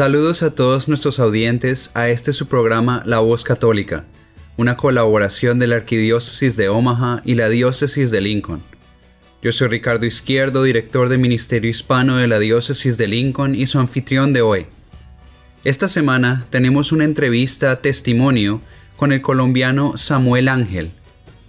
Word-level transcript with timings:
Saludos 0.00 0.42
a 0.42 0.52
todos 0.52 0.88
nuestros 0.88 1.20
audientes 1.20 1.90
a 1.92 2.08
este 2.08 2.32
su 2.32 2.48
programa 2.48 3.02
La 3.04 3.18
Voz 3.18 3.44
Católica, 3.44 4.06
una 4.56 4.74
colaboración 4.78 5.58
de 5.58 5.66
la 5.66 5.76
Arquidiócesis 5.76 6.56
de 6.56 6.70
Omaha 6.70 7.20
y 7.26 7.34
la 7.34 7.50
Diócesis 7.50 8.10
de 8.10 8.22
Lincoln. 8.22 8.62
Yo 9.42 9.52
soy 9.52 9.68
Ricardo 9.68 10.06
Izquierdo, 10.06 10.62
director 10.62 11.10
de 11.10 11.18
Ministerio 11.18 11.70
Hispano 11.70 12.16
de 12.16 12.28
la 12.28 12.38
Diócesis 12.38 12.96
de 12.96 13.08
Lincoln 13.08 13.54
y 13.54 13.66
su 13.66 13.78
anfitrión 13.78 14.32
de 14.32 14.40
hoy. 14.40 14.64
Esta 15.64 15.86
semana 15.86 16.46
tenemos 16.48 16.92
una 16.92 17.04
entrevista 17.04 17.82
testimonio 17.82 18.62
con 18.96 19.12
el 19.12 19.20
colombiano 19.20 19.98
Samuel 19.98 20.48
Ángel, 20.48 20.92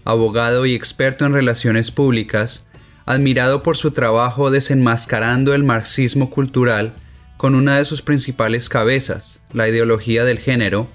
abogado 0.03 0.65
y 0.65 0.75
experto 0.75 1.25
en 1.25 1.31
relaciones 1.31 1.89
públicas, 1.89 2.65
admirado 3.05 3.63
por 3.63 3.77
su 3.77 3.91
trabajo 3.91 4.51
desenmascarando 4.51 5.53
el 5.53 5.63
marxismo 5.63 6.29
cultural 6.29 6.95
con 7.41 7.55
una 7.55 7.79
de 7.79 7.85
sus 7.85 8.03
principales 8.03 8.69
cabezas, 8.69 9.39
la 9.51 9.67
ideología 9.67 10.23
del 10.25 10.37
género, 10.37 10.87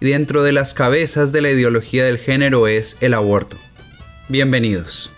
y 0.00 0.06
dentro 0.06 0.44
de 0.44 0.52
las 0.52 0.72
cabezas 0.72 1.32
de 1.32 1.42
la 1.42 1.50
ideología 1.50 2.04
del 2.04 2.18
género 2.18 2.68
es 2.68 2.96
el 3.00 3.14
aborto. 3.14 3.56
Bienvenidos. 4.28 5.10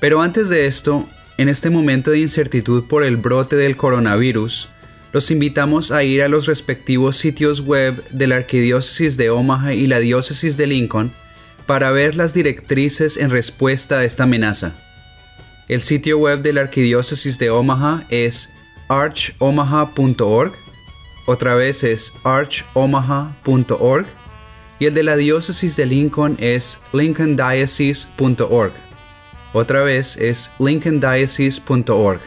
Pero 0.00 0.22
antes 0.22 0.48
de 0.48 0.64
esto, 0.64 1.06
en 1.36 1.50
este 1.50 1.68
momento 1.68 2.12
de 2.12 2.20
incertidumbre 2.20 2.88
por 2.88 3.04
el 3.04 3.18
brote 3.18 3.56
del 3.56 3.76
coronavirus, 3.76 4.70
los 5.12 5.30
invitamos 5.30 5.92
a 5.92 6.02
ir 6.02 6.22
a 6.22 6.28
los 6.28 6.46
respectivos 6.46 7.18
sitios 7.18 7.60
web 7.60 8.02
de 8.08 8.26
la 8.26 8.36
Arquidiócesis 8.36 9.18
de 9.18 9.28
Omaha 9.28 9.74
y 9.74 9.86
la 9.86 9.98
Diócesis 9.98 10.56
de 10.56 10.66
Lincoln 10.66 11.12
para 11.66 11.90
ver 11.90 12.16
las 12.16 12.32
directrices 12.32 13.18
en 13.18 13.28
respuesta 13.28 13.98
a 13.98 14.04
esta 14.04 14.22
amenaza. 14.22 14.72
El 15.68 15.82
sitio 15.82 16.16
web 16.16 16.40
de 16.40 16.54
la 16.54 16.62
Arquidiócesis 16.62 17.38
de 17.38 17.50
Omaha 17.50 18.04
es 18.08 18.48
archomaha.org, 18.90 20.52
otra 21.26 21.54
vez 21.54 21.84
es 21.84 22.12
archomaha.org 22.24 24.06
y 24.80 24.86
el 24.86 24.94
de 24.94 25.02
la 25.04 25.14
diócesis 25.14 25.76
de 25.76 25.86
Lincoln 25.86 26.36
es 26.40 26.80
lincolndiocese.org. 26.92 28.72
Otra 29.52 29.82
vez 29.82 30.16
es 30.16 30.50
lincolndiocese.org. 30.58 32.20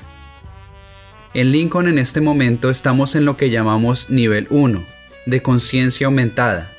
En 1.34 1.52
Lincoln 1.52 1.88
en 1.88 2.00
este 2.00 2.22
momento 2.22 2.70
estamos 2.70 3.16
en 3.16 3.26
lo 3.26 3.36
que 3.36 3.50
llamamos 3.50 4.10
nivel 4.10 4.48
1, 4.50 4.82
de 5.26 5.42
conciencia 5.42 6.08
aumentada. 6.08 6.70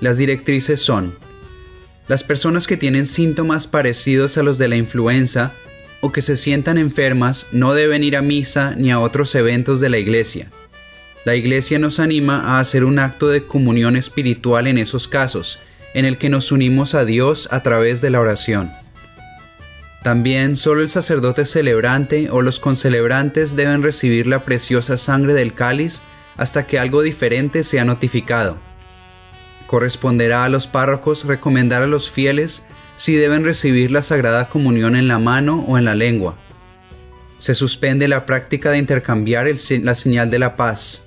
Las 0.00 0.18
directrices 0.18 0.82
son, 0.82 1.14
las 2.06 2.22
personas 2.22 2.66
que 2.66 2.76
tienen 2.76 3.06
síntomas 3.06 3.66
parecidos 3.66 4.36
a 4.36 4.42
los 4.42 4.58
de 4.58 4.68
la 4.68 4.76
influenza 4.76 5.52
o 6.06 6.12
que 6.12 6.22
se 6.22 6.36
sientan 6.36 6.78
enfermas 6.78 7.46
no 7.50 7.74
deben 7.74 8.04
ir 8.04 8.16
a 8.16 8.22
misa 8.22 8.76
ni 8.76 8.92
a 8.92 9.00
otros 9.00 9.34
eventos 9.34 9.80
de 9.80 9.88
la 9.88 9.98
iglesia. 9.98 10.52
La 11.24 11.34
iglesia 11.34 11.80
nos 11.80 11.98
anima 11.98 12.42
a 12.42 12.60
hacer 12.60 12.84
un 12.84 13.00
acto 13.00 13.26
de 13.26 13.42
comunión 13.42 13.96
espiritual 13.96 14.68
en 14.68 14.78
esos 14.78 15.08
casos, 15.08 15.58
en 15.94 16.04
el 16.04 16.16
que 16.16 16.28
nos 16.28 16.52
unimos 16.52 16.94
a 16.94 17.04
Dios 17.04 17.48
a 17.50 17.64
través 17.64 18.00
de 18.02 18.10
la 18.10 18.20
oración. 18.20 18.70
También 20.04 20.54
solo 20.54 20.82
el 20.82 20.88
sacerdote 20.90 21.44
celebrante 21.44 22.30
o 22.30 22.40
los 22.40 22.60
concelebrantes 22.60 23.56
deben 23.56 23.82
recibir 23.82 24.28
la 24.28 24.44
preciosa 24.44 24.96
sangre 24.98 25.34
del 25.34 25.54
cáliz 25.54 26.02
hasta 26.36 26.68
que 26.68 26.78
algo 26.78 27.02
diferente 27.02 27.64
sea 27.64 27.84
notificado. 27.84 28.58
Corresponderá 29.66 30.44
a 30.44 30.48
los 30.48 30.68
párrocos 30.68 31.24
recomendar 31.24 31.82
a 31.82 31.88
los 31.88 32.12
fieles 32.12 32.64
si 32.96 33.14
deben 33.14 33.44
recibir 33.44 33.90
la 33.90 34.02
Sagrada 34.02 34.48
Comunión 34.48 34.96
en 34.96 35.06
la 35.06 35.18
mano 35.18 35.64
o 35.68 35.78
en 35.78 35.84
la 35.84 35.94
lengua. 35.94 36.36
Se 37.38 37.54
suspende 37.54 38.08
la 38.08 38.26
práctica 38.26 38.70
de 38.70 38.78
intercambiar 38.78 39.46
la 39.82 39.94
señal 39.94 40.30
de 40.30 40.38
la 40.38 40.56
paz. 40.56 41.02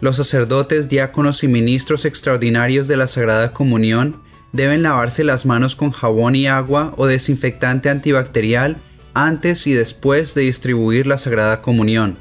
Los 0.00 0.16
sacerdotes, 0.16 0.88
diáconos 0.88 1.44
y 1.44 1.48
ministros 1.48 2.04
extraordinarios 2.04 2.88
de 2.88 2.96
la 2.96 3.06
Sagrada 3.06 3.52
Comunión 3.52 4.22
deben 4.52 4.82
lavarse 4.82 5.24
las 5.24 5.44
manos 5.44 5.76
con 5.76 5.90
jabón 5.90 6.34
y 6.34 6.46
agua 6.46 6.94
o 6.96 7.06
desinfectante 7.06 7.90
antibacterial 7.90 8.78
antes 9.12 9.66
y 9.66 9.72
después 9.72 10.34
de 10.34 10.42
distribuir 10.42 11.06
la 11.06 11.18
Sagrada 11.18 11.60
Comunión. 11.60 12.16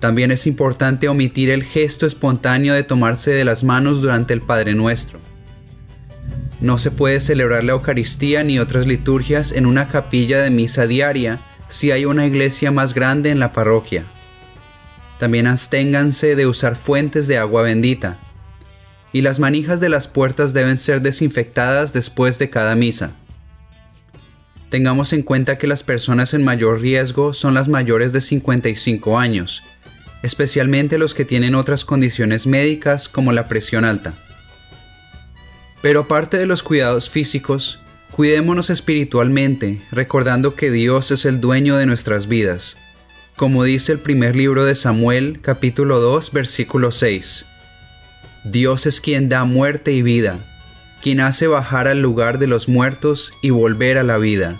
También 0.00 0.32
es 0.32 0.48
importante 0.48 1.08
omitir 1.08 1.50
el 1.50 1.62
gesto 1.62 2.06
espontáneo 2.06 2.74
de 2.74 2.82
tomarse 2.82 3.30
de 3.30 3.44
las 3.44 3.62
manos 3.62 4.00
durante 4.02 4.34
el 4.34 4.40
Padre 4.40 4.74
Nuestro. 4.74 5.20
No 6.62 6.78
se 6.78 6.92
puede 6.92 7.18
celebrar 7.18 7.64
la 7.64 7.72
Eucaristía 7.72 8.44
ni 8.44 8.60
otras 8.60 8.86
liturgias 8.86 9.50
en 9.50 9.66
una 9.66 9.88
capilla 9.88 10.40
de 10.40 10.50
misa 10.50 10.86
diaria 10.86 11.40
si 11.68 11.90
hay 11.90 12.04
una 12.04 12.24
iglesia 12.24 12.70
más 12.70 12.94
grande 12.94 13.30
en 13.30 13.40
la 13.40 13.52
parroquia. 13.52 14.04
También 15.18 15.48
absténganse 15.48 16.36
de 16.36 16.46
usar 16.46 16.76
fuentes 16.76 17.26
de 17.26 17.36
agua 17.36 17.62
bendita. 17.62 18.18
Y 19.12 19.22
las 19.22 19.40
manijas 19.40 19.80
de 19.80 19.88
las 19.88 20.06
puertas 20.06 20.52
deben 20.52 20.78
ser 20.78 21.02
desinfectadas 21.02 21.92
después 21.92 22.38
de 22.38 22.48
cada 22.48 22.76
misa. 22.76 23.10
Tengamos 24.70 25.12
en 25.12 25.22
cuenta 25.22 25.58
que 25.58 25.66
las 25.66 25.82
personas 25.82 26.32
en 26.32 26.44
mayor 26.44 26.80
riesgo 26.80 27.32
son 27.32 27.54
las 27.54 27.66
mayores 27.66 28.12
de 28.12 28.20
55 28.20 29.18
años, 29.18 29.64
especialmente 30.22 30.96
los 30.96 31.12
que 31.12 31.24
tienen 31.24 31.56
otras 31.56 31.84
condiciones 31.84 32.46
médicas 32.46 33.08
como 33.08 33.32
la 33.32 33.48
presión 33.48 33.84
alta. 33.84 34.14
Pero 35.82 36.00
aparte 36.00 36.38
de 36.38 36.46
los 36.46 36.62
cuidados 36.62 37.10
físicos, 37.10 37.80
cuidémonos 38.12 38.70
espiritualmente, 38.70 39.82
recordando 39.90 40.54
que 40.54 40.70
Dios 40.70 41.10
es 41.10 41.24
el 41.24 41.40
dueño 41.40 41.76
de 41.76 41.86
nuestras 41.86 42.28
vidas. 42.28 42.76
Como 43.34 43.64
dice 43.64 43.90
el 43.92 43.98
primer 43.98 44.36
libro 44.36 44.64
de 44.64 44.76
Samuel, 44.76 45.40
capítulo 45.42 46.00
2, 46.00 46.32
versículo 46.32 46.92
6. 46.92 47.46
Dios 48.44 48.86
es 48.86 49.00
quien 49.00 49.28
da 49.28 49.44
muerte 49.44 49.92
y 49.92 50.02
vida, 50.02 50.38
quien 51.02 51.20
hace 51.20 51.48
bajar 51.48 51.88
al 51.88 52.00
lugar 52.00 52.38
de 52.38 52.46
los 52.46 52.68
muertos 52.68 53.32
y 53.42 53.50
volver 53.50 53.98
a 53.98 54.04
la 54.04 54.18
vida. 54.18 54.54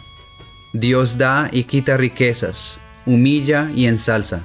Dios 0.72 1.19
da 1.19 1.49
y 1.53 1.65
quita 1.65 1.97
riquezas, 1.97 2.78
humilla 3.06 3.71
y 3.77 3.87
ensalza. 3.87 4.43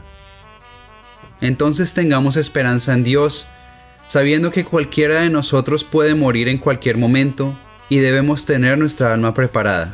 Entonces 1.41 1.93
tengamos 1.93 2.35
esperanza 2.35 2.93
en 2.93 3.03
Dios, 3.03 3.47
sabiendo 4.07 4.51
que 4.51 4.65
cualquiera 4.65 5.21
de 5.21 5.29
nosotros 5.29 5.83
puede 5.83 6.15
morir 6.15 6.47
en 6.49 6.57
cualquier 6.57 6.97
momento 6.97 7.57
y 7.89 7.99
debemos 7.99 8.45
tener 8.45 8.77
nuestra 8.77 9.13
alma 9.13 9.33
preparada. 9.33 9.93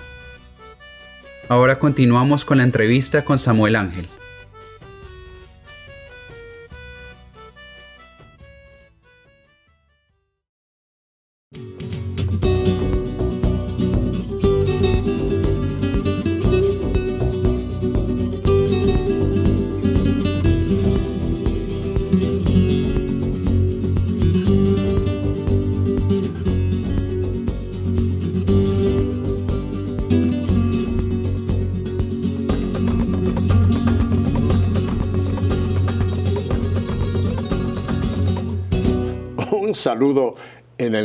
Ahora 1.49 1.77
continuamos 1.77 2.45
con 2.45 2.57
la 2.57 2.63
entrevista 2.63 3.25
con 3.25 3.37
Samuel 3.37 3.75
Ángel. 3.75 4.07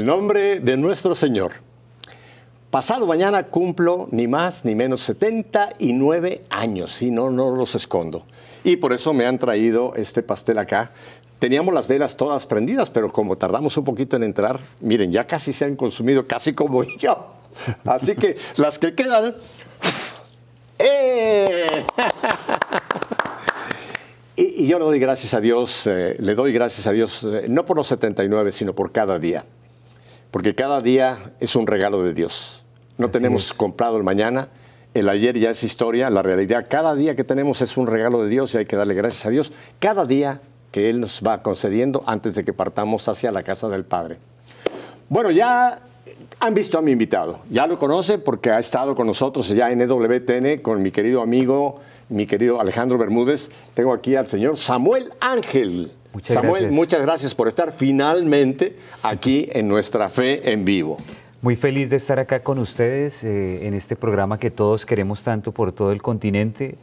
Nombre 0.09 0.59
de 0.61 0.75
nuestro 0.79 1.15
Señor. 1.15 1.53
Pasado 2.71 3.07
mañana 3.07 3.43
cumplo 3.43 4.09
ni 4.11 4.27
más 4.27 4.65
ni 4.65 4.75
menos 4.75 5.03
79 5.03 6.45
años, 6.49 6.93
si 6.93 7.11
no, 7.11 7.29
no 7.29 7.55
los 7.55 7.75
escondo. 7.75 8.25
Y 8.65 8.77
por 8.77 8.95
eso 8.95 9.13
me 9.13 9.27
han 9.27 9.39
traído 9.39 9.95
este 9.97 10.23
pastel 10.23 10.57
acá. 10.57 10.93
Teníamos 11.39 11.75
las 11.75 11.87
velas 11.89 12.17
todas 12.17 12.47
prendidas, 12.47 12.89
pero 12.89 13.13
como 13.13 13.37
tardamos 13.37 13.77
un 13.77 13.85
poquito 13.85 14.17
en 14.17 14.23
entrar, 14.23 14.59
miren, 14.81 15.13
ya 15.13 15.27
casi 15.27 15.53
se 15.53 15.67
han 15.67 15.77
consumido, 15.77 16.27
casi 16.27 16.55
como 16.55 16.83
yo. 16.99 17.27
Así 17.85 18.15
que 18.15 18.39
las 18.57 18.79
que 18.79 18.95
quedan... 18.95 19.37
¡eh! 20.79 21.85
Y, 24.41 24.69
yo 24.69 24.79
le 24.79 24.85
doy 24.85 25.01
gracias 25.01 25.35
a 25.35 25.41
Dios, 25.41 25.85
eh, 25.89 26.15
le 26.21 26.37
doy 26.37 26.53
gracias 26.53 26.87
a 26.87 26.93
Dios, 26.93 27.25
eh, 27.25 27.47
no 27.49 27.67
por 27.67 27.77
los 27.77 27.89
79, 27.89 28.53
sino 28.53 28.73
por 28.73 28.93
cada 28.93 29.19
día. 29.19 29.45
Porque 30.31 30.55
cada 30.55 30.81
día 30.81 31.33
es 31.41 31.57
un 31.57 31.67
regalo 31.67 32.03
de 32.03 32.15
Dios. 32.15 32.65
No 32.97 33.11
tenemos 33.11 33.53
comprado 33.55 33.97
el 33.97 34.03
mañana, 34.03 34.49
el 34.95 35.09
ayer 35.09 35.39
ya 35.39 35.51
es 35.51 35.63
historia, 35.63 36.11
la 36.11 36.23
realidad. 36.23 36.67
Cada 36.69 36.95
día 36.95 37.15
que 37.15 37.25
tenemos 37.25 37.63
es 37.63 37.77
un 37.77 37.87
regalo 37.87 38.23
de 38.23 38.29
Dios 38.29 38.55
y 38.55 38.59
hay 38.59 38.67
que 38.67 38.77
darle 38.77 38.95
gracias 38.95 39.27
a 39.27 39.31
Dios. 39.31 39.53
Cada 39.79 40.05
día 40.05 40.41
que 40.73 40.91
Él 40.91 41.01
nos 41.01 41.23
va 41.27 41.43
concediendo 41.43 42.03
antes 42.07 42.35
de 42.35 42.45
que 42.45 42.53
partamos 42.53 43.09
hacia 43.09 43.33
la 43.33 43.43
casa 43.43 43.69
del 43.69 43.85
Padre. 43.85 44.19
Bueno, 45.09 45.31
ya 45.31 45.81
han 46.41 46.55
visto 46.55 46.79
a 46.79 46.83
mi 46.83 46.93
invitado, 46.93 47.41
ya 47.51 47.67
lo 47.67 47.79
conoce 47.79 48.19
porque 48.19 48.51
ha 48.51 48.59
estado 48.59 48.95
con 48.95 49.07
nosotros 49.07 49.49
ya 49.49 49.71
en 49.71 49.81
EWTN 49.81 50.61
con 50.61 50.83
mi 50.83 50.91
querido 50.91 51.23
amigo, 51.23 51.81
mi 52.09 52.27
querido 52.27 52.61
Alejandro 52.61 52.99
Bermúdez. 52.99 53.51
Tengo 53.75 53.93
aquí 53.93 54.17
al 54.17 54.27
señor 54.27 54.57
Samuel 54.57 55.13
Ángel. 55.21 55.93
Muchas 56.19 56.35
Samuel, 56.35 56.73
muchas 56.73 57.01
gracias 57.01 57.33
por 57.33 57.47
estar 57.47 57.73
finalmente 57.77 58.75
aquí 59.05 59.49
en 59.53 59.69
nuestra 59.69 60.09
fe 60.09 60.51
en 60.53 60.65
vivo. 60.65 60.97
Muy 61.43 61.55
feliz 61.55 61.91
de 61.91 61.97
estar 61.97 62.19
acá 62.19 62.43
con 62.43 62.59
ustedes 62.59 63.23
eh, 63.23 63.69
en 63.69 63.75
este 63.75 63.95
programa 63.95 64.37
que 64.37 64.51
todos 64.51 64.85
queremos 64.85 65.23
tanto 65.23 65.53
por 65.53 65.71
todo 65.71 65.93
el 65.93 66.03
continente 66.03 66.75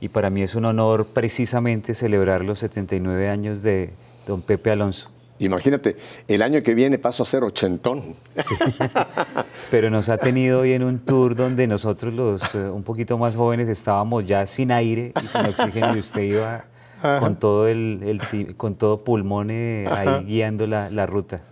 y 0.00 0.10
para 0.10 0.30
mí 0.30 0.42
es 0.42 0.54
un 0.54 0.66
honor 0.66 1.06
precisamente 1.06 1.92
celebrar 1.92 2.44
los 2.44 2.60
79 2.60 3.28
años 3.28 3.62
de 3.62 3.90
don 4.28 4.42
Pepe 4.42 4.70
Alonso. 4.70 5.10
Imagínate, 5.40 5.96
el 6.28 6.42
año 6.42 6.62
que 6.62 6.72
viene 6.74 6.96
paso 6.96 7.24
a 7.24 7.26
ser 7.26 7.42
ochentón. 7.42 8.14
Pero 9.72 9.90
nos 9.90 10.08
ha 10.08 10.18
tenido 10.18 10.60
hoy 10.60 10.74
en 10.74 10.84
un 10.84 11.00
tour 11.00 11.34
donde 11.34 11.66
nosotros 11.66 12.14
los 12.14 12.54
eh, 12.54 12.58
un 12.58 12.84
poquito 12.84 13.18
más 13.18 13.34
jóvenes 13.34 13.68
estábamos 13.68 14.24
ya 14.24 14.46
sin 14.46 14.70
aire 14.70 15.12
y 15.20 15.26
sin 15.26 15.46
oxígeno 15.46 15.96
y 15.96 15.98
usted 15.98 16.22
iba 16.22 16.66
con 17.20 17.36
todo, 17.36 17.68
el, 17.68 18.20
con 18.56 18.76
todo 18.76 19.04
pulmón 19.04 19.50
eh, 19.50 19.86
ahí 19.90 20.24
guiando 20.24 20.66
la, 20.66 20.88
la 20.90 21.06
ruta. 21.06 21.42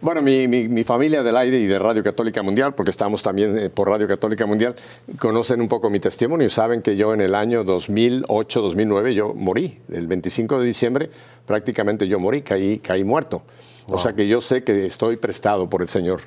Bueno, 0.00 0.22
mi, 0.22 0.46
mi, 0.48 0.84
familia 0.84 1.22
del 1.22 1.36
aire 1.36 1.58
y 1.58 1.66
de 1.66 1.78
Radio 1.78 2.02
Católica 2.02 2.42
Mundial, 2.42 2.74
porque 2.74 2.90
estamos 2.90 3.22
también 3.22 3.58
eh, 3.58 3.70
por 3.70 3.88
Radio 3.88 4.06
Católica 4.06 4.46
Mundial, 4.46 4.74
conocen 5.18 5.60
un 5.60 5.68
poco 5.68 5.90
mi 5.90 6.00
testimonio 6.00 6.46
y 6.46 6.50
saben 6.50 6.82
que 6.82 6.96
yo 6.96 7.12
en 7.12 7.20
el 7.20 7.34
año 7.34 7.64
2008-2009 7.64 9.12
yo 9.12 9.34
morí. 9.34 9.78
El 9.92 10.06
25 10.06 10.60
de 10.60 10.66
diciembre 10.66 11.10
prácticamente 11.44 12.08
yo 12.08 12.18
morí, 12.18 12.42
caí, 12.42 12.78
caí 12.78 13.04
muerto. 13.04 13.42
O 13.88 13.98
sea 13.98 14.14
que 14.14 14.26
yo 14.26 14.40
sé 14.40 14.64
que 14.64 14.86
estoy 14.86 15.16
prestado 15.16 15.70
por 15.70 15.80
el 15.80 15.86
Señor 15.86 16.20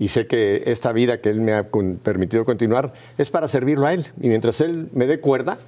y 0.00 0.08
sé 0.08 0.26
que 0.26 0.64
esta 0.66 0.92
vida 0.92 1.20
que 1.20 1.30
Él 1.30 1.40
me 1.40 1.54
ha 1.54 1.68
permitido 2.02 2.44
continuar 2.44 2.92
es 3.18 3.30
para 3.30 3.46
servirlo 3.46 3.86
a 3.86 3.94
Él. 3.94 4.06
Y 4.20 4.28
mientras 4.28 4.60
Él 4.60 4.88
me 4.92 5.06
dé 5.06 5.20
cuerda, 5.20 5.58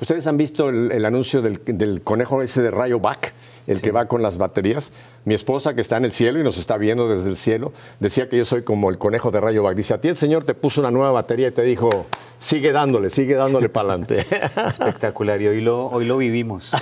ustedes 0.00 0.26
han 0.26 0.36
visto 0.36 0.68
el, 0.68 1.04
anuncio 1.04 1.42
del, 1.42 1.60
del, 1.64 2.02
conejo 2.02 2.42
ese 2.42 2.62
de 2.62 2.70
Rayo 2.70 3.00
Back 3.00 3.32
el 3.66 3.80
que 3.80 3.92
va 3.92 4.06
con 4.06 4.22
las 4.22 4.36
baterías. 4.36 4.92
Mi 5.24 5.34
esposa, 5.34 5.74
que 5.74 5.80
está 5.80 5.96
en 5.96 6.04
el 6.04 6.12
cielo 6.12 6.40
y 6.40 6.42
nos 6.42 6.58
está 6.58 6.76
viendo 6.76 7.08
desde 7.08 7.28
el 7.28 7.36
cielo, 7.36 7.72
decía 8.00 8.28
que 8.28 8.36
yo 8.36 8.44
soy 8.44 8.62
como 8.62 8.90
el 8.90 8.98
conejo 8.98 9.30
de 9.30 9.40
Rayo 9.40 9.62
Back. 9.62 9.76
Dice, 9.76 9.94
a 9.94 10.00
ti 10.00 10.08
el 10.08 10.16
Señor 10.16 10.44
te 10.44 10.54
puso 10.54 10.80
una 10.80 10.90
nueva 10.90 11.12
batería 11.12 11.48
y 11.48 11.50
te 11.52 11.62
dijo, 11.62 12.06
sigue 12.38 12.72
dándole, 12.72 13.10
sigue 13.10 13.34
dándole 13.34 13.68
para 13.68 13.90
adelante. 13.90 14.26
Espectacular. 14.66 15.40
Y 15.40 15.48
hoy 15.48 15.60
lo, 15.60 15.86
hoy 15.86 16.06
lo 16.06 16.16
vivimos. 16.16 16.72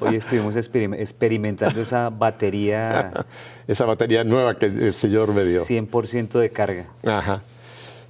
Hoy, 0.00 0.16
estuvimos 0.16 0.56
experimentando 0.56 1.80
esa 1.80 2.10
batería. 2.10 3.12
esa 3.66 3.84
batería 3.84 4.24
nueva 4.24 4.56
que 4.56 4.66
el 4.66 4.92
Señor 4.92 5.34
me 5.34 5.44
dio. 5.44 5.62
100% 5.62 6.38
de 6.38 6.50
carga. 6.50 6.86
Ajá. 7.04 7.42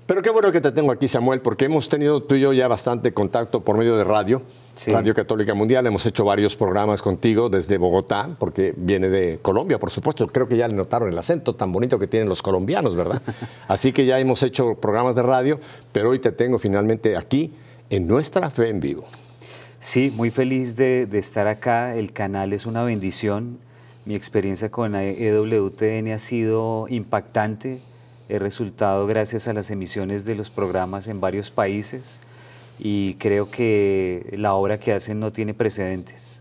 Pero 0.09 0.23
qué 0.23 0.31
bueno 0.31 0.51
que 0.51 0.63
te 0.63 0.73
tengo 0.73 0.91
aquí, 0.91 1.07
Samuel, 1.07 1.43
porque 1.43 1.67
hemos 1.67 1.87
tenido 1.87 2.23
tú 2.23 2.35
y 2.35 2.41
yo 2.41 2.55
ya 2.55 2.67
bastante 2.67 3.13
contacto 3.13 3.61
por 3.61 3.77
medio 3.77 3.95
de 3.99 4.05
radio, 4.05 4.41
Radio 4.87 5.15
Católica 5.15 5.53
Mundial. 5.53 5.87
Hemos 5.87 6.07
hecho 6.07 6.25
varios 6.25 6.57
programas 6.57 7.03
contigo 7.03 7.51
desde 7.51 7.77
Bogotá, 7.77 8.31
porque 8.39 8.73
viene 8.75 9.11
de 9.11 9.39
Colombia, 9.43 9.79
por 9.79 9.91
supuesto. 9.91 10.27
Creo 10.29 10.49
que 10.49 10.57
ya 10.57 10.67
le 10.67 10.73
notaron 10.73 11.13
el 11.13 11.19
acento 11.19 11.55
tan 11.57 11.73
bonito 11.73 11.99
que 11.99 12.07
tienen 12.07 12.27
los 12.27 12.41
colombianos, 12.41 12.97
¿verdad? 12.97 13.21
Así 13.69 13.93
que 13.93 14.07
ya 14.07 14.19
hemos 14.19 14.43
hecho 14.43 14.77
programas 14.77 15.15
de 15.15 15.25
radio, 15.25 15.61
pero 15.93 16.09
hoy 16.09 16.21
te 16.21 16.33
tengo 16.33 16.59
finalmente 16.59 17.15
aquí 17.15 17.53
en 17.91 18.07
nuestra 18.07 18.49
fe 18.49 18.71
en 18.71 18.81
vivo. 18.81 19.05
Sí, 19.79 20.11
muy 20.17 20.31
feliz 20.31 20.75
de, 20.77 21.05
de 21.05 21.19
estar 21.19 21.47
acá. 21.49 21.95
El 21.95 22.15
canal 22.15 22.55
es 22.55 22.65
una 22.65 22.83
bendición. 22.83 23.59
Mi 24.07 24.15
experiencia 24.15 24.71
con 24.71 24.95
EWTN 24.95 26.13
ha 26.13 26.19
sido 26.19 26.87
impactante 26.89 27.83
resultado 28.29 29.07
gracias 29.07 29.49
a 29.49 29.53
las 29.53 29.71
emisiones 29.71 30.25
de 30.25 30.35
los 30.35 30.51
programas 30.51 31.09
en 31.09 31.21
varios 31.21 31.51
países 31.51 32.21
y 32.79 33.15
creo 33.15 33.51
que 33.51 34.33
la 34.37 34.55
obra 34.55 34.79
que 34.79 34.93
hacen 34.93 35.19
no 35.19 35.33
tiene 35.33 35.55
precedentes. 35.55 36.41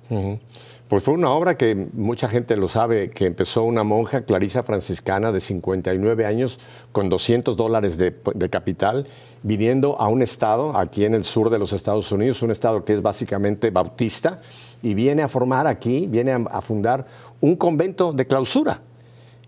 Pues 0.87 1.03
fue 1.03 1.13
una 1.13 1.31
obra 1.31 1.57
que 1.57 1.75
mucha 1.93 2.29
gente 2.29 2.55
lo 2.55 2.69
sabe, 2.69 3.09
que 3.09 3.25
empezó 3.25 3.63
una 3.63 3.83
monja 3.83 4.21
clarisa 4.21 4.63
franciscana 4.63 5.33
de 5.33 5.41
59 5.41 6.25
años 6.25 6.59
con 6.93 7.09
200 7.09 7.57
dólares 7.57 7.97
de, 7.97 8.13
capital, 8.49 9.07
viniendo 9.43 9.99
a 9.99 10.07
un 10.07 10.21
estado 10.21 10.77
aquí 10.77 11.03
en 11.03 11.13
el 11.13 11.25
sur 11.25 11.49
de 11.49 11.59
los 11.59 11.73
Estados 11.73 12.09
Unidos, 12.13 12.41
un 12.41 12.51
estado 12.51 12.85
que 12.85 12.93
es 12.93 13.01
básicamente 13.01 13.69
bautista, 13.69 14.39
y 14.81 14.93
viene 14.93 15.23
a 15.23 15.27
formar 15.27 15.67
aquí, 15.67 16.07
viene 16.07 16.31
a 16.31 16.61
fundar 16.61 17.05
un 17.41 17.57
convento 17.57 18.13
de 18.13 18.25
clausura. 18.25 18.79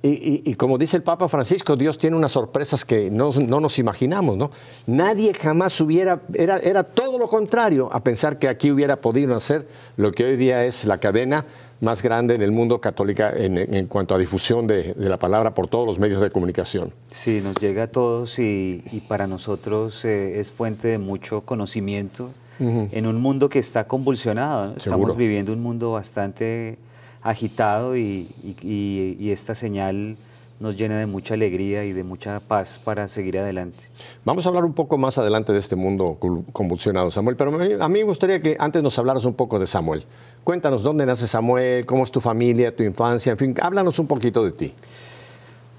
Y, 0.02 0.54
como 0.56 0.78
dice 0.78 0.96
el 0.96 1.04
Papa 1.04 1.28
Francisco, 1.28 1.76
Dios 1.76 1.98
tiene 1.98 2.16
unas 2.16 2.32
sorpresas 2.32 2.86
que 2.86 3.12
no, 3.12 3.32
nos 3.32 3.80
imaginamos, 3.80 4.38
¿no? 4.38 4.50
Nadie 4.88 5.34
jamás 5.34 5.80
hubiera, 5.82 6.22
era, 6.34 6.58
era, 6.60 6.84
todo 6.84 7.18
lo 7.18 7.28
contrario 7.28 7.90
a 7.92 8.02
pensar 8.02 8.40
que 8.40 8.48
aquí 8.48 8.72
hubiera 8.72 9.02
podido 9.02 9.36
hacer 9.36 9.68
lo 9.98 10.14
que 10.14 10.24
hoy 10.24 10.38
día 10.38 10.64
es 10.64 10.86
la 10.86 11.00
cadena 11.00 11.46
más 11.82 12.02
grande 12.02 12.36
en 12.36 12.42
el 12.42 12.52
mundo 12.52 12.80
católico 12.80 13.24
en, 13.24 13.88
cuanto 13.88 14.16
a 14.16 14.18
difusión 14.18 14.68
de, 14.68 14.94
la 14.98 15.18
palabra 15.18 15.54
por 15.54 15.68
todos 15.68 15.86
los 15.86 16.00
medios 16.00 16.22
de 16.22 16.30
comunicación. 16.30 16.94
Sí, 17.10 17.42
nos 17.42 17.58
llega 17.58 17.84
a 17.84 17.88
todos 17.88 18.40
y, 18.40 19.04
para 19.08 19.28
nosotros 19.28 20.04
eh, 20.06 20.40
es 20.40 20.52
fuente 20.52 20.90
de 20.90 20.98
mucho 20.98 21.42
conocimiento 21.42 22.32
en 22.60 23.06
un 23.06 23.22
mundo 23.22 23.48
que 23.48 23.60
está 23.60 23.88
convulsionado. 23.88 24.76
Estamos 24.76 25.16
viviendo 25.16 25.54
un 25.54 25.62
mundo 25.62 25.94
bastante 25.94 26.78
agitado 27.22 27.98
y, 27.98 28.28
esta 29.32 29.56
señal 29.56 30.18
nos 30.60 30.76
llena 30.76 31.00
de 31.00 31.06
mucha 31.06 31.36
alegría 31.36 31.86
y 31.86 31.94
de 31.94 32.04
mucha 32.04 32.42
paz 32.42 32.82
para 32.84 33.08
seguir 33.08 33.40
adelante. 33.40 33.80
Vamos 34.26 34.46
a 34.46 34.50
hablar 34.50 34.66
un 34.66 34.74
poco 34.74 34.98
más 34.98 35.18
adelante 35.18 35.54
de 35.54 35.60
este 35.60 35.76
mundo 35.76 36.18
convulsionado, 36.52 37.12
Samuel, 37.12 37.38
pero 37.38 37.54
a 37.82 37.90
mí 37.90 38.00
me 38.00 38.04
gustaría 38.04 38.42
que 38.42 38.58
antes 38.60 38.84
nos 38.84 38.98
hablaras 39.00 39.24
un 39.26 39.34
poco 39.34 39.58
de 39.58 39.68
Samuel. 39.68 40.04
Cuéntanos 40.44 40.84
dónde 40.84 41.06
nace 41.06 41.28
Samuel, 41.28 41.86
cómo 41.86 42.04
es 42.04 42.12
tu 42.12 42.20
familia, 42.20 42.76
tu 42.76 42.84
infancia, 42.84 43.32
en 43.32 43.38
fin, 43.38 43.56
háblanos 43.62 44.00
un 44.00 44.08
poquito 44.08 44.44
de 44.44 44.52
ti. 44.52 44.74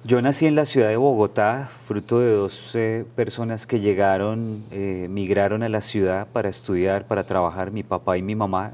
Yo 0.03 0.23
nací 0.23 0.47
en 0.47 0.55
la 0.55 0.65
ciudad 0.65 0.89
de 0.89 0.97
Bogotá, 0.97 1.69
fruto 1.85 2.21
de 2.21 2.33
dos 2.33 2.71
eh, 2.75 3.05
personas 3.17 3.67
que 3.67 3.81
llegaron, 3.81 4.65
eh, 4.71 5.09
migraron 5.11 5.63
a 5.63 5.69
la 5.69 5.83
ciudad 5.83 6.27
para 6.33 6.49
estudiar, 6.49 7.07
para 7.07 7.25
trabajar, 7.25 7.71
mi 7.71 7.83
papá 7.83 8.17
y 8.17 8.23
mi 8.23 8.35
mamá 8.35 8.73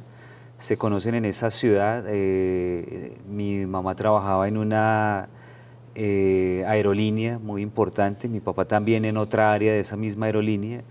se 0.59 0.77
conocen 0.77 1.15
en 1.15 1.25
esa 1.25 1.51
ciudad. 1.51 2.05
Eh, 2.09 3.17
mi 3.29 3.67
mamá 3.67 3.95
trabajaba 3.95 4.49
en 4.49 4.57
una 4.57 5.29
eh, 5.95 6.65
aerolínea 6.67 7.39
muy 7.39 7.63
importante, 7.63 8.29
mi 8.29 8.41
papá 8.41 8.65
también 8.65 9.05
en 9.05 9.17
otra 9.17 9.53
área 9.53 9.73
de 9.73 9.81
esa 9.81 9.97
misma 9.97 10.27
aerolínea, 10.27 10.83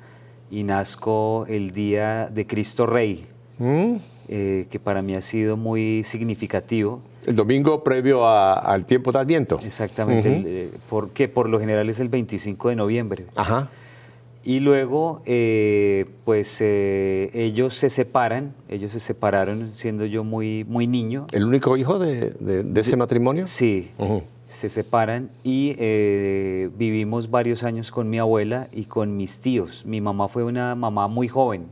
y 0.51 0.63
nazco 0.63 1.45
el 1.47 1.71
día 1.71 2.29
de 2.31 2.45
Cristo 2.45 2.85
Rey, 2.85 3.25
mm. 3.57 3.95
eh, 4.27 4.67
que 4.69 4.79
para 4.79 5.01
mí 5.01 5.15
ha 5.15 5.21
sido 5.21 5.57
muy 5.57 6.03
significativo. 6.03 7.01
El 7.25 7.35
domingo 7.35 7.83
previo 7.83 8.27
al 8.27 8.85
tiempo 8.85 9.11
de 9.11 9.19
Adviento. 9.19 9.59
Exactamente, 9.63 10.69
porque 10.89 11.27
por 11.27 11.49
lo 11.49 11.59
general 11.59 11.89
es 11.89 11.99
el 11.99 12.09
25 12.09 12.69
de 12.69 12.75
noviembre. 12.75 13.25
Ajá. 13.35 13.69
Y 14.47 14.59
luego, 14.59 15.23
eh, 15.25 16.05
pues 16.23 16.59
eh, 16.61 17.31
ellos 17.33 17.73
se 17.73 17.89
separan, 17.89 18.53
ellos 18.69 18.91
se 18.91 18.99
separaron 18.99 19.73
siendo 19.73 20.05
yo 20.05 20.23
muy, 20.23 20.63
muy 20.65 20.85
niño. 20.85 21.25
¿El 21.31 21.45
único 21.45 21.75
hijo 21.77 21.97
de, 21.97 22.35
ese 22.75 22.95
matrimonio? 22.95 23.47
Sí, 23.47 23.89
se 24.47 24.69
separan 24.69 25.31
y 25.43 25.75
eh, 25.79 26.69
vivimos 26.77 27.31
varios 27.31 27.63
años 27.63 27.89
con 27.89 28.07
mi 28.07 28.19
abuela 28.19 28.67
y 28.71 28.85
con 28.85 29.17
mis 29.17 29.41
tíos. 29.41 29.83
Mi 29.83 29.99
mamá 29.99 30.27
fue 30.27 30.43
una 30.43 30.75
mamá 30.75 31.07
muy 31.07 31.27
joven, 31.27 31.65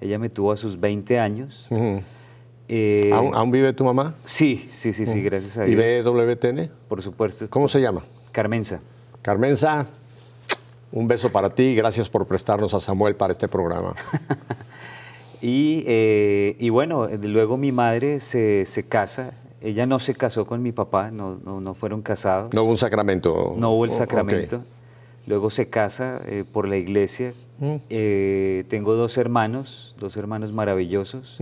ella 0.00 0.18
me 0.18 0.30
tuvo 0.30 0.52
a 0.52 0.56
sus 0.56 0.80
20 0.80 1.20
años. 1.20 1.68
¿Aún, 1.70 3.50
vive 3.50 3.74
tu 3.74 3.84
mamá? 3.84 4.14
Sí, 4.24 4.66
sí, 4.72 4.94
sí, 4.94 5.04
sí, 5.04 5.20
gracias 5.20 5.58
a 5.58 5.64
Dios. 5.64 5.74
¿Y 5.74 5.76
ve 5.76 6.02
WTN? 6.02 6.70
Por 6.88 7.02
supuesto. 7.02 7.50
¿Cómo 7.50 7.68
se 7.68 7.82
llama? 7.82 8.02
Carmenza. 8.32 8.80
Carmenza, 9.20 9.86
un 10.92 11.08
beso 11.08 11.30
para 11.30 11.50
ti 11.50 11.64
y 11.64 11.74
gracias 11.74 12.08
por 12.08 12.26
prestarnos 12.26 12.74
a 12.74 12.80
Samuel 12.80 13.14
para 13.16 13.32
este 13.32 13.48
programa. 13.48 13.94
Eh, 15.40 16.56
y, 16.58 16.68
bueno, 16.70 17.06
luego 17.22 17.56
mi 17.56 17.70
madre 17.70 18.18
se, 18.18 18.66
casa. 18.88 19.34
Ella 19.60 19.86
no 19.86 20.00
se 20.00 20.12
casó 20.14 20.46
con 20.48 20.64
mi 20.64 20.72
papá, 20.72 21.12
no, 21.12 21.36
no, 21.36 21.74
fueron 21.74 22.02
casados. 22.02 22.52
No 22.52 22.64
hubo 22.64 22.72
un 22.72 22.76
sacramento. 22.76 23.54
No 23.56 23.70
hubo 23.70 23.84
el 23.84 23.92
sacramento. 23.92 24.64
Luego 25.28 25.50
se 25.50 25.68
casa 25.68 26.20
eh, 26.26 26.42
por 26.50 26.66
la 26.68 26.76
iglesia. 26.76 27.34
Mm. 27.60 27.74
Eh, 27.88 28.64
tengo 28.66 28.94
dos 28.94 29.16
hermanos, 29.16 29.94
dos 30.00 30.16
hermanos 30.16 30.50
maravillosos. 30.50 31.38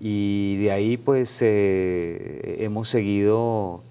Y 0.00 0.56
de 0.56 0.72
ahí 0.72 0.96
pues 0.96 1.42
hemos 1.42 2.88
seguido 2.88 3.82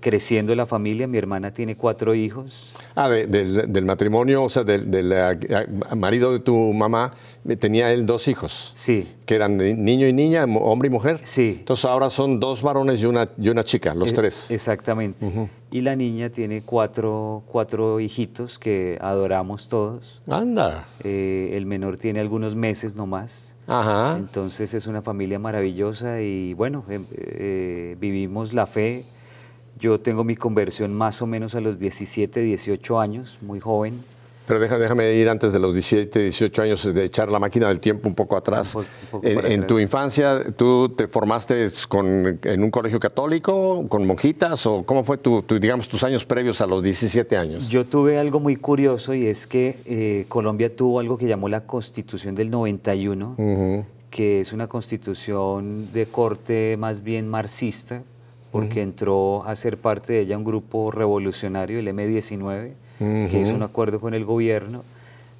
creciendo 0.00 0.54
la 0.54 0.66
familia. 0.66 1.06
Mi 1.06 1.18
hermana 1.18 1.52
tiene 1.52 1.76
cuatro 1.76 2.14
hijos. 2.14 2.72
Ah, 2.94 3.08
del, 3.08 3.84
matrimonio, 3.84 4.42
o 4.42 4.48
sea, 4.48 4.64
del, 4.64 5.12
eh, 5.12 5.66
marido 5.96 6.32
de 6.32 6.40
tu 6.40 6.56
mamá, 6.72 7.12
tenía 7.58 7.92
él 7.92 8.06
dos 8.06 8.28
hijos. 8.28 8.72
Sí. 8.74 9.08
Que 9.24 9.36
eran 9.36 9.56
niño 9.56 10.06
y 10.06 10.12
niña, 10.12 10.44
hombre 10.44 10.88
y 10.88 10.90
mujer. 10.90 11.20
Sí. 11.22 11.56
Entonces 11.60 11.84
ahora 11.84 12.10
son 12.10 12.40
dos 12.40 12.62
varones 12.62 13.02
y 13.02 13.06
una, 13.06 13.28
y 13.38 13.48
una 13.48 13.64
chica, 13.64 13.94
los 13.94 14.12
tres. 14.12 14.50
Exactamente. 14.50 15.26
Y 15.70 15.82
la 15.82 15.96
niña 15.96 16.30
tiene 16.30 16.62
cuatro, 16.62 17.42
cuatro 17.46 18.00
hijitos 18.00 18.58
que 18.58 18.98
adoramos 19.00 19.68
todos. 19.68 20.22
Anda. 20.26 20.88
el 21.04 21.66
menor 21.66 21.96
tiene 21.98 22.20
algunos 22.20 22.54
meses 22.54 22.96
nomás. 22.96 23.54
Ajá. 23.68 24.16
Entonces 24.16 24.72
es 24.72 24.86
una 24.86 25.02
familia 25.02 25.38
maravillosa 25.38 26.22
y 26.22 26.54
bueno, 26.54 26.84
em, 26.88 27.04
eh, 27.12 27.96
vivimos 28.00 28.54
la 28.54 28.66
fe. 28.66 29.04
Yo 29.78 30.00
tengo 30.00 30.24
mi 30.24 30.36
conversión 30.36 30.94
más 30.94 31.22
o 31.22 31.26
menos 31.26 31.54
a 31.54 31.60
los 31.60 31.78
17, 31.78 32.40
18 32.40 33.00
años, 33.00 33.38
muy 33.40 33.60
joven. 33.60 34.02
Pero 34.48 34.60
déjame 34.60 35.12
ir 35.12 35.28
antes 35.28 35.52
de 35.52 35.58
los 35.58 35.74
17, 35.74 36.20
18 36.20 36.62
años 36.62 36.94
de 36.94 37.04
echar 37.04 37.30
la 37.30 37.38
máquina 37.38 37.68
del 37.68 37.80
tiempo 37.80 38.08
un 38.08 38.14
poco 38.14 38.34
atrás. 38.34 38.74
en, 39.22 39.66
tu 39.66 39.78
infancia, 39.78 40.42
¿tú 40.56 40.88
te 40.88 41.06
formaste 41.06 41.68
con, 41.86 42.38
en 42.42 42.62
un 42.62 42.70
colegio 42.70 42.98
católico, 42.98 43.86
con 43.90 44.06
monjitas, 44.06 44.64
o 44.64 44.84
cómo 44.84 45.04
fue 45.04 45.18
tu, 45.18 45.44
digamos, 45.60 45.86
tus 45.86 46.02
años 46.02 46.24
previos 46.24 46.62
a 46.62 46.66
los 46.66 46.82
17 46.82 47.36
años? 47.36 47.68
Yo 47.68 47.84
tuve 47.84 48.18
algo 48.18 48.40
muy 48.40 48.56
curioso 48.56 49.12
y 49.12 49.26
es 49.26 49.46
que 49.46 49.76
eh, 49.84 50.24
Colombia 50.28 50.74
tuvo 50.74 50.98
algo 50.98 51.18
que 51.18 51.26
llamó 51.26 51.50
la 51.50 51.66
Constitución 51.66 52.34
del 52.34 52.50
91, 52.50 53.84
que 54.08 54.40
es 54.40 54.54
una 54.54 54.66
constitución 54.66 55.92
de 55.92 56.06
corte 56.06 56.78
más 56.78 57.02
bien 57.02 57.28
marxista, 57.28 58.02
porque 58.50 58.82
entró 58.82 59.44
a 59.44 59.54
ser 59.56 59.78
parte 59.78 60.14
de 60.14 60.20
ella 60.20 60.38
un 60.38 60.44
grupo 60.44 60.90
revolucionario, 60.90 61.78
el 61.78 61.88
M19 61.88 62.72
que 62.98 63.40
hizo 63.40 63.54
un 63.54 63.62
acuerdo 63.62 64.00
con 64.00 64.12
el 64.14 64.24
gobierno, 64.24 64.82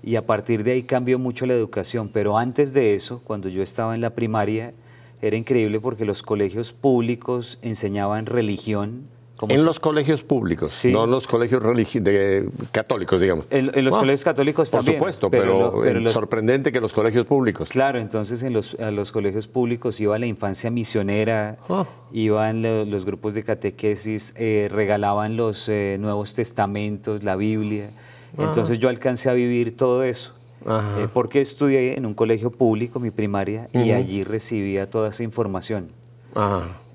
y 0.03 0.15
a 0.15 0.25
partir 0.25 0.63
de 0.63 0.73
ahí 0.73 0.85
cambió 0.85 1.19
mucho 1.19 1.45
la 1.45 1.55
educación. 1.55 2.09
Pero 2.13 2.39
antes 2.39 2.73
de 2.73 2.95
eso, 2.95 3.21
cuando 3.25 3.49
yo 3.49 3.63
estaba 3.63 3.95
en 3.97 4.01
la 4.01 4.11
primaria, 4.11 4.73
era 5.21 5.37
increíble 5.37 5.81
porque 5.81 6.05
los 6.05 6.23
colegios 6.23 6.73
públicos 6.73 7.59
enseñaban 7.63 8.27
religión. 8.27 9.09
En 9.49 9.65
los 9.65 9.79
colegios 9.79 10.23
públicos, 10.23 10.73
sí. 10.73 10.93
no 10.93 11.05
en 11.05 11.11
los 11.11 11.27
colegios 11.27 11.63
de, 11.63 12.49
católicos, 12.73 13.21
digamos. 13.21 13.47
En, 13.51 13.85
los 13.85 13.97
colegios 13.97 14.25
católicos 14.25 14.71
también. 14.71 14.99
Por 14.99 15.13
supuesto, 15.13 15.31
pero, 15.31 15.85
es 15.85 16.13
sorprendente 16.13 16.73
que 16.73 16.81
los 16.81 16.93
colegios 16.93 17.27
públicos. 17.27 17.69
Claro, 17.69 17.99
entonces 17.99 18.43
en 18.43 18.53
los, 18.53 18.75
a 18.81 18.91
los 18.91 19.13
colegios 19.13 19.47
públicos 19.47 20.01
iba 20.01 20.19
la 20.19 20.27
infancia 20.27 20.71
misionera, 20.71 21.59
ah. 21.69 21.87
iban 22.13 22.63
los, 22.91 23.05
grupos 23.05 23.35
de 23.35 23.45
catequesis, 23.45 24.35
eh, 24.37 24.69
regalaban 24.71 25.37
los 25.37 25.69
eh, 25.69 25.97
Nuevos 26.01 26.35
Testamentos, 26.35 27.23
la 27.23 27.37
Biblia. 27.37 27.91
Entonces 28.37 28.79
yo 28.79 28.89
alcancé 28.89 29.31
a 29.31 29.35
vivir 29.35 29.77
todo 29.77 30.03
eso. 30.05 30.35
Eh, 30.67 31.09
porque 31.15 31.41
estudié 31.41 31.97
en 31.97 32.05
un 32.05 32.15
colegio 32.15 32.51
público, 32.51 33.01
mi 33.01 33.11
primaria, 33.11 33.69
y 33.73 33.93
allí 33.93 34.25
recibía 34.25 34.91
toda 34.91 35.11
esa 35.11 35.23
información. 35.23 35.91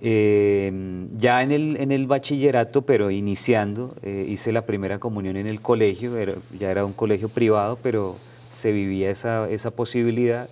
Em, 0.05 1.17
ya 1.17 1.41
en 1.43 1.53
el, 1.53 1.77
en 1.77 1.93
el 1.93 2.07
bachillerato, 2.07 2.81
pero 2.81 3.09
iniciando, 3.09 3.95
eh, 4.01 4.25
hice 4.27 4.51
la 4.51 4.65
primera 4.65 4.99
comunión 4.99 5.37
en 5.37 5.47
el 5.47 5.61
colegio, 5.61 6.11
ya 6.59 6.69
era 6.69 6.83
un 6.83 6.91
colegio 6.91 7.29
privado, 7.29 7.79
pero 7.81 8.17
se 8.51 8.73
vivía 8.73 9.09
esa, 9.09 9.49
esa 9.49 9.71
posibilidad. 9.71 10.49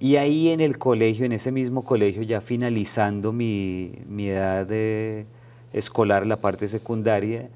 Y 0.00 0.16
ahí 0.16 0.48
en 0.48 0.60
el 0.60 0.76
colegio, 0.76 1.24
en 1.24 1.30
ese 1.30 1.52
mismo 1.52 1.84
colegio, 1.84 2.22
ya 2.24 2.40
finalizando 2.40 3.32
mi, 3.32 3.92
mi 4.08 4.28
edad 4.30 4.66
de 4.66 5.26
escolar, 5.72 6.26
la 6.26 6.38
parte 6.40 6.66
secundaria, 6.66 7.48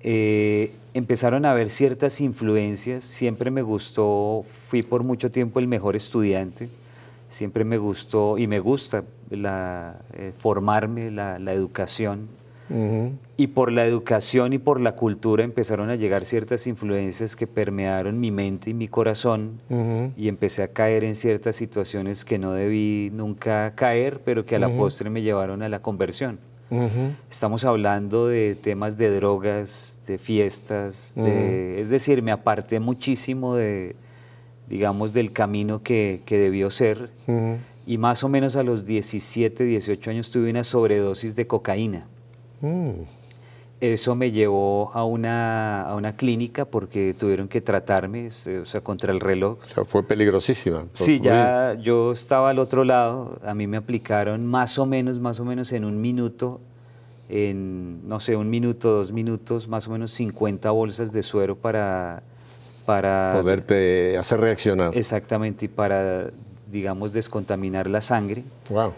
eh, 0.00 0.72
empezaron 0.94 1.44
a 1.44 1.50
haber 1.50 1.68
ciertas 1.68 2.18
influencias. 2.22 3.04
Siempre 3.04 3.50
me 3.50 3.60
gustó, 3.60 4.42
fui 4.68 4.80
por 4.80 5.04
mucho 5.04 5.30
tiempo 5.30 5.58
el 5.58 5.68
mejor 5.68 5.96
estudiante, 5.96 6.70
siempre 7.28 7.64
me 7.64 7.78
gustó 7.78 8.38
y 8.38 8.46
me 8.46 8.60
gusta 8.60 9.04
la, 9.30 9.96
eh, 10.14 10.32
formarme, 10.36 11.10
la, 11.10 11.36
educación. 11.52 12.28
Y 13.36 13.46
por 13.48 13.70
la 13.70 13.86
educación 13.86 14.52
y 14.52 14.58
por 14.58 14.80
la 14.80 14.96
cultura 14.96 15.44
empezaron 15.44 15.88
a 15.88 15.94
llegar 15.94 16.24
ciertas 16.24 16.66
influencias 16.66 17.36
que 17.36 17.46
permearon 17.46 18.18
mi 18.18 18.32
mente 18.32 18.70
y 18.70 18.74
mi 18.74 18.88
corazón. 18.88 19.60
Y 20.16 20.28
empecé 20.28 20.64
a 20.64 20.68
caer 20.68 21.04
en 21.04 21.14
ciertas 21.14 21.54
situaciones 21.54 22.24
que 22.24 22.38
no 22.38 22.52
debí 22.52 23.10
nunca 23.12 23.72
caer, 23.76 24.20
pero 24.24 24.44
que 24.44 24.56
a 24.56 24.58
la 24.58 24.76
postre 24.76 25.10
me 25.10 25.22
llevaron 25.22 25.62
a 25.62 25.68
la 25.68 25.80
conversión. 25.80 26.40
Estamos 27.30 27.64
hablando 27.64 28.26
de 28.26 28.56
temas 28.60 28.98
de 28.98 29.14
drogas, 29.14 30.00
de 30.06 30.18
fiestas, 30.18 31.16
es 31.16 31.88
decir, 31.88 32.22
me 32.22 32.32
aparté 32.32 32.80
muchísimo 32.80 33.54
de, 33.54 33.94
digamos, 34.68 35.12
del 35.12 35.32
camino 35.32 35.82
que, 35.82 36.22
debió 36.28 36.70
ser. 36.70 37.10
Y 37.86 37.98
más 37.98 38.24
o 38.24 38.28
menos 38.28 38.56
a 38.56 38.62
los 38.62 38.84
17, 38.84 39.64
18 39.64 40.10
años 40.10 40.30
tuve 40.30 40.50
una 40.50 40.64
sobredosis 40.64 41.36
de 41.36 41.46
cocaína. 41.46 42.06
Mm. 42.60 43.02
Eso 43.80 44.14
me 44.14 44.30
llevó 44.30 44.90
a 44.94 45.04
una, 45.04 45.82
a 45.82 45.94
una 45.94 46.16
clínica 46.16 46.64
porque 46.64 47.14
tuvieron 47.16 47.46
que 47.46 47.60
tratarme, 47.60 48.28
o 48.28 48.64
sea, 48.64 48.80
contra 48.80 49.12
el 49.12 49.20
reloj. 49.20 49.58
O 49.66 49.74
sea, 49.74 49.84
fue 49.84 50.02
peligrosísima. 50.02 50.86
Sí, 50.94 51.20
ya 51.20 51.74
yo 51.74 52.12
estaba 52.12 52.50
al 52.50 52.58
otro 52.58 52.84
lado, 52.84 53.38
a 53.44 53.54
mí 53.54 53.66
me 53.66 53.76
aplicaron 53.76 54.46
más 54.46 54.78
o 54.78 54.86
menos, 54.86 55.20
más 55.20 55.40
o 55.40 55.44
menos 55.44 55.72
en 55.72 55.84
un 55.84 56.00
minuto, 56.00 56.58
en, 57.28 58.08
no 58.08 58.18
sé, 58.18 58.34
un 58.34 58.48
minuto, 58.48 58.92
dos 58.92 59.12
minutos, 59.12 59.68
más 59.68 59.86
o 59.88 59.90
menos 59.90 60.10
50 60.12 60.70
bolsas 60.70 61.12
de 61.12 61.22
suero 61.22 61.54
para... 61.54 62.22
para 62.86 63.32
Poderte 63.34 64.16
hacer 64.16 64.40
reaccionar. 64.40 64.96
Exactamente, 64.96 65.66
y 65.66 65.68
para, 65.68 66.30
digamos, 66.70 67.12
descontaminar 67.12 67.88
la 67.88 68.00
sangre. 68.00 68.44
Wow. 68.70 68.92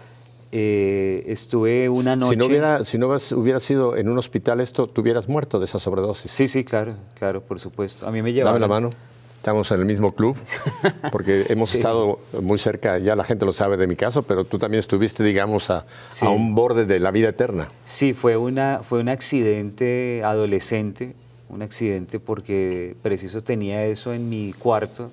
Eh, 0.50 1.24
estuve 1.26 1.88
una 1.88 2.16
noche... 2.16 2.32
Si 2.32 2.36
no, 2.36 2.46
hubiera, 2.46 2.84
si 2.84 2.98
no 2.98 3.08
hubiera 3.08 3.60
sido 3.60 3.96
en 3.96 4.08
un 4.08 4.18
hospital 4.18 4.60
esto, 4.60 4.86
tú 4.86 5.02
hubieras 5.02 5.28
muerto 5.28 5.58
de 5.58 5.64
esa 5.64 5.78
sobredosis. 5.78 6.30
Sí, 6.30 6.48
sí, 6.48 6.64
claro, 6.64 6.96
claro, 7.18 7.42
por 7.42 7.60
supuesto. 7.60 8.06
A 8.06 8.10
mí 8.10 8.22
me 8.22 8.32
llevaron... 8.32 8.60
Dame 8.60 8.60
la 8.60 8.80
mano. 8.80 8.90
Estamos 9.36 9.70
en 9.70 9.78
el 9.80 9.86
mismo 9.86 10.14
club, 10.14 10.36
porque 11.12 11.46
hemos 11.48 11.72
estado 11.72 12.18
muy 12.42 12.58
cerca, 12.58 12.98
ya 12.98 13.14
la 13.14 13.22
gente 13.22 13.46
lo 13.46 13.52
sabe 13.52 13.76
de 13.76 13.86
mi 13.86 13.94
caso, 13.94 14.24
pero 14.24 14.44
tú 14.44 14.58
también 14.58 14.80
estuviste, 14.80 15.22
digamos, 15.22 15.70
a, 15.70 15.86
a, 16.20 16.28
un 16.28 16.56
borde 16.56 16.86
de 16.86 16.98
la 16.98 17.12
vida 17.12 17.28
eterna. 17.28 17.68
Sí, 17.86 18.14
fue, 18.14 18.36
una, 18.36 18.80
fue 18.82 18.98
un 18.98 19.08
accidente 19.08 20.22
adolescente, 20.24 21.14
un 21.48 21.62
accidente 21.62 22.20
porque 22.20 22.94
preciso 23.02 23.42
tenía 23.42 23.84
eso 23.86 24.12
en 24.12 24.28
mi 24.28 24.52
cuarto, 24.52 25.10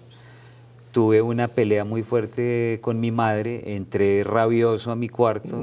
tuve 0.92 1.22
una 1.22 1.50
pelea 1.50 1.84
muy 1.84 2.04
fuerte 2.04 2.80
con 2.82 3.00
mi 3.00 3.12
madre, 3.12 3.76
entré 3.76 4.24
rabioso 4.24 4.92
a 4.92 4.96
mi 4.96 5.10
cuarto, 5.10 5.60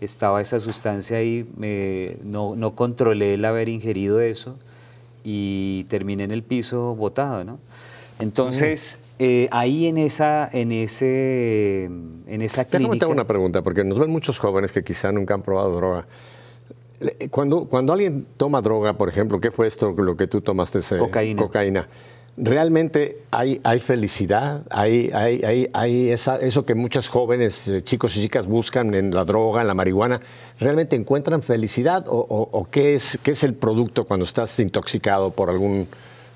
estaba 0.00 0.40
esa 0.40 0.60
sustancia 0.60 1.18
ahí, 1.18 1.46
me, 1.56 2.16
no, 2.24 2.56
no, 2.56 2.74
controlé 2.74 3.34
el 3.34 3.44
haber 3.44 3.68
ingerido 3.68 4.20
eso 4.20 4.56
y 5.24 5.84
terminé 5.90 6.24
en 6.24 6.30
el 6.30 6.42
piso 6.42 6.94
botado, 6.94 7.44
¿no? 7.44 7.58
Entonces, 8.18 8.98
eh, 9.18 9.48
ahí 9.50 9.86
en 9.86 9.98
esa, 9.98 10.48
en 10.52 10.72
ese, 10.72 11.84
en 11.84 12.42
esa 12.42 12.64
clínica... 12.64 12.94
Déjame 12.94 13.12
una 13.12 13.26
pregunta, 13.26 13.62
porque 13.62 13.84
nos 13.84 13.98
ven 13.98 14.10
muchos 14.10 14.38
jóvenes 14.38 14.72
que 14.72 14.82
quizá 14.82 15.12
nunca 15.12 15.34
han 15.34 15.42
probado 15.42 15.74
droga. 15.76 16.06
Cuando, 17.30 17.64
cuando 17.66 17.92
alguien 17.92 18.26
toma 18.36 18.60
droga, 18.60 18.94
por 18.94 19.08
ejemplo, 19.08 19.40
¿qué 19.40 19.50
fue 19.50 19.66
esto 19.66 19.92
lo 19.92 20.16
que 20.16 20.26
tú 20.26 20.40
tomaste? 20.40 20.80
Cocaína. 20.98 21.42
Cocaína 21.42 21.88
realmente 22.36 23.22
hay, 23.30 23.60
hay 23.62 23.80
felicidad, 23.80 24.64
hay, 24.70 25.10
hay, 25.12 25.68
hay, 25.72 26.10
eso 26.10 26.64
que 26.64 26.74
muchos 26.74 27.08
jóvenes, 27.08 27.68
eh, 27.68 27.82
chicos 27.82 28.16
y 28.16 28.22
chicas 28.22 28.46
buscan 28.46 28.94
en 28.94 29.14
la 29.14 29.24
droga, 29.24 29.60
en 29.60 29.66
la 29.66 29.74
marihuana, 29.74 30.20
¿realmente 30.58 30.96
encuentran 30.96 31.42
felicidad 31.42 32.04
o, 32.08 32.66
qué, 32.70 32.94
es, 32.94 33.18
qué 33.22 33.32
es 33.32 33.44
el 33.44 33.54
producto 33.54 34.04
cuando 34.04 34.24
estás 34.24 34.58
intoxicado 34.60 35.30
por 35.30 35.50
algún, 35.50 35.88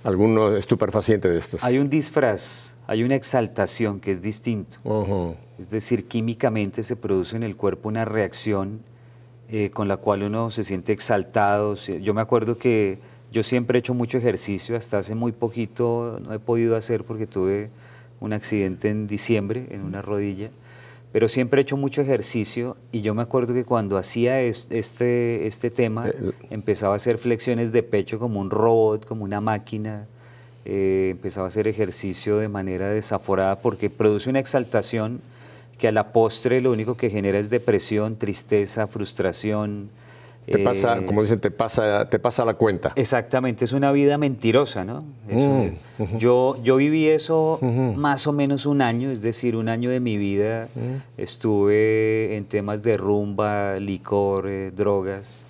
algún 0.05 0.57
estupefaciente 0.57 1.29
de 1.29 1.39
estos? 1.39 1.65
Hay 1.65 1.79
un 1.79 1.89
disfraz, 1.89 2.75
hay 2.87 3.03
una 3.03 3.15
exaltación 3.15 4.01
que 4.01 4.11
es 4.11 4.21
distinto. 4.21 5.37
Es 5.59 5.71
decir, 5.71 6.07
químicamente 6.07 6.83
se 6.83 6.97
produce 6.97 7.37
en 7.37 7.43
el 7.43 7.57
cuerpo 7.57 7.89
una 7.89 8.05
reacción 8.05 8.81
eh, 9.49 9.71
con 9.71 9.89
la 9.89 9.97
cual 9.97 10.23
uno 10.25 10.51
se 10.51 10.65
siente 10.65 10.93
exaltado. 10.93 11.75
Yo 11.77 12.15
me 12.15 12.21
acuerdo 12.21 12.59
que 12.59 12.99
yo 13.33 13.43
siempre 13.43 13.79
he 13.79 13.81
hecho 13.81 13.95
mucho 13.95 14.19
ejercicio, 14.19 14.77
hasta 14.77 14.99
hace 14.99 15.15
muy 15.15 15.33
poquito 15.33 16.19
no 16.23 16.33
he 16.33 16.39
podido 16.39 16.77
hacer 16.77 17.05
porque 17.05 17.27
tuve 17.27 17.71
un 18.21 18.33
accidente 18.33 18.89
en 18.89 19.07
diciembre 19.07 19.67
en 19.71 19.83
una 19.83 20.03
rodilla, 20.03 20.51
pero 21.13 21.29
siempre 21.29 21.61
he 21.61 21.63
hecho 21.63 21.77
mucho 21.77 22.01
ejercicio 22.03 22.77
y 22.93 23.03
yo 23.03 23.15
me 23.15 23.23
acuerdo 23.23 23.55
que 23.55 23.65
cuando 23.65 23.99
hacía 23.99 24.41
este, 24.41 25.47
este 25.47 25.71
tema 25.71 26.09
eh, 26.09 26.33
empezaba 26.51 26.95
a 26.95 26.97
hacer 26.97 27.19
flexiones 27.19 27.73
de 27.73 27.83
pecho 27.83 28.19
como 28.19 28.41
un 28.41 28.51
robot, 28.51 29.05
como 29.07 29.25
una 29.25 29.41
máquina, 29.41 30.07
eh, 30.65 31.11
empezaba 31.13 31.47
a 31.47 31.49
hacer 31.49 31.69
ejercicio 31.69 32.39
de 32.39 32.49
manera 32.49 32.89
desaforada 32.89 33.61
porque 33.61 33.91
produce 33.91 34.29
una 34.29 34.41
exaltación 34.41 35.21
que 35.79 35.89
a 35.89 35.93
la 35.93 36.13
postre 36.13 36.61
lo 36.61 36.73
único 36.73 36.97
que 36.97 37.11
genera 37.11 37.39
es 37.39 37.51
depresión, 37.51 38.17
tristeza, 38.17 38.87
frustración. 38.87 39.91
Te 40.47 40.61
pasa, 40.61 40.99
eh, 40.99 41.05
como 41.07 41.23
dicen, 41.23 41.41
te 41.41 41.51
pasa, 41.51 42.09
te 42.09 42.19
pasa 42.21 42.45
la 42.45 42.55
cuenta. 42.55 42.93
Exactamente, 42.95 43.65
es 43.65 43.73
una 43.73 43.91
vida 43.91 44.17
mentirosa, 44.17 44.85
¿no? 44.85 45.05
Eso, 45.29 45.49
Mm, 45.99 46.19
yo, 46.19 46.57
yo 46.63 46.77
viví 46.77 47.07
eso 47.09 47.59
más 47.97 48.27
o 48.29 48.33
menos 48.33 48.65
un 48.65 48.81
año, 48.81 49.11
es 49.11 49.23
decir, 49.23 49.57
un 49.57 49.69
año 49.69 49.91
de 49.91 49.99
mi 49.99 50.17
vida 50.19 50.69
Mm. 50.77 51.21
estuve 51.21 52.37
en 52.37 52.45
temas 52.45 52.83
de 52.83 52.97
rumba, 52.97 53.77
licor, 53.81 54.47
eh, 54.49 54.71
drogas. 54.75 55.43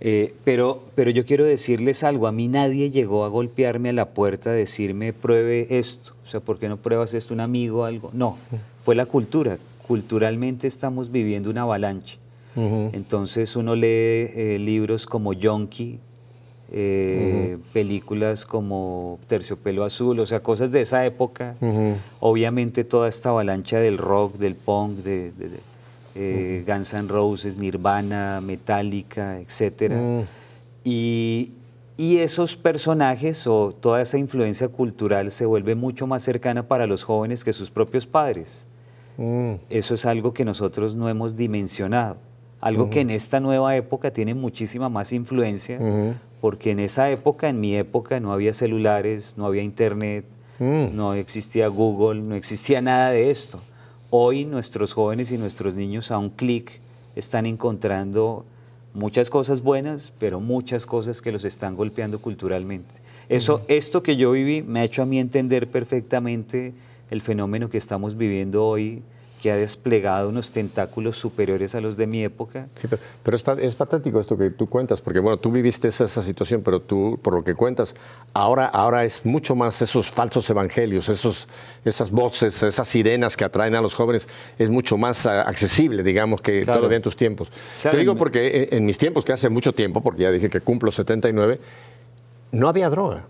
Eh, 0.00 0.34
pero, 0.44 0.82
pero 0.94 1.10
yo 1.10 1.24
quiero 1.24 1.44
decirles 1.46 2.04
algo, 2.04 2.26
a 2.26 2.32
mí 2.32 2.48
nadie 2.48 2.90
llegó 2.90 3.24
a 3.24 3.28
golpearme 3.28 3.88
a 3.88 3.92
la 3.94 4.10
puerta 4.10 4.50
a 4.50 4.52
decirme 4.52 5.14
pruebe 5.14 5.66
esto, 5.78 6.12
o 6.26 6.28
sea, 6.28 6.40
¿por 6.40 6.58
qué 6.58 6.68
no 6.68 6.76
pruebas 6.76 7.14
esto 7.14 7.32
un 7.32 7.40
amigo 7.40 7.84
algo? 7.84 8.10
No, 8.12 8.36
fue 8.84 8.94
la 8.96 9.06
cultura, 9.06 9.58
culturalmente 9.86 10.66
estamos 10.66 11.12
viviendo 11.12 11.48
una 11.50 11.62
avalancha. 11.62 12.16
Ujú. 12.56 12.90
Entonces 12.92 13.54
uno 13.54 13.76
lee 13.76 13.86
eh, 14.34 14.56
libros 14.60 15.06
como 15.06 15.32
Yonki, 15.34 16.00
eh, 16.72 17.58
películas 17.72 18.44
como 18.44 19.20
Terciopelo 19.28 19.84
Azul, 19.84 20.18
o 20.18 20.26
sea, 20.26 20.40
cosas 20.40 20.72
de 20.72 20.80
esa 20.80 21.06
época. 21.06 21.54
Ujú. 21.60 21.94
Obviamente 22.18 22.82
toda 22.82 23.08
esta 23.08 23.28
avalancha 23.28 23.78
del 23.78 23.98
rock, 23.98 24.36
del 24.36 24.56
punk, 24.56 24.98
de, 24.98 25.30
de- 25.32 25.48
de, 25.48 25.60
eh, 26.16 26.64
Guns 26.66 26.92
N' 26.94 27.08
Roses, 27.08 27.56
Nirvana, 27.56 28.40
Metallica, 28.42 29.38
etc. 29.38 29.92
Y, 30.82 31.52
y 31.96 32.18
esos 32.18 32.56
personajes 32.56 33.46
o 33.46 33.72
toda 33.72 34.02
esa 34.02 34.18
influencia 34.18 34.68
cultural 34.68 35.32
se 35.32 35.46
vuelve 35.46 35.74
mucho 35.74 36.06
más 36.06 36.22
cercana 36.22 36.68
para 36.68 36.86
los 36.86 37.04
jóvenes 37.04 37.44
que 37.44 37.52
sus 37.52 37.70
propios 37.70 38.06
padres. 38.06 38.66
Mm. 39.16 39.54
Eso 39.70 39.94
es 39.94 40.04
algo 40.04 40.34
que 40.34 40.44
nosotros 40.44 40.94
no 40.94 41.08
hemos 41.08 41.36
dimensionado. 41.36 42.16
Algo 42.60 42.90
que 42.90 43.00
en 43.00 43.10
esta 43.10 43.38
nueva 43.38 43.76
época 43.76 44.10
tiene 44.10 44.34
muchísima 44.34 44.88
más 44.88 45.12
influencia, 45.12 45.78
porque 46.40 46.70
en 46.70 46.80
esa 46.80 47.10
época, 47.10 47.48
en 47.48 47.60
mi 47.60 47.76
época, 47.76 48.18
no 48.18 48.32
había 48.32 48.52
celulares, 48.52 49.34
no 49.36 49.46
había 49.46 49.62
internet, 49.62 50.24
Mm. 50.58 50.96
no 50.96 51.14
existía 51.14 51.68
Google, 51.68 52.22
no 52.22 52.34
existía 52.34 52.80
nada 52.80 53.10
de 53.10 53.30
esto. 53.30 53.60
Hoy 54.10 54.44
nuestros 54.44 54.92
jóvenes 54.94 55.30
y 55.30 55.38
nuestros 55.38 55.74
niños 55.74 56.10
a 56.10 56.18
un 56.18 56.30
clic 56.30 56.80
están 57.14 57.46
encontrando 57.46 58.44
muchas 58.96 59.28
cosas 59.28 59.62
buenas, 59.62 60.12
pero 60.18 60.40
muchas 60.40 60.86
cosas 60.86 61.20
que 61.20 61.30
los 61.30 61.44
están 61.44 61.76
golpeando 61.76 62.18
culturalmente. 62.18 62.94
Eso, 63.28 63.60
esto 63.68 64.02
que 64.02 64.16
yo 64.16 64.32
viví 64.32 64.62
me 64.62 64.80
ha 64.80 64.84
hecho 64.84 65.02
a 65.02 65.06
mí 65.06 65.18
entender 65.18 65.68
perfectamente 65.68 66.72
el 67.10 67.20
fenómeno 67.20 67.68
que 67.68 67.76
estamos 67.76 68.16
viviendo 68.16 68.64
hoy, 68.64 69.02
que 69.40 69.52
ha 69.52 69.56
desplegado 69.56 70.28
unos 70.30 70.50
tentáculos 70.50 71.18
superiores 71.18 71.74
a 71.74 71.80
los 71.80 71.96
de 71.96 72.06
mi 72.06 72.24
época. 72.24 72.68
Sí, 72.80 72.88
pero, 72.88 73.02
pero 73.22 73.36
es, 73.36 73.42
pa- 73.42 73.52
es 73.60 73.74
patético 73.74 74.18
esto 74.18 74.36
que 74.36 74.50
tú 74.50 74.66
cuentas, 74.68 75.00
porque 75.00 75.20
bueno, 75.20 75.36
tú 75.36 75.50
viviste 75.52 75.88
esa, 75.88 76.04
esa 76.04 76.22
situación, 76.22 76.62
pero 76.62 76.80
tú, 76.80 77.18
por 77.22 77.34
lo 77.34 77.44
que 77.44 77.54
cuentas, 77.54 77.94
ahora, 78.32 78.66
ahora 78.66 79.04
es 79.04 79.24
mucho 79.26 79.54
más 79.54 79.80
esos 79.82 80.10
falsos 80.10 80.48
evangelios, 80.48 81.08
esos, 81.10 81.48
esas 81.84 82.10
voces, 82.10 82.62
esas 82.62 82.88
sirenas 82.88 83.36
que 83.36 83.44
atraen 83.44 83.74
a 83.74 83.80
los 83.82 83.94
jóvenes, 83.94 84.26
es 84.58 84.70
mucho 84.70 84.96
más 84.96 85.26
ah, 85.26 85.42
accesible, 85.42 86.02
digamos, 86.02 86.40
que 86.40 86.62
Claro. 86.62 86.80
todavía 86.80 86.96
en 86.96 87.02
tus 87.02 87.16
tiempos. 87.16 87.50
Claro, 87.82 87.94
Te 87.94 88.00
digo 88.00 88.16
porque 88.16 88.68
en, 88.70 88.78
en 88.78 88.84
mis 88.86 88.96
tiempos, 88.98 89.24
que 89.24 89.32
hace 89.34 89.48
mucho 89.50 89.72
tiempo, 89.72 90.02
porque 90.02 90.22
ya 90.22 90.30
dije 90.30 90.48
que 90.48 90.60
cumplo 90.62 90.90
79, 90.90 91.60
no 92.52 92.68
había 92.68 92.88
droga. 92.88 93.24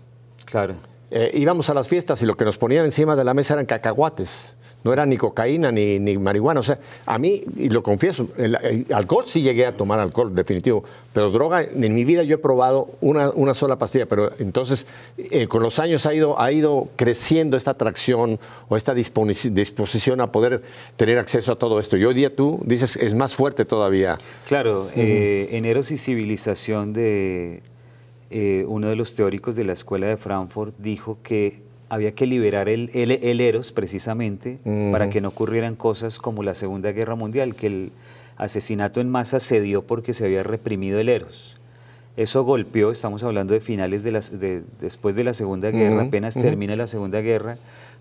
Claro. 0.45 0.75
Eh, 1.11 1.31
íbamos 1.35 1.69
a 1.69 1.73
las 1.73 1.87
fiestas 1.87 2.21
y 2.21 2.25
lo 2.25 2.35
que 2.37 2.45
nos 2.45 2.57
ponían 2.57 2.85
encima 2.85 3.15
de 3.15 3.23
la 3.23 3.33
mesa 3.33 3.53
eran 3.55 3.65
cacahuates. 3.65 4.55
No 4.83 4.93
era 4.93 5.05
ni 5.05 5.17
cocaína 5.17 5.71
ni, 5.71 5.99
ni 5.99 6.17
marihuana. 6.17 6.59
O 6.59 6.63
sea, 6.63 6.79
a 7.05 7.17
mí, 7.17 7.43
y 7.57 7.69
lo 7.69 7.83
confieso, 7.83 8.29
el, 8.37 8.55
el 8.55 8.85
alcohol 8.93 9.25
sí 9.27 9.41
llegué 9.41 9.65
a 9.65 9.75
tomar 9.75 9.99
alcohol, 9.99 10.33
definitivo. 10.33 10.83
Pero 11.13 11.29
droga, 11.31 11.63
en 11.63 11.93
mi 11.93 12.05
vida 12.05 12.23
yo 12.23 12.35
he 12.35 12.37
probado 12.37 12.89
una, 13.01 13.31
una 13.31 13.53
sola 13.53 13.77
pastilla. 13.77 14.05
Pero 14.05 14.31
entonces, 14.39 14.87
eh, 15.17 15.47
con 15.47 15.61
los 15.63 15.79
años 15.79 16.05
ha 16.05 16.13
ido, 16.13 16.39
ha 16.39 16.51
ido 16.51 16.87
creciendo 16.95 17.57
esta 17.57 17.71
atracción 17.71 18.39
o 18.69 18.77
esta 18.77 18.93
disposición 18.93 20.21
a 20.21 20.31
poder 20.31 20.61
tener 20.95 21.17
acceso 21.17 21.51
a 21.51 21.55
todo 21.57 21.79
esto. 21.79 21.97
Y 21.97 22.05
hoy 22.05 22.13
día 22.13 22.35
tú 22.35 22.61
dices, 22.63 22.95
es 22.95 23.13
más 23.13 23.35
fuerte 23.35 23.65
todavía. 23.65 24.19
Claro, 24.47 24.89
eh, 24.95 25.49
en 25.51 25.65
Eros 25.65 25.91
y 25.91 25.97
Civilización 25.97 26.93
de 26.93 27.61
eh, 28.29 28.65
uno 28.67 28.89
de 28.89 28.95
los 28.95 29.15
teóricos 29.15 29.55
de 29.55 29.63
la 29.63 29.73
escuela 29.73 30.07
de 30.07 30.17
Frankfurt 30.17 30.75
dijo 30.77 31.17
que 31.23 31.66
había 31.89 32.13
que 32.13 32.25
liberar 32.27 32.69
el, 32.69 32.89
el- 32.93 33.11
el 33.11 33.41
Eros 33.41 33.71
precisamente 33.71 34.59
para 34.91 35.09
que 35.09 35.21
no 35.21 35.29
ocurrieran 35.29 35.75
cosas 35.75 36.19
como 36.19 36.43
la 36.43 36.53
Segunda 36.55 36.91
Guerra 36.91 37.15
Mundial, 37.15 37.55
que 37.55 37.67
el 37.67 37.91
asesinato 38.37 39.01
en 39.01 39.09
masa 39.09 39.39
se 39.39 39.61
dio 39.61 39.83
porque 39.83 40.13
se 40.13 40.25
había 40.25 40.43
reprimido 40.43 40.99
el 40.99 41.09
Eros. 41.09 41.57
Eso 42.17 42.43
golpeó, 42.43 42.91
estamos 42.91 43.23
hablando 43.23 43.53
de 43.53 43.59
finales 43.59 44.03
de 44.03 44.11
las, 44.11 44.39
de, 44.39 44.63
después 44.79 45.15
de 45.15 45.23
la 45.23 45.33
Segunda 45.33 45.69
Guerra, 45.71 46.01
apenas 46.03 46.35
termina 46.41 46.75
la 46.75 46.87
Segunda 46.87 47.21
Guerra, 47.21 47.57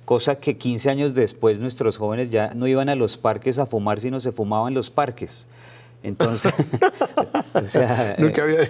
cosa 0.06 0.36
que 0.36 0.56
15 0.56 0.88
años 0.90 1.14
después 1.14 1.60
nuestros 1.60 1.96
jóvenes 1.98 2.30
ya 2.30 2.52
no 2.54 2.66
iban 2.66 2.88
a 2.88 2.94
los 2.94 3.16
parques 3.16 3.58
a 3.58 3.66
fumar, 3.66 4.00
sino 4.00 4.20
se 4.20 4.32
fumaban 4.32 4.72
los 4.74 4.90
parques. 4.90 5.46
Entonces, 6.06 6.54
o 7.54 7.66
sea, 7.66 8.14
Nunca 8.18 8.42
eh, 8.42 8.44
había. 8.44 8.60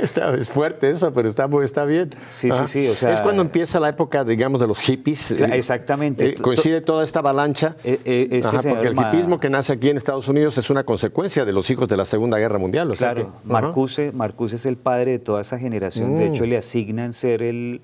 está, 0.00 0.34
es 0.34 0.48
fuerte 0.48 0.90
eso, 0.90 1.12
pero 1.12 1.28
está, 1.28 1.48
está 1.62 1.84
bien. 1.84 2.10
Sí, 2.28 2.50
sí, 2.52 2.66
sí, 2.66 2.88
o 2.88 2.94
sea- 2.94 3.10
es 3.12 3.20
cuando 3.20 3.42
empieza 3.42 3.80
la 3.80 3.88
época, 3.88 4.24
digamos, 4.24 4.60
de 4.60 4.68
los 4.68 4.78
hippies. 4.80 5.32
Eh, 5.32 5.48
exactamente. 5.52 6.28
eh, 6.28 6.34
coincide 6.34 6.80
toda 6.80 7.02
esta 7.02 7.18
avalancha. 7.18 7.76
Eh, 7.82 8.00
eh, 8.04 8.28
este 8.30 8.48
Ajá, 8.56 8.68
porque 8.68 8.88
el 8.88 8.96
hipismo 8.96 9.40
que 9.40 9.50
nace 9.50 9.72
aquí 9.72 9.88
en 9.90 9.96
Estados 9.96 10.28
Unidos 10.28 10.56
es 10.58 10.70
una 10.70 10.84
consecuencia 10.84 11.44
de 11.44 11.52
los 11.52 11.68
hijos 11.70 11.88
de 11.88 11.96
la 11.96 12.04
Segunda 12.04 12.38
Guerra 12.38 12.58
Mundial. 12.58 12.90
o 12.90 12.94
sea 12.94 13.12
Claro, 13.12 13.32
que- 13.42 13.48
Marcuse, 13.48 14.12
Marcuse 14.12 14.56
es 14.56 14.66
el 14.66 14.76
padre 14.76 15.12
de 15.12 15.18
toda 15.18 15.40
esa 15.40 15.58
generación. 15.58 16.16
De 16.16 16.28
Mm. 16.28 16.32
hecho, 16.34 16.46
le 16.46 16.56
asignan 16.58 17.12
ser 17.12 17.42
el 17.42 17.80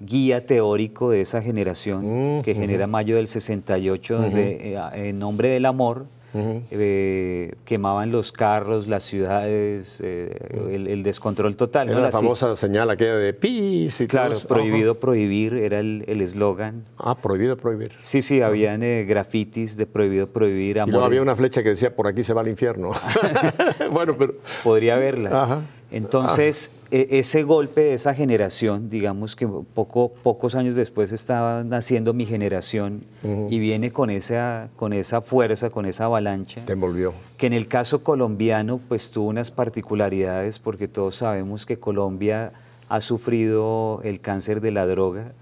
guía 0.00 0.46
teórico 0.46 1.10
de 1.10 1.20
esa 1.20 1.42
generación 1.42 2.38
Mm, 2.38 2.42
que 2.42 2.54
genera 2.54 2.86
mayo 2.86 3.16
del 3.16 3.28
68, 3.28 4.16
donde, 4.16 4.74
eh, 4.74 5.08
en 5.08 5.18
nombre 5.18 5.50
del 5.50 5.66
amor 5.66 6.06
Eh, 6.34 7.54
quemaban 7.64 8.12
los 8.12 8.32
carros, 8.32 8.86
las 8.86 9.04
ciudades, 9.04 10.00
eh, 10.02 10.36
el, 10.72 10.86
el 10.86 11.02
descontrol 11.02 11.56
total. 11.56 11.88
Era 11.88 11.98
¿no? 11.98 12.04
la 12.04 12.12
famosa 12.12 12.54
señal 12.56 12.90
aquella 12.90 13.16
de 13.16 13.32
peace 13.34 14.04
y 14.04 14.06
Claro, 14.06 14.38
prohibido 14.40 14.98
prohibir 15.00 15.54
era 15.54 15.80
el 15.80 16.20
eslogan. 16.20 16.84
Ah, 16.98 17.16
prohibido 17.16 17.56
prohibir. 17.56 17.92
Sí, 18.02 18.22
sí, 18.22 18.42
habían 18.42 18.82
eh, 18.82 19.04
grafitis 19.04 19.76
de 19.76 19.86
prohibido 19.86 20.28
prohibir. 20.28 20.76
Y 20.76 20.80
amor 20.80 21.04
había 21.04 21.22
una 21.22 21.36
flecha 21.36 21.62
que 21.62 21.70
decía, 21.70 21.94
por 21.94 22.06
aquí 22.06 22.22
se 22.22 22.32
va 22.32 22.42
al 22.42 22.48
infierno. 22.48 22.92
bueno, 23.90 24.14
pero... 24.18 24.34
podría 24.62 24.96
verla. 24.96 25.42
Ajá. 25.42 25.62
Entonces, 25.90 26.70
ese 26.90 27.44
golpe 27.44 27.82
de 27.82 27.94
esa 27.94 28.14
generación, 28.14 28.90
digamos 28.90 29.36
que 29.36 29.46
poco, 29.46 30.12
pocos 30.22 30.54
años 30.54 30.74
después 30.74 31.12
estaba 31.12 31.62
naciendo 31.62 32.12
mi 32.14 32.26
generación 32.26 33.04
y 33.22 33.58
viene 33.60 33.92
con 33.92 34.10
esa, 34.10 34.68
con 34.76 34.92
esa 34.92 35.20
fuerza, 35.20 35.70
con 35.70 35.86
esa 35.86 36.06
avalancha, 36.06 36.64
Te 36.64 36.72
envolvió. 36.72 37.12
que 37.36 37.46
en 37.46 37.52
el 37.52 37.68
caso 37.68 38.02
colombiano 38.02 38.80
pues 38.88 39.10
tuvo 39.10 39.28
unas 39.28 39.50
particularidades 39.50 40.58
porque 40.58 40.88
todos 40.88 41.16
sabemos 41.16 41.64
que 41.64 41.78
Colombia 41.78 42.52
ha 42.88 43.00
sufrido 43.00 44.00
el 44.02 44.20
cáncer 44.20 44.60
de 44.60 44.72
la 44.72 44.86
droga 44.86 45.32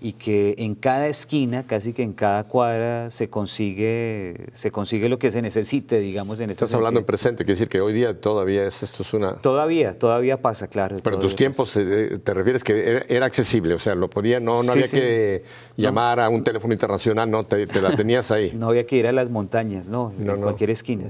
y 0.00 0.12
que 0.12 0.54
en 0.58 0.74
cada 0.74 1.06
esquina, 1.08 1.66
casi 1.66 1.92
que 1.94 2.02
en 2.02 2.12
cada 2.12 2.44
cuadra, 2.44 3.10
se 3.10 3.28
consigue, 3.30 4.36
se 4.52 4.70
consigue 4.70 5.08
lo 5.08 5.18
que 5.18 5.30
se 5.30 5.40
necesite, 5.40 5.98
digamos, 6.00 6.38
en 6.40 6.50
este 6.50 6.64
Estás 6.64 6.74
hablando 6.74 7.00
en 7.00 7.06
presente, 7.06 7.44
quiere 7.44 7.54
decir 7.54 7.68
que 7.68 7.80
hoy 7.80 7.94
día 7.94 8.20
todavía 8.20 8.66
es, 8.66 8.82
esto 8.82 9.02
es 9.02 9.14
una... 9.14 9.36
Todavía, 9.36 9.98
todavía 9.98 10.40
pasa, 10.42 10.68
claro. 10.68 10.98
Pero 11.02 11.16
en 11.16 11.22
tus 11.22 11.34
tiempos 11.34 11.74
eh, 11.78 12.18
te 12.22 12.34
refieres 12.34 12.62
que 12.62 12.90
era, 12.90 13.04
era 13.08 13.26
accesible, 13.26 13.72
o 13.74 13.78
sea, 13.78 13.94
lo 13.94 14.10
podía, 14.10 14.38
no, 14.38 14.56
no 14.62 14.64
Sí, 14.64 14.70
había 14.70 14.86
sí. 14.86 14.96
que 14.96 15.42
llamar 15.78 16.20
a 16.20 16.28
un 16.28 16.44
teléfono 16.44 16.74
internacional, 16.74 17.30
no, 17.30 17.44
te, 17.44 17.66
te 17.66 17.80
la 17.80 17.96
tenías 17.96 18.30
ahí. 18.30 18.52
No 18.56 18.68
había 18.68 18.84
que 18.86 18.96
ir 18.96 19.06
a 19.06 19.12
las 19.12 19.30
montañas, 19.30 19.88
no, 19.88 20.12
No, 20.18 20.34
en 20.34 20.40
no. 20.40 20.44
cualquier 20.44 20.70
esquina. 20.70 21.04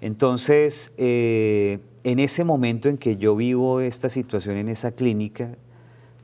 Entonces, 0.00 0.92
eh, 0.96 1.78
en 2.04 2.18
ese 2.18 2.44
momento 2.44 2.88
en 2.88 2.98
que 2.98 3.16
yo 3.16 3.34
vivo 3.36 3.80
esta 3.80 4.08
situación 4.08 4.56
en 4.56 4.68
esa 4.68 4.92
clínica, 4.92 5.50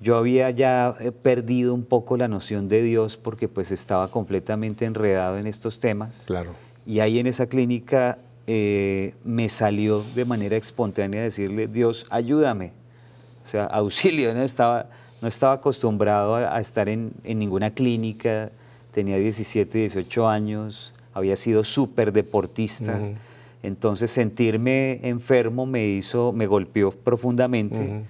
yo 0.04 0.18
había 0.18 0.50
ya 0.50 0.94
eh, 1.00 1.10
perdido 1.10 1.72
un 1.72 1.82
poco 1.82 2.18
la 2.18 2.28
noción 2.28 2.68
de 2.68 2.82
Dios 2.82 3.16
porque 3.16 3.48
pues 3.48 3.72
estaba 3.72 4.08
completamente 4.08 4.84
enredado 4.84 5.38
en 5.38 5.46
estos 5.46 5.80
temas. 5.80 6.24
Claro. 6.26 6.50
Y 6.84 7.00
ahí 7.00 7.18
en 7.18 7.26
esa 7.26 7.46
clínica 7.46 8.18
eh, 8.46 9.14
me 9.24 9.48
salió 9.48 10.04
de 10.14 10.26
manera 10.26 10.58
espontánea 10.58 11.22
decirle, 11.22 11.68
Dios, 11.68 12.06
ayúdame. 12.10 12.72
O 13.46 13.48
sea, 13.48 13.64
auxilio, 13.80 14.34
no 14.34 14.42
estaba, 14.42 14.86
no 15.22 15.28
estaba 15.28 15.54
acostumbrado 15.54 16.34
a, 16.34 16.54
a 16.54 16.60
estar 16.60 16.90
en, 16.90 17.12
en 17.24 17.38
ninguna 17.38 17.70
clínica, 17.70 18.50
tenía 18.92 19.16
17, 19.16 19.78
18 19.78 20.28
años, 20.28 20.92
había 21.14 21.36
sido 21.36 21.64
súper 21.64 22.12
deportista. 22.12 23.00
Entonces 23.62 24.10
sentirme 24.10 25.00
enfermo 25.02 25.64
me 25.64 25.86
hizo, 25.86 26.32
me 26.32 26.46
golpeó 26.46 26.90
profundamente. 26.90 28.04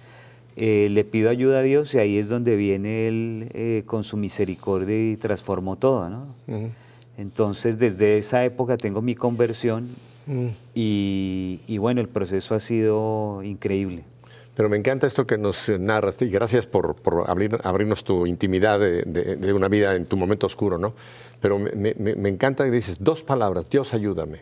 Eh, 0.57 0.89
le 0.91 1.05
pido 1.05 1.31
ayuda 1.31 1.59
a 1.59 1.63
Dios 1.63 1.95
y 1.95 1.99
ahí 1.99 2.17
es 2.19 2.29
donde 2.29 2.55
viene 2.57 3.09
Él 3.09 3.49
eh, 3.55 3.83
con 3.87 4.05
su 4.05 4.17
misericordia 4.17 4.97
y 5.13 5.17
transformó 5.17 5.77
todo, 5.77 6.09
¿no? 6.09 6.27
Ujú. 6.47 6.71
Entonces, 7.19 7.79
desde 7.79 8.19
esa 8.19 8.45
época 8.45 8.77
tengo 8.77 9.03
mi 9.03 9.15
conversión 9.15 9.89
Mm. 10.27 10.47
y, 10.75 11.61
y 11.67 11.77
bueno, 11.79 12.01
el 12.01 12.09
proceso 12.09 12.55
ha 12.55 12.61
sido 12.61 13.43
increíble. 13.43 14.05
Pero 14.55 14.71
me 14.71 14.77
encanta 14.79 15.07
esto 15.07 15.27
que 15.27 15.37
nos 15.37 15.69
narras 15.69 16.23
y 16.23 16.29
gracias 16.29 16.67
por, 16.67 16.95
por 16.97 17.29
abrir- 17.29 17.61
abrirnos 17.63 18.05
tu 18.05 18.25
intimidad 18.25 18.79
de, 18.81 19.03
de- 19.03 19.37
de 19.37 19.53
una 19.53 19.69
vida 19.69 19.95
en 19.97 20.07
tu 20.07 20.17
momento 20.17 20.47
oscuro, 20.47 20.79
¿no? 20.79 20.95
Pero 21.41 21.59
me, 21.59 21.95
me- 21.99 22.15
me 22.15 22.29
encanta 22.31 22.65
que 22.65 22.71
dices 22.71 22.97
dos 23.01 23.23
palabras, 23.23 23.69
Dios 23.69 23.93
ayúdame. 23.93 24.41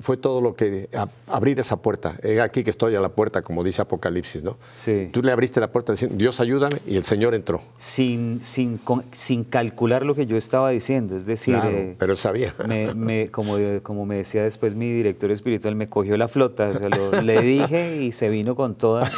Fue 0.00 0.16
todo 0.16 0.40
lo 0.40 0.54
que, 0.54 0.88
a- 0.94 1.08
abrir 1.26 1.58
esa 1.60 1.76
puerta. 1.76 2.16
He 2.22 2.40
aquí 2.40 2.64
que 2.64 2.70
estoy 2.70 2.94
a 2.94 3.00
la 3.00 3.08
puerta, 3.10 3.42
como 3.42 3.62
dice 3.64 3.82
Apocalipsis, 3.82 4.42
¿no? 4.42 4.56
Sí. 4.78 5.10
Tú 5.12 5.22
le 5.22 5.32
abriste 5.32 5.60
la 5.60 5.68
puerta 5.70 5.92
diciendo, 5.92 6.16
Dios 6.16 6.40
ayúdame, 6.40 6.78
y 6.86 6.96
el 6.96 7.04
Señor 7.04 7.34
entró. 7.34 7.62
Sin, 7.78 8.44
sin, 8.44 8.78
con- 8.78 9.04
sin 9.12 9.44
calcular 9.44 10.04
lo 10.04 10.14
que 10.14 10.26
yo 10.26 10.36
estaba 10.36 10.70
diciendo, 10.70 11.16
es 11.16 11.26
decir, 11.26 11.54
Claro, 11.54 11.70
eh, 11.70 11.96
pero 11.98 12.16
sabía. 12.16 12.54
me, 12.66 12.94
me- 12.94 13.30
como, 13.30 13.56
como 13.82 14.06
me 14.06 14.16
decía 14.16 14.42
después 14.42 14.74
mi 14.74 14.92
director 14.92 15.30
espiritual, 15.30 15.74
me 15.76 15.88
cogió 15.88 16.16
la 16.16 16.28
flota, 16.28 16.70
o 16.70 16.78
sea, 16.78 16.88
lo- 16.88 17.20
le 17.22 17.40
dije 17.42 18.02
y 18.02 18.12
se 18.12 18.28
vino 18.28 18.54
con 18.56 18.74
toda 18.74 19.10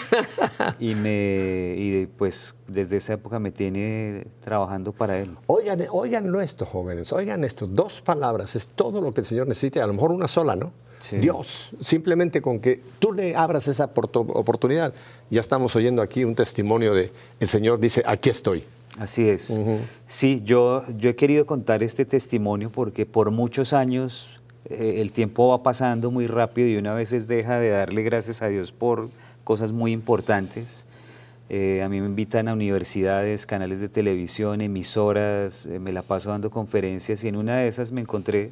y, 0.79 0.95
me, 0.95 1.75
y 1.77 2.07
pues 2.17 2.55
desde 2.69 2.99
esa 2.99 3.15
época 3.15 3.39
me 3.39 3.51
tiene 3.51 4.27
trabajando 4.45 4.93
para 4.93 5.19
él. 5.19 5.37
Oigan, 5.47 5.87
oigan 5.91 6.33
esto, 6.41 6.65
jóvenes, 6.67 7.13
oigan 7.13 7.43
esto. 7.43 7.67
Dos 7.67 8.01
palabras 8.01 8.55
es 8.55 8.69
todo 8.69 9.01
lo 9.01 9.13
que 9.13 9.23
el 9.23 9.27
Señor 9.27 9.49
necesita, 9.49 9.83
a 9.83 9.87
lo 9.87 9.95
mejor 9.95 10.13
una 10.13 10.29
sola, 10.29 10.55
¿no? 10.55 10.71
Sí. 11.01 11.17
Dios, 11.19 11.71
simplemente 11.81 12.43
con 12.43 12.61
que 12.61 12.81
tú 12.99 13.13
le 13.13 13.35
abras 13.35 13.69
esa 13.69 13.91
oportunidad. 13.95 14.93
Ya 15.31 15.41
estamos 15.41 15.75
oyendo 15.77 16.03
aquí 16.03 16.25
un 16.25 16.35
testimonio 16.35 16.93
de 16.93 17.13
el 17.41 17.49
Señor 17.49 17.81
dice, 17.81 18.03
aquí 18.05 18.31
estoy. 18.31 18.65
Así 18.99 19.29
es. 19.29 19.59
Sí, 20.09 20.43
yo, 20.45 20.85
yo 20.97 21.11
he 21.11 21.17
querido 21.17 21.47
contar 21.47 21.83
este 21.83 22.05
testimonio 22.05 22.71
porque 22.71 23.07
por 23.07 23.31
muchos 23.31 23.73
años 23.73 24.41
eh, 24.65 25.01
el 25.01 25.13
tiempo 25.13 25.49
va 25.49 25.63
pasando 25.63 26.11
muy 26.11 26.27
rápido 26.27 26.69
y 26.69 26.77
una 26.77 26.95
veces 26.95 27.29
deja 27.29 27.61
de 27.61 27.71
darle 27.71 28.03
gracias 28.03 28.43
a 28.43 28.49
Dios 28.49 28.73
por 28.73 29.11
cosas 29.45 29.71
muy 29.71 29.93
importantes. 29.93 30.85
Eh, 31.51 31.83
a 31.83 31.89
mí 31.89 32.01
me 32.01 32.07
invitan 32.07 32.49
a 32.49 32.53
universidades, 32.53 33.47
canales 33.47 33.81
de 33.81 33.89
televisión, 33.89 34.61
emisoras, 34.61 35.65
eh, 35.65 35.79
me 35.79 35.93
la 35.93 36.03
paso 36.03 36.31
dando 36.31 36.51
conferencias 36.51 37.25
y 37.25 37.29
en 37.29 37.37
una 37.37 37.57
de 37.57 37.69
esas 37.69 37.91
me 37.91 38.03
encontré 38.03 38.51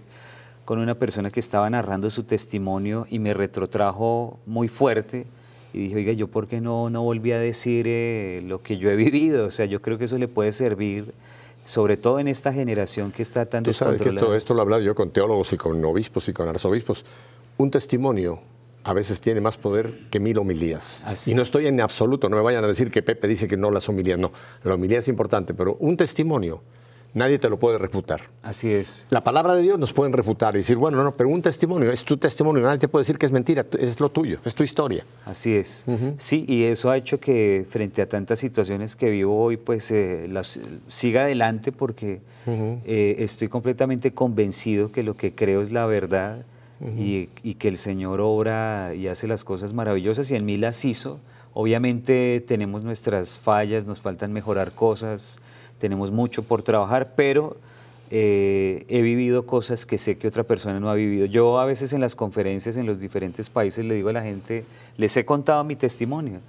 con 0.65 0.79
una 0.79 0.95
persona 0.95 1.31
que 1.31 1.41
estaba 1.41 1.69
narrando 1.69 2.11
su 2.11 2.25
testimonio 2.25 3.07
y 3.11 3.19
me 3.19 3.35
retrotrajo 3.35 4.39
muy 4.47 4.69
fuerte 4.69 5.27
y 5.75 5.81
dije, 5.81 5.97
oiga, 5.97 6.13
¿yo 6.13 6.29
por 6.29 6.49
qué 6.49 6.63
no, 6.63 6.89
no 6.89 7.03
volví 7.03 7.33
a 7.33 7.39
decir 7.39 7.85
eh, 7.87 8.43
lo 8.47 8.63
que 8.63 8.79
yo 8.79 8.91
he 8.91 8.97
vivido? 8.97 9.47
O 9.47 9.51
sea, 9.51 9.67
yo 9.67 9.83
creo 9.83 9.99
que 9.99 10.07
eso 10.07 10.17
le 10.17 10.27
puede 10.27 10.53
servir, 10.53 11.13
sobre 11.67 11.99
todo 11.99 12.19
en 12.19 12.29
esta 12.29 12.51
generación 12.51 13.13
que 13.13 13.23
está 13.23 13.45
tan 13.45 13.63
Tú 13.63 13.75
sabes 13.75 14.01
que 14.01 14.09
esto, 14.09 14.55
lo 14.55 14.61
he 14.61 14.63
hablado 14.63 14.83
yo 14.83 14.95
con 14.95 15.11
teólogos 15.11 15.53
y 15.53 15.59
con 15.59 15.85
obispos 15.85 16.31
y 16.31 16.33
con 16.33 16.49
arzobispos. 16.49 17.05
Un 17.59 17.71
testimonio 17.71 18.41
a 18.87 18.93
veces 18.93 19.21
tiene 19.21 19.41
más 19.41 19.57
poder 19.57 19.93
que 20.11 20.21
mil 20.21 20.39
homilías. 20.39 21.03
Así. 21.05 21.33
Y 21.33 21.35
no 21.35 21.43
estoy 21.43 21.67
en 21.67 21.81
absoluto, 21.81 22.29
no 22.29 22.37
me 22.37 22.43
vayan 22.43 22.63
a 22.63 22.69
decir 22.69 22.93
que 22.93 23.03
Pepe 23.03 23.27
dice 23.27 23.49
que 23.49 23.57
no 23.57 23.73
las 23.73 23.89
homilías, 23.89 24.17
no. 24.17 24.31
La 24.63 24.75
homilía 24.75 25.01
es 25.01 25.09
importante, 25.09 25.55
pero 25.55 25.77
un 25.81 25.97
testimonio 25.97 26.63
nadie 27.13 27.39
te 27.41 27.49
lo 27.49 27.59
puede 27.59 27.79
refutar. 27.79 28.21
Así 28.43 28.73
es. 28.73 29.07
La 29.11 29.25
palabra 29.25 29.57
de 29.57 29.63
Dios 29.63 29.77
nos 29.79 29.93
pueden 29.93 30.13
refutar 30.13 30.55
y 30.55 30.59
decir, 30.59 30.77
bueno, 30.77 31.03
no, 31.03 31.13
pero 31.15 31.31
un 31.31 31.43
testimonio, 31.43 31.91
es 31.91 32.05
tu 32.05 32.17
testimonio, 32.17 32.63
nadie 32.63 32.79
te 32.79 32.89
puede 32.89 33.01
decir 33.01 33.19
que 33.19 33.27
es 33.27 33.33
mentira, 33.33 33.67
es 33.77 33.99
lo 33.99 34.11
tuyo, 34.11 34.39
es 34.45 34.55
tu 34.55 34.63
historia. 34.63 35.05
Así 35.25 35.57
es. 35.57 35.85
Sí, 36.19 36.45
y 36.47 36.65
eso 36.65 36.91
ha 36.91 36.97
hecho 36.97 37.19
que 37.19 37.67
frente 37.69 38.03
a 38.03 38.09
tantas 38.09 38.39
situaciones 38.39 38.95
que 38.95 39.11
vivo 39.11 39.37
hoy, 39.43 39.57
pues 39.57 39.91
eh, 39.91 40.29
las, 40.31 40.61
siga 40.87 41.23
adelante 41.23 41.73
porque 41.73 42.21
eh, 42.47 43.17
estoy 43.19 43.49
completamente 43.49 44.13
convencido 44.13 44.93
que 44.93 45.03
lo 45.03 45.17
que 45.17 45.35
creo 45.35 45.63
es 45.63 45.73
la 45.73 45.87
verdad 45.87 46.45
y, 46.81 47.55
que 47.55 47.69
el 47.69 47.79
Señor 47.79 48.21
obra 48.21 48.95
y 48.95 49.09
hace 49.09 49.27
las 49.27 49.45
cosas 49.45 49.73
maravillosas 49.73 50.31
y 50.31 50.37
en 50.37 50.45
mí 50.45 50.57
las 50.57 50.85
hizo. 50.85 51.19
Obviamente 51.55 52.45
tenemos 52.47 52.83
nuestras 52.83 53.39
fallas, 53.39 53.87
nos 53.87 54.01
faltan 54.01 54.33
mejorar 54.33 54.73
cosas, 54.73 55.41
tenemos 55.79 56.11
mucho 56.11 56.43
por 56.43 56.63
trabajar, 56.63 57.15
pero 57.17 57.57
eh, 58.11 58.85
he 58.89 59.01
vivido 59.01 59.47
cosas 59.47 59.87
que 59.87 59.99
sé 59.99 60.19
que 60.19 60.29
otra 60.29 60.45
persona 60.45 60.79
no 60.79 60.91
ha 60.91 60.95
vivido. 60.95 61.27
Yo 61.27 61.59
a 61.59 61.65
veces 61.65 61.93
en 61.93 62.01
las 62.01 62.15
conferencias 62.15 62.77
en 62.77 62.87
los 62.87 63.01
diferentes 63.01 63.49
países 63.49 63.85
le 63.85 63.95
digo 63.95 64.11
a 64.11 64.13
la 64.13 64.23
gente, 64.23 64.65
les 64.97 65.17
he 65.17 65.25
contado 65.25 65.65
mi 65.65 65.77
testimonio. 65.77 66.41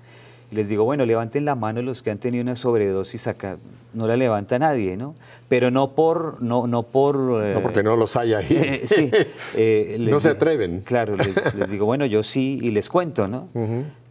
Y 0.51 0.55
les 0.55 0.69
digo, 0.69 0.85
bueno, 0.85 1.05
levanten 1.05 1.43
la 1.43 1.55
mano 1.55 1.81
los 1.81 2.01
que 2.01 2.09
han 2.09 2.19
tenido 2.19 2.41
una 2.41 2.55
sobredosis 2.55 3.27
acá. 3.27 3.57
No 3.93 4.07
la 4.07 4.15
levanta 4.15 4.57
nadie, 4.59 4.95
¿no? 4.95 5.15
Pero 5.49 5.71
no 5.71 5.91
por... 5.91 6.41
No, 6.41 6.67
no, 6.67 6.83
por, 6.83 7.17
No 7.17 7.61
porque 7.61 7.83
no 7.83 7.95
los 7.97 8.15
hay 8.15 8.33
ahí. 8.33 8.45
eh, 8.49 8.81
sí. 8.85 9.11
eh, 9.55 9.97
No 9.99 10.05
les 10.13 10.23
se 10.23 10.29
atreven. 10.29 10.81
Claro, 10.81 11.17
les, 11.17 11.35
les 11.55 11.69
digo, 11.69 11.85
bueno, 11.85 12.05
yo 12.05 12.23
sí, 12.23 12.59
y 12.61 12.71
les 12.71 12.87
cuento, 12.89 13.27
¿no? 13.27 13.49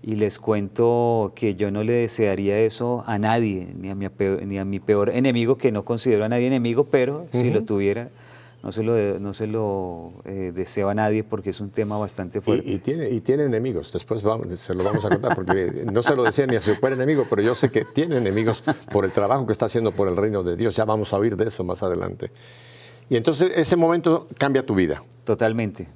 Y 0.03 0.17
les 0.17 0.39
cuento 0.39 1.33
que 1.35 1.55
yo 1.55 1.71
no 1.71 1.83
le 1.83 1.93
desearía 1.93 2.59
eso 2.61 3.03
a 3.07 3.19
nadie, 3.19 3.69
ni 3.81 3.89
a 3.91 3.95
mi, 3.95 4.09
peor, 4.09 4.43
ni 4.45 4.59
a 4.59 4.65
mi 4.65 4.79
peor 4.79 5.11
enemigo, 5.11 5.57
que 5.57 5.73
no 5.73 5.85
considero 5.85 6.25
a 6.25 6.29
nadie 6.29 6.47
enemigo, 6.49 6.85
pero 6.85 7.27
si 7.33 7.51
lo 7.51 7.65
tuviera, 7.65 8.11
no 8.67 8.73
se 8.73 8.83
lo, 8.83 9.21
no 9.21 9.33
se 9.33 9.47
lo 9.47 10.13
eh, 10.25 10.51
deseo 10.53 10.89
a 10.89 10.95
nadie 10.95 11.23
porque 11.23 11.51
es 11.51 11.61
un 11.61 11.71
tema 11.71 11.97
bastante 11.99 12.41
fuerte. 12.41 12.69
Y, 12.69 12.75
y 12.75 12.79
tiene, 12.79 13.09
y 13.11 13.21
tiene 13.21 13.45
enemigos, 13.45 13.93
después 13.93 14.23
vamos- 14.25 14.59
se 14.59 14.75
lo 14.75 14.83
vamos 14.83 15.05
a 15.05 15.09
contar, 15.09 15.37
porque 15.37 15.85
no 15.93 16.03
se 16.03 16.17
lo 16.17 16.25
decía 16.25 16.49
ni 16.49 16.57
a 16.57 16.61
su 16.61 16.75
super 16.75 16.93
enemigo, 16.93 17.27
pero 17.31 17.43
yo 17.43 17.55
sé 17.55 17.71
que 17.71 17.85
tiene 17.85 18.17
enemigos 18.17 18.65
por 18.91 19.05
el 19.05 19.13
trabajo 19.13 19.47
que 19.47 19.53
está 19.53 19.67
haciendo 19.67 19.93
por 19.93 20.09
el 20.09 20.17
reino 20.17 20.43
de 20.43 20.57
Dios. 20.57 20.75
Ya 20.75 20.85
vamos 20.85 21.13
a 21.13 21.17
oír 21.17 21.37
de 21.37 21.45
eso 21.47 21.63
más 21.63 21.85
adelante. 21.85 22.33
Y 23.09 23.15
entonces 23.17 23.53
ese 23.55 23.77
momento 23.77 24.27
cambia 24.37 24.67
tu 24.67 24.75
vida. 24.75 25.01
Totalmente. 25.23 25.87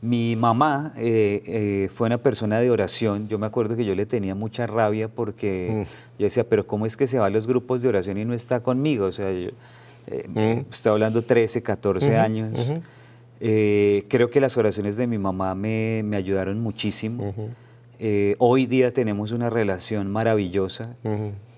Mi 0.00 0.34
mamá 0.34 0.92
eh, 0.96 1.42
eh, 1.46 1.88
fue 1.94 2.08
una 2.08 2.18
persona 2.18 2.58
de 2.58 2.68
oración. 2.72 3.28
Yo 3.28 3.38
me 3.38 3.46
acuerdo 3.46 3.76
que 3.76 3.84
yo 3.84 3.94
le 3.94 4.06
tenía 4.06 4.34
mucha 4.34 4.66
rabia 4.66 5.06
porque 5.06 5.86
yo 6.18 6.24
decía, 6.24 6.42
pero 6.48 6.66
¿cómo 6.66 6.84
es 6.84 6.96
que 6.96 7.06
se 7.06 7.20
va 7.20 7.26
a 7.26 7.30
los 7.30 7.46
grupos 7.46 7.80
de 7.80 7.88
oración 7.90 8.18
y 8.18 8.24
no 8.24 8.34
está 8.34 8.58
conmigo? 8.60 9.06
O 9.06 9.12
sea, 9.12 9.30
yo 9.30 9.50
eh, 10.06 10.64
estoy 10.70 10.92
hablando 10.92 11.22
13, 11.22 11.62
14 11.62 12.16
años. 12.16 12.50
Eh, 13.40 14.04
creo 14.08 14.30
que 14.30 14.40
las 14.40 14.56
oraciones 14.56 14.96
de 14.96 15.06
mi 15.06 15.18
mamá 15.18 15.54
me, 15.54 16.02
me 16.04 16.16
ayudaron 16.16 16.60
muchísimo. 16.60 17.34
Eh, 17.98 18.34
hoy 18.38 18.66
día 18.66 18.92
tenemos 18.92 19.32
una 19.32 19.48
relación 19.50 20.10
maravillosa. 20.10 20.94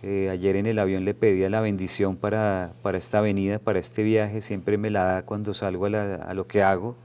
Eh, 0.02 0.28
ayer 0.30 0.57
en 0.57 0.66
el 0.66 0.78
avión 0.78 1.04
le 1.07 1.14
pedía 1.14 1.48
la 1.48 1.61
bendición 1.62 2.16
para, 2.16 2.72
para 2.83 2.98
esta 2.98 3.20
venida, 3.22 3.59
para 3.59 3.78
este 3.78 4.02
viaje. 4.02 4.40
Siempre 4.42 4.76
me 4.76 4.90
la 4.90 5.04
da 5.04 5.22
cuando 5.22 5.54
salgo 5.54 5.87
a, 5.87 5.90
la- 5.90 6.14
a 6.16 6.35
lo 6.35 6.46
que 6.46 6.62
hago. 6.62 6.96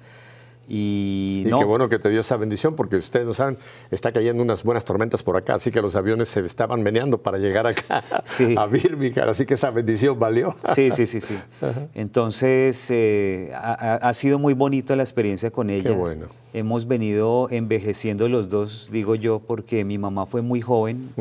Y, 0.70 1.44
Y 1.46 1.50
no, 1.50 1.58
qué 1.60 1.66
bueno 1.66 1.90
que 1.90 1.98
te 2.00 2.10
dio 2.10 2.20
esa 2.20 2.38
bendición, 2.38 2.76
porque 2.76 2.96
ustedes 2.98 3.26
no 3.26 3.34
saben, 3.34 3.58
está 3.92 4.12
cayendo 4.12 4.44
unas 4.44 4.64
buenas 4.64 4.86
tormentas 4.86 5.24
por 5.24 5.36
acá, 5.36 5.56
así 5.56 5.72
que 5.72 5.82
los 5.82 5.96
aviones 5.96 6.30
se 6.30 6.42
estaban 6.42 6.84
meneando 6.84 7.18
para 7.18 7.38
llegar 7.40 7.66
acá 7.68 8.04
Sí. 8.26 8.56
a 8.58 8.66
Birmingham, 8.68 9.30
así 9.30 9.46
que 9.46 9.56
esa 9.56 9.72
bendición 9.72 10.18
valió. 10.20 10.56
Sí, 10.76 10.92
sí, 10.92 11.06
sí, 11.08 11.20
sí. 11.22 11.38
Entonces, 11.96 12.88
eh, 12.92 13.52
ha, 13.56 14.14
sido 14.14 14.40
muy 14.40 14.54
bonita 14.54 14.96
la 14.96 15.04
experiencia 15.04 15.52
con 15.52 15.70
ella. 15.70 15.92
bueno. 15.92 16.28
Hemos 16.52 16.88
venido 16.88 17.48
envejeciendo 17.52 18.28
los 18.28 18.50
dos, 18.50 18.90
digo 18.92 19.14
yo, 19.14 19.38
porque 19.38 19.86
mi 19.86 20.00
mamá 20.00 20.26
fue 20.26 20.42
muy 20.42 20.62
joven, 20.62 21.12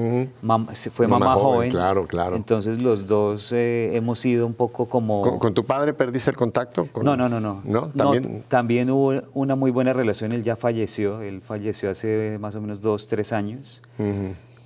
mam- 0.43 0.75
fue 0.91 1.07
Mamá 1.07 1.27
mamá, 1.27 1.35
joven, 1.39 1.55
joven. 1.57 1.71
claro, 1.71 2.07
claro. 2.07 2.35
Entonces 2.35 2.81
los 2.81 3.07
dos 3.07 3.53
eh, 3.53 3.91
hemos 3.95 4.21
sido 4.21 4.47
un 4.47 4.55
poco 4.55 4.87
como... 4.89 5.21
¿Con, 5.21 5.39
con 5.39 5.53
tu 5.53 5.65
padre 5.67 5.93
perdiste 5.93 6.31
el 6.31 6.37
contacto? 6.39 6.89
¿Con- 6.91 7.05
No, 7.05 7.15
no, 7.15 7.29
no, 7.29 7.41
no. 7.41 7.61
¿No? 7.65 7.89
¿También? 7.89 8.43
también 8.49 8.89
hubo 8.91 9.21
una 9.41 9.57
muy 9.57 9.71
buena 9.71 9.93
relación, 9.93 10.33
él 10.33 10.43
ya 10.43 10.57
falleció, 10.57 11.23
él 11.23 11.41
falleció 11.41 11.91
hace 11.91 12.39
más 12.39 12.55
o 12.55 12.61
menos 12.61 12.81
dos, 12.81 13.09
tres 13.09 13.33
años, 13.33 13.81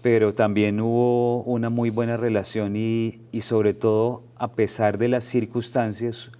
pero 0.02 0.34
también 0.34 0.80
hubo 0.80 1.42
una 1.44 1.70
muy 1.70 1.90
buena 1.90 2.16
relación 2.16 2.74
y, 2.76 3.20
y 3.30 3.42
sobre 3.42 3.74
todo, 3.74 4.22
a 4.36 4.48
pesar 4.52 4.98
de 4.98 5.08
las 5.08 5.24
circunstancias, 5.24 6.30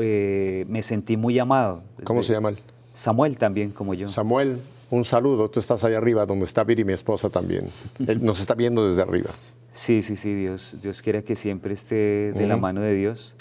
eh, 0.00 0.64
me 0.68 0.82
sentí 0.82 1.16
muy 1.16 1.38
amado. 1.38 1.82
¿Cómo 2.04 2.22
se 2.22 2.32
llama 2.32 2.50
él? 2.50 2.58
Samuel 2.94 3.36
también, 3.36 3.70
como 3.70 3.94
yo. 3.94 4.08
Samuel, 4.08 4.58
un 4.90 5.04
saludo. 5.04 5.48
Tú 5.48 5.60
estás 5.60 5.84
ahí 5.84 5.94
arriba, 5.94 6.26
donde 6.26 6.44
está 6.44 6.64
Viri, 6.64 6.84
mi 6.84 6.92
esposa 6.92 7.28
también. 7.28 7.66
Él 8.06 8.24
nos 8.24 8.40
está 8.40 8.54
viendo 8.54 8.88
desde 8.88 9.02
arriba. 9.02 9.30
Sí, 9.72 10.02
sí, 10.02 10.16
sí, 10.16 10.34
Dios, 10.34 10.76
Dios 10.82 11.02
quiera 11.02 11.22
que 11.22 11.36
siempre 11.36 11.74
esté 11.74 12.32
de 12.32 12.46
la 12.46 12.56
mano 12.56 12.80
de 12.80 12.94
Dios. 12.94 13.34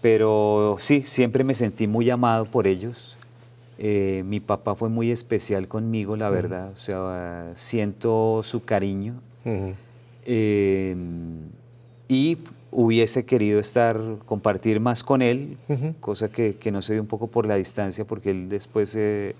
Pero 0.00 0.76
sí, 0.78 1.04
siempre 1.06 1.44
me 1.44 1.54
sentí 1.54 1.86
muy 1.86 2.08
amado 2.10 2.46
por 2.46 2.66
ellos. 2.66 3.13
Eh, 3.78 4.22
mi 4.26 4.40
papá 4.40 4.74
fue 4.74 4.88
muy 4.88 5.10
especial 5.10 5.68
conmigo, 5.68 6.16
la 6.16 6.30
verdad. 6.30 6.72
O 6.72 6.78
sea, 6.78 7.52
siento 7.54 8.42
su 8.42 8.64
cariño. 8.64 9.14
Eh, 10.26 10.96
y 12.08 12.38
hubiese 12.70 13.24
querido 13.24 13.60
estar, 13.60 14.00
compartir 14.26 14.80
más 14.80 15.04
con 15.04 15.22
él, 15.22 15.56
cosa 16.00 16.28
que, 16.28 16.56
que 16.56 16.70
no 16.72 16.82
se 16.82 16.94
dio 16.94 17.02
un 17.02 17.08
poco 17.08 17.28
por 17.28 17.46
la 17.46 17.56
distancia, 17.56 18.04
porque 18.04 18.30
él 18.30 18.48
después 18.48 18.94
eh, 18.96 19.34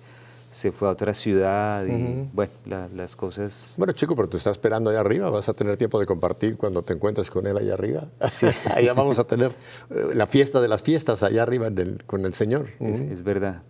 se 0.54 0.70
fue 0.70 0.86
a 0.86 0.92
otra 0.92 1.12
ciudad 1.12 1.84
y 1.84 2.28
bueno, 2.32 2.52
las 2.94 3.16
cosas... 3.16 3.74
Bueno, 3.76 3.92
chico, 3.92 4.14
pero 4.14 4.28
te 4.28 4.36
está 4.36 4.52
esperando 4.52 4.88
allá 4.88 5.00
arriba, 5.00 5.28
vas 5.28 5.48
a 5.48 5.52
tener 5.52 5.76
tiempo 5.76 5.98
de 5.98 6.06
compartir 6.06 6.56
cuando 6.56 6.82
te 6.82 6.92
encuentres 6.92 7.28
con 7.28 7.44
él 7.48 7.56
allá 7.56 7.74
arriba. 7.74 8.06
Sí. 8.30 8.46
allá 8.72 8.94
vamos 8.94 9.18
a 9.18 9.24
tener 9.24 9.50
eh, 9.90 10.10
la 10.14 10.28
fiesta 10.28 10.60
de 10.60 10.68
las 10.68 10.80
fiestas 10.80 11.24
allá 11.24 11.42
arriba 11.42 11.68
con 12.06 12.24
el 12.24 12.34
Señor. 12.34 12.68
Es, 12.78 13.24
verdad. 13.24 13.62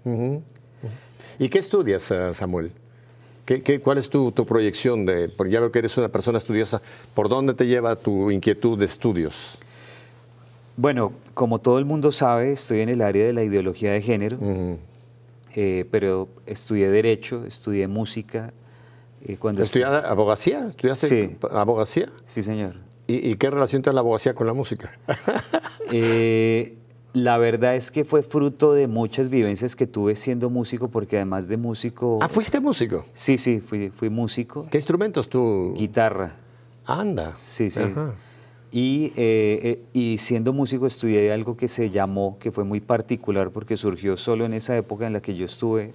¿Y 1.39 1.49
qué 1.49 1.59
estudias, 1.59 2.11
eh, 2.11 2.35
Samuel? 2.35 2.71
¿Qué, 3.47 3.81
cuál 3.81 3.97
es 3.97 4.11
tu, 4.11 4.33
proyección? 4.35 5.07
De, 5.07 5.31
porque 5.31 5.55
ya 5.55 5.61
veo 5.61 5.73
que 5.73 5.79
eres 5.79 5.97
una 5.97 6.09
persona 6.11 6.37
estudiosa. 6.37 6.83
¿Por 7.15 7.31
dónde 7.31 7.55
te 7.55 7.67
lleva 7.67 7.97
tu 7.97 8.31
inquietud 8.31 8.79
de 8.79 8.85
estudios? 8.85 9.57
Bueno, 10.77 11.13
como 11.33 11.61
todo 11.61 11.79
el 11.79 11.87
mundo 11.87 12.13
sabe, 12.13 12.53
estoy 12.53 12.83
en 12.83 12.91
el 12.91 13.01
área 13.01 13.25
de 13.25 13.33
la 13.33 13.43
ideología 13.43 13.93
de 13.93 14.03
género. 14.03 14.39
Eh, 15.55 15.87
pero 15.91 16.29
estudié 16.47 16.91
Derecho, 16.91 17.45
estudié 17.47 17.87
Música. 17.87 18.53
Eh, 19.23 19.37
cuando 19.39 19.63
¿Estudiaste 19.63 20.07
abogacía? 20.07 20.67
¿Estudiaste 20.67 21.39
abogacía? 21.51 22.09
Sí, 22.27 22.43
señor. 22.43 22.75
¿Y, 23.07 23.37
qué 23.37 23.51
relación 23.51 23.83
tiene 23.83 23.95
la 23.95 24.01
abogacía 24.01 24.35
con 24.35 24.47
la 24.47 24.55
música? 24.55 24.93
Eh, 25.93 26.79
la 27.13 27.37
verdad 27.39 27.77
es 27.77 27.91
que 27.91 28.05
fue 28.05 28.23
fruto 28.23 28.73
de 28.73 28.89
muchas 28.89 29.29
vivencias 29.29 29.77
que 29.77 29.87
tuve 29.87 30.17
siendo 30.17 30.51
músico, 30.51 30.89
porque 30.89 31.17
además 31.17 31.47
de 31.47 31.57
músico... 31.57 32.19
Ah, 32.21 32.29
¿fuiste 32.29 32.59
músico? 32.59 33.05
Sí, 33.13 33.37
sí, 33.37 33.61
fui, 33.61 33.91
fui 33.91 34.09
músico. 34.09 34.67
¿Qué 34.71 34.79
instrumentos 34.79 35.29
tú? 35.29 35.75
Guitarra. 35.77 36.35
Anda. 36.87 37.35
Sí, 37.35 37.71
sí. 37.71 37.83
Y, 38.77 39.13
eh, 39.17 39.61
eh, 39.63 39.83
y, 39.93 40.19
siendo 40.19 40.53
músico 40.53 40.89
estudié 40.89 41.33
algo 41.33 41.57
que 41.57 41.69
se 41.69 41.91
llamó, 41.91 42.39
que 42.41 42.51
fue 42.51 42.65
muy 42.65 42.81
particular 42.81 43.51
porque 43.51 43.77
surgió 43.77 44.17
solo 44.17 44.45
en 44.47 44.53
esa 44.53 44.77
época 44.77 45.07
en 45.07 45.13
la 45.13 45.23
que 45.23 45.37
yo 45.37 45.45
estuve 45.47 45.93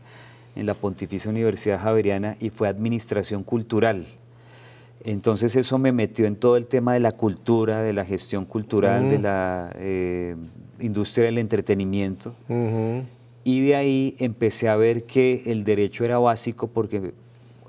en 0.55 0.65
la 0.65 0.73
Pontificia 0.73 1.29
Universidad 1.29 1.81
Javeriana 1.81 2.37
y 2.39 2.51
fue 2.51 2.69
administración 2.69 3.43
cultural. 3.43 4.05
Entonces 5.03 5.57
eso 5.57 5.77
me 5.77 5.91
metió 5.91 6.25
en 6.25 6.37
todo 6.37 6.55
el 6.55 6.67
tema 6.67 6.93
de 6.93 7.01
la 7.01 7.11
cultura, 7.11 7.81
de 7.81 7.91
la 7.91 8.05
gestión 8.05 8.45
cultural, 8.45 9.09
de 9.09 9.19
la 9.19 9.73
eh, 9.75 10.37
industria 10.79 11.25
del 11.25 11.37
entretenimiento. 11.37 12.33
Y 13.43 13.59
de 13.59 13.75
ahí 13.75 14.15
empecé 14.19 14.69
a 14.69 14.77
ver 14.77 15.03
que 15.03 15.43
el 15.47 15.65
derecho 15.65 16.05
era 16.05 16.17
básico 16.17 16.67
porque 16.67 17.11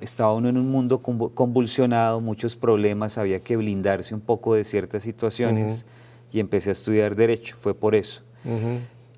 estaba 0.01 0.35
uno 0.35 0.49
en 0.49 0.57
un 0.57 0.71
mundo 0.71 1.01
convulsionado, 1.03 2.21
muchos 2.21 2.57
problemas, 2.57 3.19
había 3.19 3.41
que 3.41 3.57
blindarse 3.57 4.15
un 4.15 4.21
poco 4.21 4.55
de 4.55 4.65
ciertas 4.65 5.03
situaciones 5.03 5.87
y 6.33 6.41
empecé 6.41 6.71
a 6.71 6.73
estudiar 6.73 7.17
derecho, 7.17 7.57
fue 7.61 7.75
por 7.75 7.95
eso. 7.95 8.23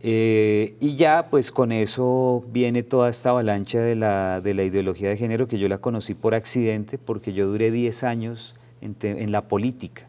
Eh, 0.05 0.75
y 0.81 0.97
ya 0.97 1.29
pues 1.31 1.53
con 1.53 1.71
eso 1.71 2.45
viene 2.49 2.83
toda 2.83 3.09
esta 3.09 3.31
avalancha 3.31 3.81
de 3.81 3.95
la, 3.95 4.41
de 4.41 4.53
la, 4.53 4.65
ideología 4.65 5.09
de 5.11 5.17
género 5.17 5.47
que 5.47 5.61
yo 5.61 5.69
la 5.69 5.79
conocí 5.79 6.15
por 6.15 6.35
accidente 6.35 6.99
porque 6.99 7.33
yo 7.33 7.47
duré 7.47 7.71
10 7.71 8.03
años 8.03 8.57
en, 8.81 9.31
la 9.31 9.43
política. 9.43 10.09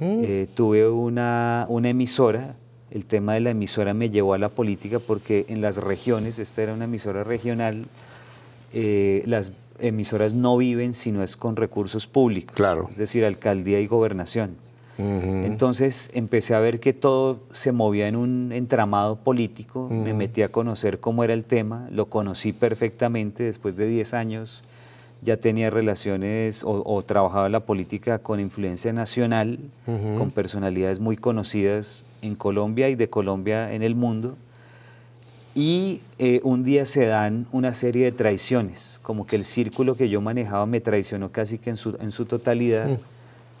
Mm. 0.00 0.22
Eh, 0.24 0.48
tuve 0.54 0.88
una, 0.88 1.66
una 1.68 1.90
emisora, 1.90 2.56
el 2.90 3.04
tema 3.04 3.34
de 3.34 3.40
la 3.40 3.50
emisora 3.50 3.94
me 3.94 4.10
llevó 4.10 4.34
a 4.34 4.38
la 4.38 4.48
política 4.48 4.98
porque 4.98 5.46
en 5.48 5.60
las 5.60 5.76
regiones, 5.76 6.40
esta 6.40 6.62
era 6.62 6.74
una 6.74 6.84
emisora 6.84 7.22
regional, 7.22 7.86
eh, 8.74 9.22
las 9.26 9.52
emisoras 9.82 10.34
no 10.34 10.56
viven 10.56 10.92
si 10.92 11.12
no 11.12 11.22
es 11.22 11.36
con 11.36 11.56
recursos 11.56 12.06
públicos, 12.06 12.54
claro. 12.54 12.88
es 12.90 12.96
decir, 12.96 13.24
alcaldía 13.24 13.80
y 13.80 13.86
gobernación. 13.86 14.56
Entonces 14.98 16.10
empecé 16.12 16.54
a 16.54 16.60
ver 16.60 16.78
que 16.78 16.92
todo 16.92 17.40
se 17.52 17.72
movía 17.72 18.06
en 18.06 18.14
un 18.14 18.52
entramado 18.52 19.16
político, 19.16 19.88
me 19.88 20.12
metí 20.14 20.42
a 20.42 20.50
conocer 20.50 21.00
cómo 21.00 21.24
era 21.24 21.32
el 21.32 21.44
tema, 21.44 21.88
lo 21.90 22.06
conocí 22.06 22.52
perfectamente 22.52 23.42
después 23.42 23.74
de 23.74 23.86
10 23.86 24.14
años, 24.14 24.62
ya 25.22 25.38
tenía 25.38 25.70
relaciones 25.70 26.62
o, 26.64 27.02
trabajaba 27.02 27.46
en 27.46 27.52
la 27.52 27.60
política 27.60 28.18
con 28.18 28.38
influencia 28.38 28.92
nacional, 28.92 29.58
con 29.86 30.30
personalidades 30.30 31.00
muy 31.00 31.16
conocidas 31.16 32.02
en 32.20 32.34
Colombia 32.36 32.88
y 32.88 32.94
de 32.94 33.08
Colombia 33.08 33.72
en 33.72 33.82
el 33.82 33.94
mundo. 33.94 34.36
Y 35.54 36.00
eh, 36.18 36.40
un 36.44 36.64
día 36.64 36.86
se 36.86 37.06
dan 37.06 37.46
una 37.52 37.74
serie 37.74 38.04
de 38.04 38.12
traiciones, 38.12 39.00
como 39.02 39.26
que 39.26 39.36
el 39.36 39.44
círculo 39.44 39.96
que 39.96 40.08
yo 40.08 40.20
manejaba 40.20 40.64
me 40.66 40.80
traicionó 40.80 41.30
casi 41.30 41.58
que 41.58 41.70
en 41.70 41.76
su, 41.76 41.96
en 42.00 42.10
su 42.10 42.24
totalidad. 42.24 42.88
Mm. 42.88 42.98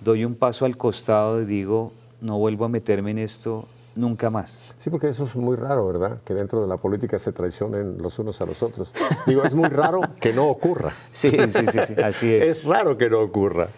Doy 0.04 0.24
un 0.24 0.34
paso 0.34 0.64
al 0.64 0.76
costado 0.76 1.42
y 1.42 1.44
digo, 1.44 1.92
no 2.20 2.38
vuelvo 2.38 2.64
a 2.64 2.68
meterme 2.68 3.10
en 3.10 3.18
esto 3.18 3.68
nunca 3.94 4.30
más. 4.30 4.74
Sí, 4.78 4.90
porque 4.90 5.08
eso 5.08 5.24
es 5.24 5.36
muy 5.36 5.56
raro, 5.56 5.86
¿verdad? 5.86 6.20
Que 6.20 6.34
dentro 6.34 6.60
de 6.60 6.68
la 6.68 6.76
política 6.76 7.18
se 7.18 7.32
traicionen 7.32 7.98
los 7.98 8.18
unos 8.18 8.40
a 8.40 8.46
los 8.46 8.62
otros. 8.62 8.92
Digo, 9.26 9.44
es 9.44 9.54
muy 9.54 9.68
raro 9.68 10.00
que 10.20 10.32
no 10.32 10.48
ocurra. 10.48 10.92
Sí, 11.12 11.30
sí, 11.30 11.66
sí, 11.70 11.94
así 12.02 12.34
es. 12.34 12.48
Es 12.48 12.64
raro 12.64 12.96
que 12.96 13.10
no 13.10 13.20
ocurra. 13.20 13.68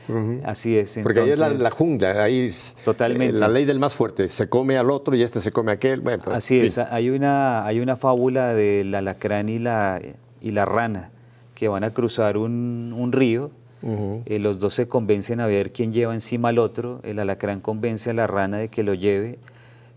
Así 0.45 0.77
es. 0.77 0.99
Porque 1.03 1.21
ahí 1.21 1.31
es 1.31 1.39
la, 1.39 1.71
jungla, 1.71 2.23
ahí 2.23 2.47
es 2.47 2.77
totalmente. 2.85 3.39
la 3.39 3.49
ley 3.49 3.65
del 3.65 3.79
más 3.79 3.95
fuerte, 3.95 4.29
se 4.29 4.49
come 4.49 4.79
al 4.79 4.91
otro 4.91 5.15
y 5.15 5.23
este 5.23 5.41
se 5.41 5.53
come 5.53 5.73
a 5.73 5.75
aquel. 5.75 6.03
Pues, 6.03 6.21
así 6.27 6.61
es, 6.61 6.79
hay 6.79 7.11
una, 7.11 7.67
hay 7.67 7.81
una 7.81 7.97
fábula 7.97 8.55
del 8.55 8.95
alacrán 8.95 9.49
y 9.49 9.59
la, 9.59 10.01
y 10.41 10.51
la 10.51 10.65
rana 10.65 11.11
que 11.55 11.69
van 11.69 11.85
a 11.85 11.93
cruzar 11.93 12.37
un, 12.37 12.95
un 12.97 13.13
río. 13.13 13.51
Eh, 13.87 14.39
los 14.39 14.61
dos 14.61 14.73
se 14.73 14.89
convencen 14.89 15.41
a 15.41 15.47
ver 15.47 15.71
quién 15.71 15.93
lleva 15.93 16.15
encima 16.15 16.49
al 16.49 16.59
otro. 16.59 17.01
El 17.03 17.19
alacrán 17.19 17.61
convence 17.61 18.09
a 18.09 18.15
la 18.15 18.27
rana 18.27 18.57
de 18.57 18.69
que 18.69 18.83
lo 18.83 18.95
lleve 18.95 19.39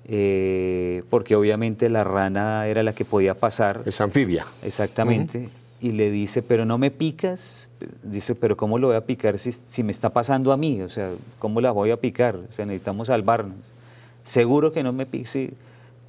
eh, 0.08 1.04
porque 1.10 1.36
obviamente 1.36 1.90
la 1.90 2.04
rana 2.04 2.68
era 2.68 2.84
la 2.84 2.94
que 2.94 3.06
podía 3.06 3.34
pasar. 3.36 3.82
Es 3.86 4.00
anfibia. 4.00 4.48
Exactamente. 4.64 5.50
Y 5.80 5.92
le 5.92 6.10
dice, 6.10 6.42
pero 6.42 6.66
no 6.66 6.78
me 6.78 6.92
picas. 6.92 7.70
Dice, 8.04 8.34
pero 8.34 8.58
¿cómo 8.58 8.80
lo 8.80 8.88
voy 8.88 8.96
a 8.96 9.06
picar 9.06 9.38
si, 9.38 9.52
si, 9.52 9.84
me 9.84 9.92
está 9.92 10.12
pasando 10.12 10.52
a 10.52 10.58
mí? 10.58 10.82
O 10.82 10.90
sea, 10.90 11.12
¿cómo 11.40 11.62
la 11.62 11.72
voy 11.72 11.92
a 11.92 11.98
picar? 11.98 12.36
O 12.36 12.52
sea, 12.52 12.66
necesitamos 12.66 13.08
salvarnos. 13.08 13.58
Seguro 14.24 14.72
que 14.72 14.82
no 14.82 14.94
me 14.94 15.06
pica. 15.06 15.30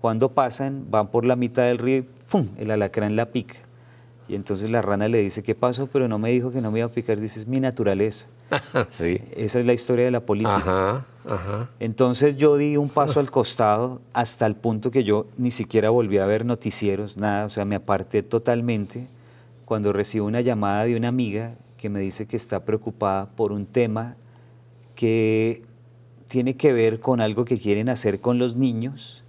Cuando 0.00 0.30
pasan, 0.30 0.86
van 0.90 1.08
por 1.08 1.24
la 1.24 1.36
mitad 1.36 1.64
del 1.64 1.78
río 1.78 1.98
y 1.98 2.06
¡pum! 2.30 2.48
el 2.58 2.70
alacrán 2.70 3.16
la 3.16 3.26
pica. 3.26 3.56
Y 4.28 4.34
entonces 4.34 4.70
la 4.70 4.80
rana 4.80 5.08
le 5.08 5.18
dice, 5.18 5.42
¿qué 5.42 5.54
pasó? 5.54 5.86
Pero 5.86 6.06
no 6.06 6.18
me 6.18 6.30
dijo 6.30 6.52
que 6.52 6.60
no 6.60 6.70
me 6.70 6.80
iba 6.80 6.88
a 6.88 6.92
picar. 6.92 7.18
Dice, 7.18 7.40
es 7.40 7.46
mi 7.46 7.60
naturaleza. 7.60 8.26
sí. 8.90 9.20
Esa 9.34 9.58
es 9.58 9.66
la 9.66 9.72
historia 9.72 10.04
de 10.04 10.10
la 10.10 10.20
política. 10.20 11.04
Entonces 11.80 12.36
yo 12.36 12.56
di 12.56 12.76
un 12.76 12.88
paso 12.88 13.20
al 13.20 13.30
costado 13.30 14.00
hasta 14.12 14.46
el 14.46 14.54
punto 14.54 14.90
que 14.90 15.04
yo 15.04 15.26
ni 15.36 15.50
siquiera 15.50 15.90
volví 15.90 16.18
a 16.18 16.26
ver 16.26 16.44
noticieros, 16.44 17.16
nada, 17.16 17.46
o 17.46 17.50
sea, 17.50 17.64
me 17.64 17.76
aparté 17.76 18.22
totalmente 18.22 19.06
cuando 19.64 19.92
recibo 19.92 20.26
una 20.26 20.40
llamada 20.40 20.84
de 20.84 20.96
una 20.96 21.08
amiga 21.08 21.54
que 21.76 21.88
me 21.88 22.00
dice 22.00 22.26
que 22.26 22.36
está 22.36 22.64
preocupada 22.64 23.26
por 23.26 23.52
un 23.52 23.66
tema 23.66 24.16
que 24.94 25.62
tiene 26.28 26.56
que 26.56 26.72
ver 26.72 27.00
con 27.00 27.20
algo 27.20 27.44
que 27.44 27.58
quieren 27.58 27.88
hacer 27.88 28.20
con 28.20 28.38
los 28.38 28.56
niños, 28.56 29.22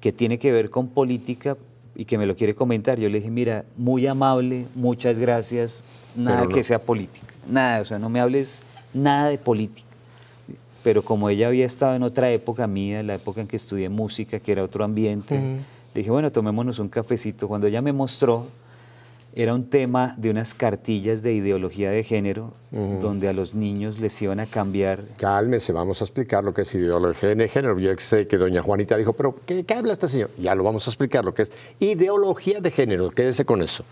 que 0.00 0.12
tiene 0.12 0.38
que 0.38 0.52
ver 0.52 0.70
con 0.70 0.88
política 0.88 1.56
y 1.94 2.04
que 2.04 2.18
me 2.18 2.26
lo 2.26 2.36
quiere 2.36 2.54
comentar. 2.54 2.98
Yo 2.98 3.08
le 3.08 3.18
dije, 3.18 3.30
mira, 3.30 3.64
muy 3.76 4.06
amable, 4.06 4.66
muchas 4.74 5.18
gracias, 5.18 5.82
nada 6.14 6.46
que 6.48 6.62
sea 6.62 6.78
política, 6.78 7.26
nada, 7.48 7.80
o 7.80 7.84
sea, 7.84 7.98
no 7.98 8.08
me 8.08 8.20
hables 8.20 8.62
nada 8.92 9.28
de 9.28 9.38
política. 9.38 9.85
Pero 10.86 11.04
como 11.04 11.28
ella 11.28 11.48
había 11.48 11.66
estado 11.66 11.96
en 11.96 12.04
otra 12.04 12.30
época 12.30 12.68
mía, 12.68 13.02
la 13.02 13.16
época 13.16 13.40
en 13.40 13.48
que 13.48 13.56
estudié 13.56 13.88
música, 13.88 14.38
que 14.38 14.52
era 14.52 14.62
otro 14.62 14.84
ambiente, 14.84 15.34
le 15.34 15.58
dije, 15.92 16.12
bueno, 16.12 16.30
tomémonos 16.30 16.78
un 16.78 16.88
cafecito. 16.88 17.48
Cuando 17.48 17.66
ella 17.66 17.82
me 17.82 17.92
mostró, 17.92 18.46
era 19.34 19.52
un 19.52 19.68
tema 19.68 20.14
de 20.16 20.30
unas 20.30 20.54
cartillas 20.54 21.24
de 21.24 21.32
ideología 21.32 21.90
de 21.90 22.04
género, 22.04 22.52
donde 22.70 23.26
a 23.26 23.32
los 23.32 23.52
niños 23.52 23.98
les 23.98 24.22
iban 24.22 24.38
a 24.38 24.46
cambiar. 24.46 25.00
Cálmese, 25.16 25.72
vamos 25.72 26.02
a 26.02 26.04
explicar 26.04 26.44
lo 26.44 26.54
que 26.54 26.62
es 26.62 26.72
ideología 26.72 27.34
de 27.34 27.48
género. 27.48 27.76
Yo 27.80 27.90
sé 27.98 28.28
que 28.28 28.36
doña 28.36 28.62
Juanita 28.62 28.96
dijo, 28.96 29.12
pero 29.12 29.40
¿qué, 29.44 29.64
qué 29.64 29.74
habla 29.74 29.92
este 29.92 30.06
señor? 30.06 30.30
Ya 30.38 30.54
lo 30.54 30.62
vamos 30.62 30.86
a 30.86 30.90
explicar 30.90 31.24
lo 31.24 31.34
que 31.34 31.42
es 31.42 31.52
ideología 31.80 32.60
de 32.60 32.70
género. 32.70 33.10
Quédese 33.10 33.44
con 33.44 33.60
eso. 33.60 33.84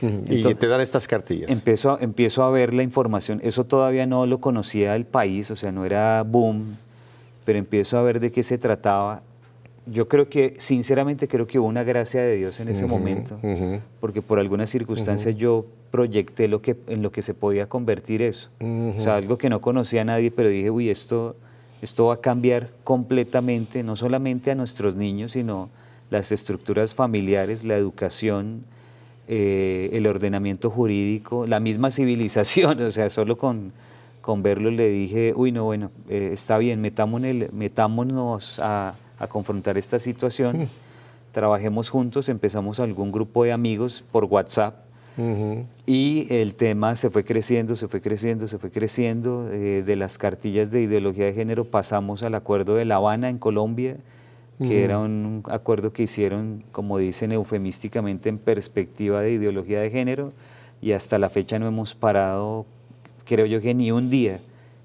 Y 0.00 0.54
te 0.54 0.66
dan 0.66 0.80
estas 0.80 1.08
cartillas. 1.08 1.50
Empiezo, 1.50 1.98
empiezo 2.00 2.42
a 2.42 2.50
ver 2.50 2.74
la 2.74 2.82
información. 2.82 3.40
Eso 3.42 3.64
todavía 3.64 4.06
no 4.06 4.26
lo 4.26 4.38
conocía 4.38 4.96
el 4.96 5.04
país, 5.04 5.50
o 5.50 5.56
sea, 5.56 5.72
no 5.72 5.84
era 5.84 6.22
boom, 6.22 6.76
pero 7.44 7.58
empiezo 7.58 7.98
a 7.98 8.02
ver 8.02 8.20
de 8.20 8.32
qué 8.32 8.42
se 8.42 8.58
trataba 8.58 9.22
yo 9.90 10.08
creo 10.08 10.28
que, 10.28 10.54
sinceramente, 10.58 11.28
creo 11.28 11.46
que 11.46 11.58
hubo 11.58 11.66
una 11.66 11.82
gracia 11.82 12.22
de 12.22 12.36
Dios 12.36 12.60
en 12.60 12.68
ese 12.68 12.86
momento, 12.86 13.38
porque 14.00 14.22
por 14.22 14.38
algunas 14.38 14.70
circunstancias 14.70 15.36
yo 15.36 15.66
proyecté 15.90 16.48
lo 16.48 16.60
que, 16.60 16.76
en 16.88 17.02
lo 17.02 17.10
que 17.10 17.22
se 17.22 17.34
podía 17.34 17.68
convertir 17.68 18.22
eso. 18.22 18.50
O 18.60 19.00
sea, 19.00 19.16
algo 19.16 19.38
que 19.38 19.48
no 19.48 19.60
conocía 19.60 20.02
a 20.02 20.04
nadie, 20.04 20.30
pero 20.30 20.48
dije, 20.48 20.70
uy, 20.70 20.90
esto, 20.90 21.36
esto 21.80 22.06
va 22.06 22.14
a 22.14 22.20
cambiar 22.20 22.70
completamente, 22.84 23.82
no 23.82 23.96
solamente 23.96 24.50
a 24.50 24.54
nuestros 24.54 24.94
niños, 24.94 25.32
sino 25.32 25.70
las 26.10 26.32
estructuras 26.32 26.94
familiares, 26.94 27.64
la 27.64 27.76
educación, 27.76 28.64
eh, 29.28 29.90
el 29.92 30.06
ordenamiento 30.06 30.70
jurídico, 30.70 31.46
la 31.46 31.60
misma 31.60 31.90
civilización, 31.92 32.80
o 32.82 32.90
sea, 32.90 33.10
solo 33.10 33.36
con, 33.36 33.72
con 34.20 34.42
verlo 34.42 34.70
le 34.70 34.88
dije, 34.88 35.32
uy, 35.36 35.52
no, 35.52 35.64
bueno, 35.64 35.90
eh, 36.08 36.30
está 36.32 36.58
bien, 36.58 36.80
metámonos, 36.80 37.52
metámonos 37.52 38.58
a 38.58 38.94
a 39.18 39.26
confrontar 39.26 39.76
esta 39.78 39.98
situación. 39.98 40.62
Mm. 40.62 40.68
Trabajemos 41.32 41.90
juntos, 41.90 42.28
empezamos 42.28 42.80
algún 42.80 43.12
grupo 43.12 43.44
de 43.44 43.52
amigos 43.52 44.04
por 44.10 44.24
WhatsApp 44.24 44.76
Y 45.86 46.26
el 46.30 46.54
tema 46.54 46.94
se 46.94 47.10
fue 47.10 47.24
creciendo, 47.24 47.74
se 47.74 47.88
fue 47.88 48.00
creciendo, 48.00 48.46
se 48.46 48.58
fue 48.58 48.70
creciendo. 48.70 49.48
Eh, 49.52 49.82
de 49.84 49.96
las 49.96 50.16
cartillas 50.16 50.70
de 50.70 50.82
ideología 50.82 51.26
de 51.26 51.34
género 51.34 51.64
pasamos 51.64 52.22
al 52.22 52.34
acuerdo 52.34 52.76
de 52.76 52.84
La 52.84 52.96
Habana 52.96 53.28
en 53.28 53.38
Colombia, 53.38 53.96
que 54.58 54.84
era 54.84 54.98
un 54.98 55.44
acuerdo 55.48 55.92
que 55.92 56.02
hicieron, 56.02 56.64
como 56.72 56.98
dicen 56.98 57.32
eufemísticamente, 57.32 58.28
en 58.28 58.38
perspectiva 58.38 59.20
de 59.22 59.32
ideología 59.32 59.80
de 59.80 59.90
género, 59.90 60.32
y 60.80 60.92
hasta 60.92 61.18
la 61.18 61.30
fecha 61.30 61.58
no 61.58 61.66
hemos 61.66 61.94
parado, 61.94 62.66
creo 63.24 63.46
yo 63.46 63.60
que 63.60 63.74
ni 63.74 63.90
un 63.92 64.10
día 64.10 64.40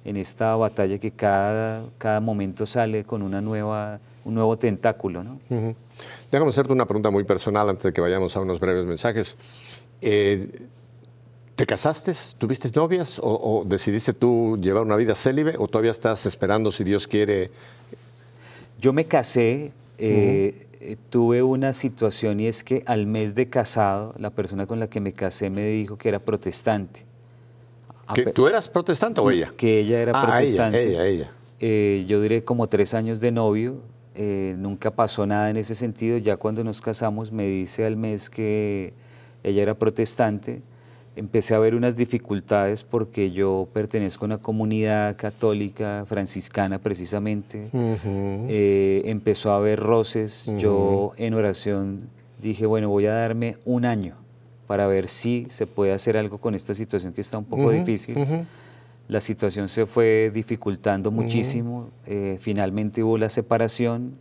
en 0.05 0.17
esta 0.17 0.55
batalla 0.55 0.97
que 0.97 1.11
cada, 1.11 1.85
cada 1.97 2.19
momento 2.19 2.65
sale 2.65 3.03
con 3.03 3.21
una 3.21 3.41
nueva, 3.41 3.99
un 4.25 4.35
nuevo 4.35 4.57
tentáculo. 4.57 5.23
¿no? 5.23 5.39
Déjame 6.31 6.49
hacerte 6.49 6.73
una 6.73 6.85
pregunta 6.85 7.09
muy 7.09 7.23
personal 7.23 7.69
antes 7.69 7.83
de 7.83 7.93
que 7.93 8.01
vayamos 8.01 8.35
a 8.35 8.41
unos 8.41 8.59
breves 8.59 8.85
mensajes. 8.85 9.37
Eh, 10.01 10.67
¿Te 11.55 11.65
casaste? 11.65 12.13
¿Tuviste 12.37 12.69
novias? 12.73 13.19
O, 13.21 13.63
decidiste 13.65 14.13
tú 14.13 14.57
llevar 14.59 14.83
una 14.83 14.95
vida 14.95 15.13
célibe? 15.13 15.55
¿O 15.57 15.67
todavía 15.67 15.91
estás 15.91 16.25
esperando 16.25 16.71
si 16.71 16.83
Dios 16.83 17.07
quiere? 17.07 17.51
Yo 18.83 18.91
me 18.91 19.05
casé, 19.05 19.71
eh, 19.97 20.67
eh, 20.81 20.97
tuve 21.09 21.41
una 21.41 21.71
situación 21.71 22.41
y 22.41 22.47
es 22.47 22.65
que 22.65 22.83
al 22.85 23.07
mes 23.07 23.33
de 23.33 23.47
casado, 23.47 24.13
la 24.17 24.29
persona 24.29 24.67
con 24.67 24.77
la 24.77 24.89
que 24.89 24.99
me 24.99 25.13
casé 25.13 25.49
me 25.49 25.65
dijo 25.69 25.97
que 25.97 26.09
era 26.09 26.19
protestante. 26.19 27.05
¿Tú 28.33 28.45
eras 28.45 28.67
protestante 28.67 29.21
o 29.21 29.31
ella? 29.31 29.53
Que 29.55 29.79
ella 29.79 30.01
era 30.01 30.11
ah, 30.13 30.25
protestante. 30.25 30.83
Ella, 30.83 31.05
ella, 31.05 31.29
ella. 31.61 32.05
yo 32.05 32.19
duré 32.19 32.43
como 32.43 32.67
tres 32.67 32.93
años 32.93 33.21
de 33.21 33.31
novio, 33.31 33.77
nunca 34.17 34.91
pasó 34.91 35.25
nada 35.25 35.49
en 35.49 35.55
ese 35.55 35.75
sentido. 35.75 36.17
Ya 36.17 36.35
cuando 36.35 36.61
nos 36.65 36.81
casamos 36.81 37.31
me 37.31 37.47
dice 37.47 37.85
al 37.85 37.95
mes 37.95 38.29
que 38.29 38.91
ella 39.43 39.61
era 39.61 39.75
protestante, 39.75 40.61
empecé 41.15 41.55
a 41.55 41.59
ver 41.59 41.75
unas 41.75 41.95
dificultades 41.95 42.83
porque 42.83 43.31
yo 43.31 43.67
pertenezco 43.73 44.25
a 44.25 44.27
una 44.27 44.37
comunidad 44.39 45.15
católica 45.15 46.05
franciscana 46.07 46.79
precisamente. 46.79 47.69
Eh, 47.73 49.03
empezó 49.05 49.51
a 49.51 49.57
haber 49.57 49.79
roces. 49.79 50.49
Yo 50.57 51.13
en 51.17 51.33
oración 51.33 52.09
dije, 52.41 52.65
bueno, 52.65 52.89
voy 52.89 53.05
a 53.05 53.13
darme 53.13 53.57
un 53.65 53.85
año 53.85 54.15
para 54.67 54.87
ver 54.87 55.07
si 55.07 55.47
se 55.49 55.67
puede 55.67 55.91
hacer 55.91 56.17
algo 56.17 56.37
con 56.39 56.55
esta 56.55 56.73
situación 56.73 57.13
que 57.13 57.21
está 57.21 57.37
un 57.37 57.45
poco 57.45 57.71
difícil. 57.71 58.17
La 59.09 59.19
situación 59.19 59.67
se 59.67 59.85
fue 59.85 60.31
dificultando 60.33 61.11
muchísimo. 61.11 61.89
Eh, 62.07 62.37
finalmente 62.39 63.03
hubo 63.03 63.17
la 63.17 63.29
separación, 63.29 64.15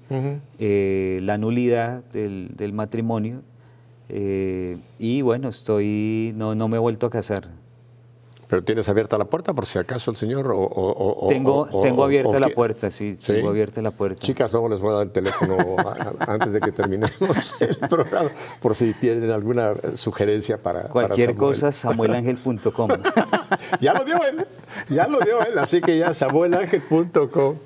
eh, 0.59 1.21
la 1.23 1.39
nulidad 1.39 2.03
del 2.13 2.73
matrimonio 2.73 3.43
eh, 4.09 4.79
y 4.99 5.23
bueno, 5.23 5.49
estoy, 5.49 6.33
no, 6.37 6.55
no 6.55 6.69
me 6.69 6.77
he 6.77 6.81
vuelto 6.81 7.07
a 7.07 7.11
casar. 7.11 7.49
¿Pero 8.53 8.63
tienes 8.65 8.87
abierta 8.91 9.17
la 9.17 9.25
puerta 9.25 9.55
por 9.55 9.65
si 9.65 9.79
acaso 9.79 10.11
el 10.11 10.19
señor? 10.19 10.53
O, 10.55 11.25
tengo 11.27 11.67
tengo 11.81 12.05
abierta 12.05 12.39
la 12.39 12.51
puerta, 12.51 12.91
sí, 12.91 13.15
tengo 13.15 13.49
abierta 13.49 13.81
la 13.81 13.93
puerta. 13.93 14.21
Chicas, 14.21 14.53
luego 14.53 14.69
les 14.69 14.79
voy 14.79 14.91
a 14.91 14.97
dar 14.97 15.03
el 15.05 15.11
teléfono 15.11 15.57
antes 16.19 16.53
de 16.53 16.61
que 16.61 16.71
terminemos 16.71 17.55
el 17.61 17.79
programa, 17.89 18.31
por 18.61 18.75
si 18.75 18.93
tienen 18.93 19.31
alguna 19.31 19.73
sugerencia 19.95 20.59
para 20.59 20.83
Cualquier 20.91 21.35
cosa, 21.35 21.73
samuelangel.com. 21.73 22.91
ya 23.81 23.95
lo 23.95 24.05
dio 24.05 24.17
él, 24.23 24.47
ya 24.91 25.09
lo 25.09 25.21
dio 25.21 25.41
él, 25.41 25.59
así 25.59 25.81
que 25.81 25.97
ya 25.97 26.13
samuelangel.com. 26.13 27.57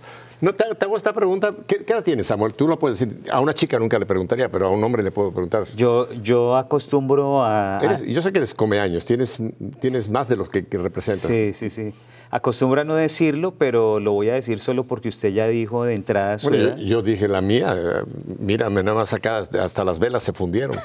No, 0.40 0.54
te, 0.54 0.64
hago 0.64 0.96
esta 0.96 1.12
pregunta. 1.12 1.54
¿Qué, 1.66 1.84
edad 1.86 2.02
tienes, 2.02 2.26
Samuel? 2.26 2.54
Tú 2.54 2.68
lo 2.68 2.78
puedes 2.78 2.98
decir. 2.98 3.22
A 3.30 3.40
una 3.40 3.54
chica 3.54 3.78
nunca 3.78 3.98
le 3.98 4.06
preguntaría, 4.06 4.48
pero 4.48 4.66
a 4.66 4.70
un 4.70 4.82
hombre 4.82 5.02
le 5.02 5.10
puedo 5.10 5.30
preguntar. 5.32 5.66
Yo, 5.76 6.12
yo 6.22 6.56
acostumbro 6.56 7.42
a, 7.42 7.80
Yo 8.06 8.22
sé 8.22 8.32
que 8.32 8.38
eres 8.38 8.54
come 8.54 8.80
años, 8.80 9.04
tienes, 9.04 9.38
tienes 9.80 10.08
más 10.08 10.28
de 10.28 10.36
los 10.36 10.48
que, 10.48 10.66
que 10.66 10.78
representas. 10.78 11.26
Sí, 11.26 11.52
sí, 11.52 11.70
sí. 11.70 11.92
Acostumbro 12.30 12.80
a 12.80 12.84
no 12.84 12.96
decirlo, 12.96 13.52
pero 13.52 14.00
lo 14.00 14.12
voy 14.12 14.30
a 14.30 14.34
decir 14.34 14.58
solo 14.58 14.84
porque 14.84 15.08
usted 15.08 15.30
ya 15.30 15.46
dijo 15.46 15.84
de 15.84 15.94
entrada 15.94 16.38
su 16.38 16.48
bueno, 16.48 16.76
Yo 16.76 17.00
dije 17.00 17.28
la 17.28 17.40
mía. 17.40 17.74
Eh, 17.76 18.02
mírame, 18.38 18.82
nada 18.82 18.96
más 18.96 19.12
acá, 19.12 19.38
hasta 19.38 19.84
las 19.84 19.98
velas 19.98 20.24
se 20.24 20.32
fundieron. 20.32 20.76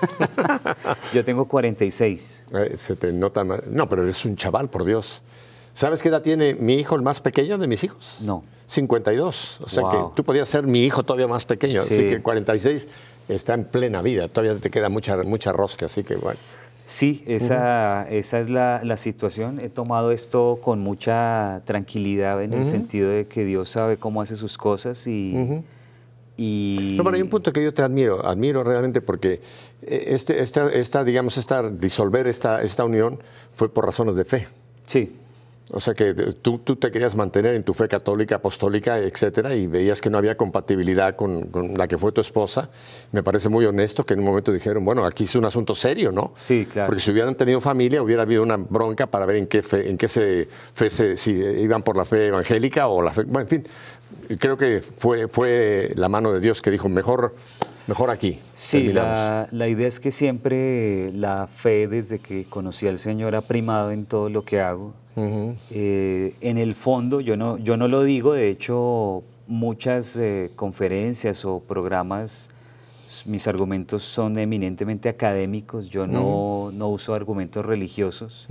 yo 1.13 1.25
tengo 1.25 1.47
46. 1.47 2.43
Eh, 2.53 2.77
se 2.77 2.95
te 2.95 3.11
nota 3.11 3.43
más. 3.43 3.65
No, 3.67 3.89
pero 3.89 4.03
eres 4.03 4.23
un 4.23 4.35
chaval, 4.35 4.69
por 4.69 4.85
Dios. 4.85 5.23
¿Sabes 5.73 6.01
qué 6.01 6.09
edad 6.09 6.21
tiene 6.21 6.55
mi 6.55 6.75
hijo, 6.75 6.95
el 6.95 7.01
más 7.01 7.21
pequeño 7.21 7.57
de 7.57 7.67
mis 7.67 7.83
hijos? 7.83 8.19
No. 8.21 8.43
52. 8.67 9.59
O 9.61 9.69
sea 9.69 9.83
que 9.91 9.97
tú 10.15 10.23
podías 10.23 10.47
ser 10.47 10.65
mi 10.65 10.83
hijo 10.83 11.03
todavía 11.03 11.27
más 11.27 11.45
pequeño. 11.45 11.81
Así 11.81 11.97
que 11.97 12.21
46 12.21 12.87
está 13.27 13.53
en 13.53 13.65
plena 13.65 14.01
vida. 14.01 14.27
Todavía 14.27 14.59
te 14.59 14.69
queda 14.69 14.89
mucha, 14.89 15.17
mucha 15.23 15.51
rosca, 15.51 15.85
así 15.87 16.03
que 16.03 16.15
bueno. 16.15 16.39
Sí, 16.85 17.23
esa, 17.25 18.07
esa 18.09 18.39
es 18.39 18.49
la, 18.49 18.81
la, 18.83 18.97
situación. 18.97 19.59
He 19.59 19.69
tomado 19.69 20.11
esto 20.11 20.59
con 20.61 20.79
mucha 20.79 21.61
tranquilidad 21.65 22.43
en 22.43 22.53
el 22.53 22.65
sentido 22.65 23.09
de 23.09 23.27
que 23.27 23.45
Dios 23.45 23.69
sabe 23.69 23.97
cómo 23.97 24.21
hace 24.21 24.35
sus 24.35 24.57
cosas 24.57 25.07
y... 25.07 25.63
y... 26.35 26.95
No, 26.97 27.03
pero 27.05 27.15
hay 27.15 27.21
un 27.21 27.29
punto 27.29 27.53
que 27.53 27.63
yo 27.63 27.73
te 27.73 27.81
admiro, 27.81 28.25
admiro 28.25 28.63
realmente 28.63 28.99
porque 28.99 29.41
eh, 29.83 30.05
este, 30.07 30.41
esta, 30.41 30.69
esta, 30.69 31.05
digamos, 31.05 31.37
esta, 31.37 31.69
disolver 31.69 32.27
esta, 32.27 32.61
esta 32.61 32.83
unión 32.83 33.19
fue 33.53 33.69
por 33.69 33.85
razones 33.85 34.15
de 34.15 34.25
fe. 34.25 34.47
Sí. 34.85 35.15
O 35.73 35.79
sea 35.79 35.93
que 35.93 36.13
tú, 36.13 36.59
tú, 36.59 36.75
te 36.75 36.91
querías 36.91 37.15
mantener 37.15 37.55
en 37.55 37.63
tu 37.63 37.73
fe 37.73 37.87
católica, 37.87 38.35
apostólica, 38.35 38.97
etcétera, 38.99 39.55
y 39.55 39.67
veías 39.67 40.01
que 40.01 40.09
no 40.09 40.17
había 40.17 40.35
compatibilidad 40.35 41.15
con, 41.15 41.49
la 41.77 41.87
que 41.87 41.97
fue 41.97 42.11
tu 42.11 42.19
esposa. 42.19 42.69
Me 43.13 43.23
parece 43.23 43.47
muy 43.47 43.65
honesto 43.65 44.05
que 44.05 44.13
en 44.13 44.19
un 44.19 44.25
momento 44.25 44.51
dijeron, 44.51 44.83
bueno, 44.83 45.05
aquí 45.05 45.23
es 45.23 45.35
un 45.35 45.45
asunto 45.45 45.73
serio, 45.73 46.11
¿no? 46.11 46.33
Sí, 46.35 46.67
claro. 46.69 46.87
Porque 46.87 46.99
si 46.99 47.11
hubieran 47.11 47.35
tenido 47.35 47.61
familia, 47.61 48.01
hubiera 48.01 48.23
habido 48.23 48.43
una 48.43 48.57
bronca 48.57 49.07
para 49.07 49.25
ver 49.25 49.37
en 49.37 49.47
qué 49.47 49.63
fe, 49.63 49.89
en 49.89 49.97
qué 49.97 50.09
se, 50.09 50.49
fe 50.73 51.15
si 51.15 51.31
iban 51.31 51.83
por 51.83 51.95
la 51.95 52.03
fe 52.03 52.27
evangélica 52.27 52.87
o 52.87 53.01
la 53.01 53.13
fe. 53.13 53.23
Bueno, 53.23 53.41
en 53.41 53.47
fin, 53.47 53.67
creo 54.39 54.57
que 54.57 54.81
fue, 54.97 55.29
fue 55.29 55.93
la 55.95 56.09
mano 56.09 56.33
de 56.33 56.41
Dios 56.41 56.61
que 56.61 56.69
dijo, 56.69 56.89
mejor 56.89 57.33
mejor 57.87 58.09
aquí. 58.09 58.39
Sí, 58.55 58.93
la, 58.93 59.47
la, 59.51 59.67
idea 59.67 59.87
es 59.87 59.99
que 59.99 60.11
siempre 60.11 61.11
la 61.13 61.47
fe 61.47 61.87
desde 61.87 62.19
que 62.19 62.45
conocí 62.45 62.87
al 62.87 62.99
Señor 62.99 63.35
ha 63.35 63.41
primado 63.41 63.91
en 63.91 64.05
todo 64.05 64.29
lo 64.29 64.43
que 64.43 64.61
hago. 64.61 64.93
Eh, 65.15 66.35
en 66.41 66.57
el 66.57 66.75
fondo, 66.75 67.19
yo 67.19 67.35
no, 67.37 67.57
yo 67.57 67.77
no 67.77 67.87
lo 67.87 68.03
digo, 68.03 68.33
de 68.33 68.49
hecho 68.49 69.23
muchas 69.47 70.15
eh, 70.15 70.51
conferencias 70.55 71.43
o 71.45 71.59
programas, 71.59 72.49
mis 73.25 73.47
argumentos 73.47 74.03
son 74.03 74.37
eminentemente 74.37 75.09
académicos, 75.09 75.89
yo 75.89 76.07
no, 76.07 76.71
no, 76.73 76.89
uso 76.89 77.13
argumentos 77.13 77.65
religiosos, 77.65 78.47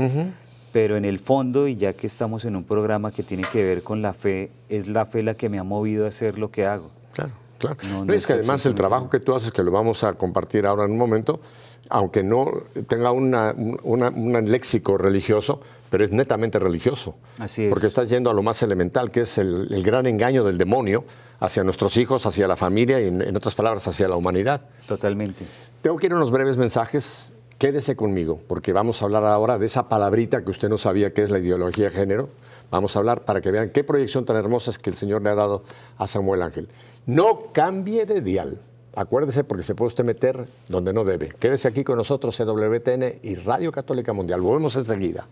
pero 0.73 0.97
en 0.97 1.05
el 1.05 1.19
fondo, 1.19 1.67
y 1.67 1.77
ya 1.77 1.95
que 1.95 2.07
estamos 2.07 2.45
en 2.45 2.57
un 2.57 2.65
programa 2.65 3.11
que 3.11 3.23
tiene 3.23 3.45
que 3.51 3.65
ver 3.65 3.83
con 3.83 4.03
la 4.03 4.13
fe, 4.13 4.51
es 4.69 4.87
la 4.87 5.07
fe 5.07 5.23
la 5.23 5.35
que 5.35 5.49
me 5.49 5.59
ha 5.59 5.65
movido 5.65 6.05
a 6.05 6.09
hacer 6.09 6.39
lo 6.39 6.51
que 6.51 6.67
hago. 6.67 6.91
Claro. 7.15 7.33
Claro. 7.59 7.77
No, 8.07 8.11
es 8.15 8.27
que 8.27 8.33
además 8.33 8.65
el 8.65 8.75
trabajo 8.75 9.11
que 9.11 9.21
tú 9.21 9.35
haces, 9.35 9.53
que 9.53 9.63
lo 9.63 9.71
vamos 9.71 10.03
a 10.03 10.15
compartir 10.15 10.67
ahora 10.67 10.85
en 10.85 10.93
un 10.93 10.99
momento, 10.99 11.41
aunque 11.91 12.23
no 12.23 12.47
tenga 12.89 13.13
un 13.13 14.45
léxico 14.47 14.97
religioso, 14.97 15.61
pero 15.91 16.05
es 16.05 16.13
netamente 16.13 16.59
religioso. 16.59 17.17
Así 17.39 17.65
es. 17.65 17.71
Porque 17.71 17.89
estás 17.89 18.09
yendo 18.09 18.31
a 18.31 18.35
lo 18.35 18.43
más 18.43 18.63
elemental, 18.63 19.11
que 19.11 19.23
es 19.23 19.37
el, 19.39 19.83
gran 19.83 20.07
engaño 20.07 20.45
del 20.45 20.57
demonio 20.57 21.05
hacia 21.41 21.65
nuestros 21.65 21.97
hijos, 21.97 22.25
hacia 22.25 22.47
la 22.47 22.57
familia 22.57 23.01
y, 23.01 23.09
en, 23.09 23.37
otras 23.37 23.55
palabras, 23.55 23.87
hacia 23.87 24.09
la 24.09 24.17
humanidad. 24.17 24.63
Totalmente. 24.87 25.45
Tengo 25.83 25.97
que 25.97 26.07
ir 26.07 26.13
a 26.13 26.17
unos 26.17 26.31
breves 26.31 26.57
mensajes. 26.57 27.35
Quédese 27.59 27.95
conmigo, 27.95 28.41
porque 28.47 28.73
vamos 28.73 29.03
a 29.03 29.05
hablar 29.05 29.25
ahora 29.25 29.59
de 29.59 29.67
esa 29.67 29.87
palabrita 29.89 30.43
que 30.43 30.51
usted 30.51 30.71
no 30.71 30.79
sabía 30.79 31.13
que 31.13 31.23
es 31.23 31.31
la 31.31 31.41
ideología 31.41 31.87
de 31.87 31.91
género. 31.91 32.31
Vamos 32.71 32.97
a 32.97 33.01
hablar 33.01 33.25
para 33.25 33.43
que 33.43 33.51
vean 33.51 33.69
qué 33.71 33.85
proyección 33.85 34.25
tan 34.25 34.37
hermosa 34.37 34.71
es 34.71 34.79
que 34.79 34.89
el 34.89 34.97
Señor 34.97 35.21
le 35.23 35.29
ha 35.29 35.35
dado 35.35 35.65
a 35.99 36.07
Samuel 36.07 36.41
Ángel. 36.41 36.69
No 37.05 37.53
cambie 37.53 38.07
de 38.07 38.23
dial. 38.23 38.61
Acuérdese 38.95 39.45
porque 39.45 39.63
se 39.63 39.75
puede 39.75 39.89
usted 39.89 40.05
meter 40.05 40.47
donde 40.69 40.93
no 40.93 41.05
debe. 41.05 41.33
Quédese 41.39 41.69
aquí 41.69 41.85
con 41.85 41.97
nosotros, 41.97 42.37
CWTN 42.37 43.21
y 43.23 43.35
Radio 43.35 43.73
Católica 43.73 44.13
Mundial. 44.13 44.41
Volvemos 44.41 44.75
enseguida. 44.77 45.27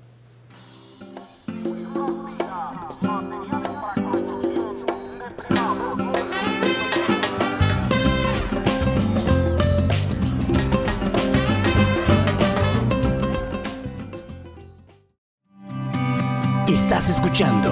Estás 16.89 17.11
escuchando 17.11 17.68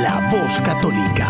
La 0.00 0.26
Voz 0.32 0.58
Católica. 0.60 1.28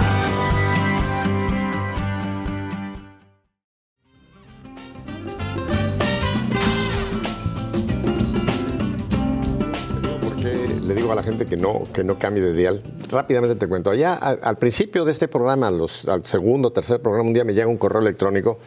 le 10.81 10.95
digo 10.95 11.11
a 11.11 11.17
la 11.17 11.25
gente 11.25 11.45
que 11.45 11.57
no, 11.57 11.89
que 11.93 12.05
no 12.05 12.21
cambie 12.21 12.41
de 12.41 12.53
dial. 12.53 12.81
Rápidamente 13.11 13.57
te 13.57 13.67
cuento. 13.67 13.91
Allá 13.91 14.15
al, 14.15 14.59
principio 14.59 15.05
de 15.05 15.11
este 15.11 15.27
programa, 15.27 15.67
al 15.67 16.25
segundo, 16.25 16.71
tercer 16.71 17.03
programa, 17.03 17.27
un 17.27 17.35
día 17.35 17.43
me 17.43 17.53
llega 17.53 17.67
un 17.67 17.79
correo 17.79 18.01
electrónico 18.01 18.61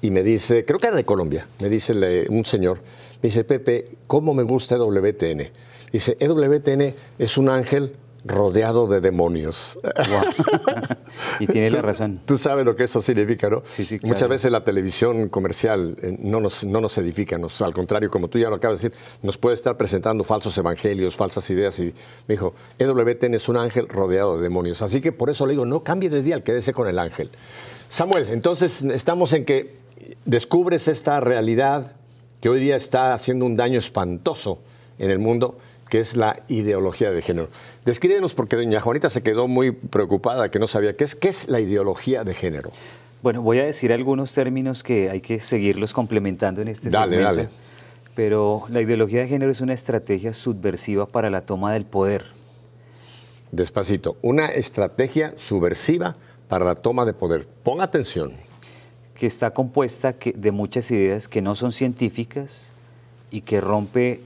y 0.00 0.12
me 0.12 0.22
dice, 0.22 0.64
creo 0.64 0.78
que 0.78 0.86
era 0.86 0.94
de 0.94 1.04
Colombia, 1.04 1.48
me 1.58 1.68
dice 1.68 2.28
un 2.28 2.44
señor, 2.44 2.78
Me 3.20 3.28
dice, 3.28 3.42
Pepe, 3.42 3.96
¿cómo 4.06 4.34
me 4.34 4.44
gusta 4.44 4.76
EWTN? 4.76 5.71
Dice, 5.92 6.16
EWTN 6.18 6.94
es 7.18 7.36
un 7.38 7.50
ángel 7.50 7.96
rodeado 8.24 8.86
de 8.86 9.00
demonios. 9.00 9.78
y 11.40 11.46
tiene 11.46 11.70
la 11.70 11.82
razón. 11.82 12.20
Tú 12.24 12.38
sabes 12.38 12.64
lo 12.64 12.76
que 12.76 12.84
eso 12.84 13.00
significa, 13.00 13.50
¿no? 13.50 13.62
Sí, 13.66 13.84
sí, 13.84 13.96
Muchas 13.96 14.18
claro. 14.18 14.28
veces 14.30 14.52
la 14.52 14.64
televisión 14.64 15.28
comercial 15.28 15.96
eh, 16.00 16.16
no, 16.20 16.40
nos, 16.40 16.64
no 16.64 16.80
nos 16.80 16.96
edifica, 16.98 17.36
nos, 17.36 17.60
al 17.62 17.74
contrario, 17.74 18.10
como 18.10 18.28
tú 18.28 18.38
ya 18.38 18.48
lo 18.48 18.56
acabas 18.56 18.80
de 18.80 18.90
decir, 18.90 19.00
nos 19.22 19.38
puede 19.38 19.54
estar 19.54 19.76
presentando 19.76 20.24
falsos 20.24 20.56
evangelios, 20.56 21.16
falsas 21.16 21.48
ideas. 21.50 21.78
Y 21.80 21.92
me 22.26 22.34
dijo, 22.34 22.54
EWTN 22.78 23.34
es 23.34 23.48
un 23.48 23.56
ángel 23.56 23.88
rodeado 23.88 24.36
de 24.36 24.42
demonios. 24.44 24.82
Así 24.82 25.00
que 25.00 25.12
por 25.12 25.30
eso 25.30 25.46
le 25.46 25.52
digo, 25.52 25.66
no 25.66 25.82
cambie 25.82 26.08
de 26.08 26.22
día, 26.22 26.42
quédese 26.42 26.72
con 26.72 26.88
el 26.88 26.98
ángel. 26.98 27.30
Samuel, 27.88 28.28
entonces 28.30 28.82
estamos 28.82 29.32
en 29.32 29.44
que 29.44 29.76
descubres 30.24 30.88
esta 30.88 31.20
realidad 31.20 31.92
que 32.40 32.48
hoy 32.48 32.60
día 32.60 32.76
está 32.76 33.14
haciendo 33.14 33.44
un 33.46 33.56
daño 33.56 33.78
espantoso 33.78 34.58
en 34.98 35.10
el 35.10 35.18
mundo, 35.18 35.58
que 35.92 35.98
es 35.98 36.16
la 36.16 36.42
ideología 36.48 37.10
de 37.10 37.20
género. 37.20 37.50
Descríbenos, 37.84 38.32
porque 38.32 38.56
doña 38.56 38.80
Juanita 38.80 39.10
se 39.10 39.22
quedó 39.22 39.46
muy 39.46 39.72
preocupada, 39.72 40.50
que 40.50 40.58
no 40.58 40.66
sabía 40.66 40.96
qué 40.96 41.04
es, 41.04 41.14
qué 41.14 41.28
es 41.28 41.50
la 41.50 41.60
ideología 41.60 42.24
de 42.24 42.32
género. 42.32 42.70
Bueno, 43.22 43.42
voy 43.42 43.58
a 43.58 43.66
decir 43.66 43.92
algunos 43.92 44.32
términos 44.32 44.82
que 44.82 45.10
hay 45.10 45.20
que 45.20 45.38
seguirlos 45.40 45.92
complementando 45.92 46.62
en 46.62 46.68
este 46.68 46.88
Dale, 46.88 47.16
segmento. 47.16 47.36
dale. 47.42 47.48
Pero 48.14 48.62
la 48.70 48.80
ideología 48.80 49.20
de 49.20 49.28
género 49.28 49.52
es 49.52 49.60
una 49.60 49.74
estrategia 49.74 50.32
subversiva 50.32 51.04
para 51.04 51.28
la 51.28 51.42
toma 51.42 51.74
del 51.74 51.84
poder. 51.84 52.24
Despacito, 53.50 54.16
una 54.22 54.46
estrategia 54.46 55.34
subversiva 55.36 56.16
para 56.48 56.64
la 56.64 56.74
toma 56.74 57.04
de 57.04 57.12
poder. 57.12 57.46
Pon 57.62 57.82
atención. 57.82 58.32
que 59.14 59.26
está 59.26 59.50
compuesta 59.50 60.14
de 60.34 60.50
muchas 60.52 60.90
ideas 60.90 61.28
que 61.28 61.42
no 61.42 61.54
son 61.54 61.70
científicas 61.72 62.72
y 63.30 63.42
que 63.42 63.60
rompe 63.60 64.22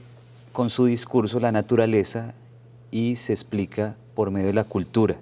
con 0.57 0.71
su 0.71 0.85
discurso 0.85 1.39
la 1.39 1.51
naturaleza 1.51 2.33
y 2.89 3.15
se 3.17 3.31
explica 3.31 3.95
por 4.15 4.31
medio 4.31 4.47
de 4.47 4.53
la 4.53 4.63
cultura. 4.63 5.15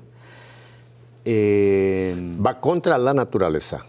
Eh, 1.25 2.15
Va 2.45 2.57
contra 2.61 2.97
la 2.97 3.13
naturaleza, 3.13 3.79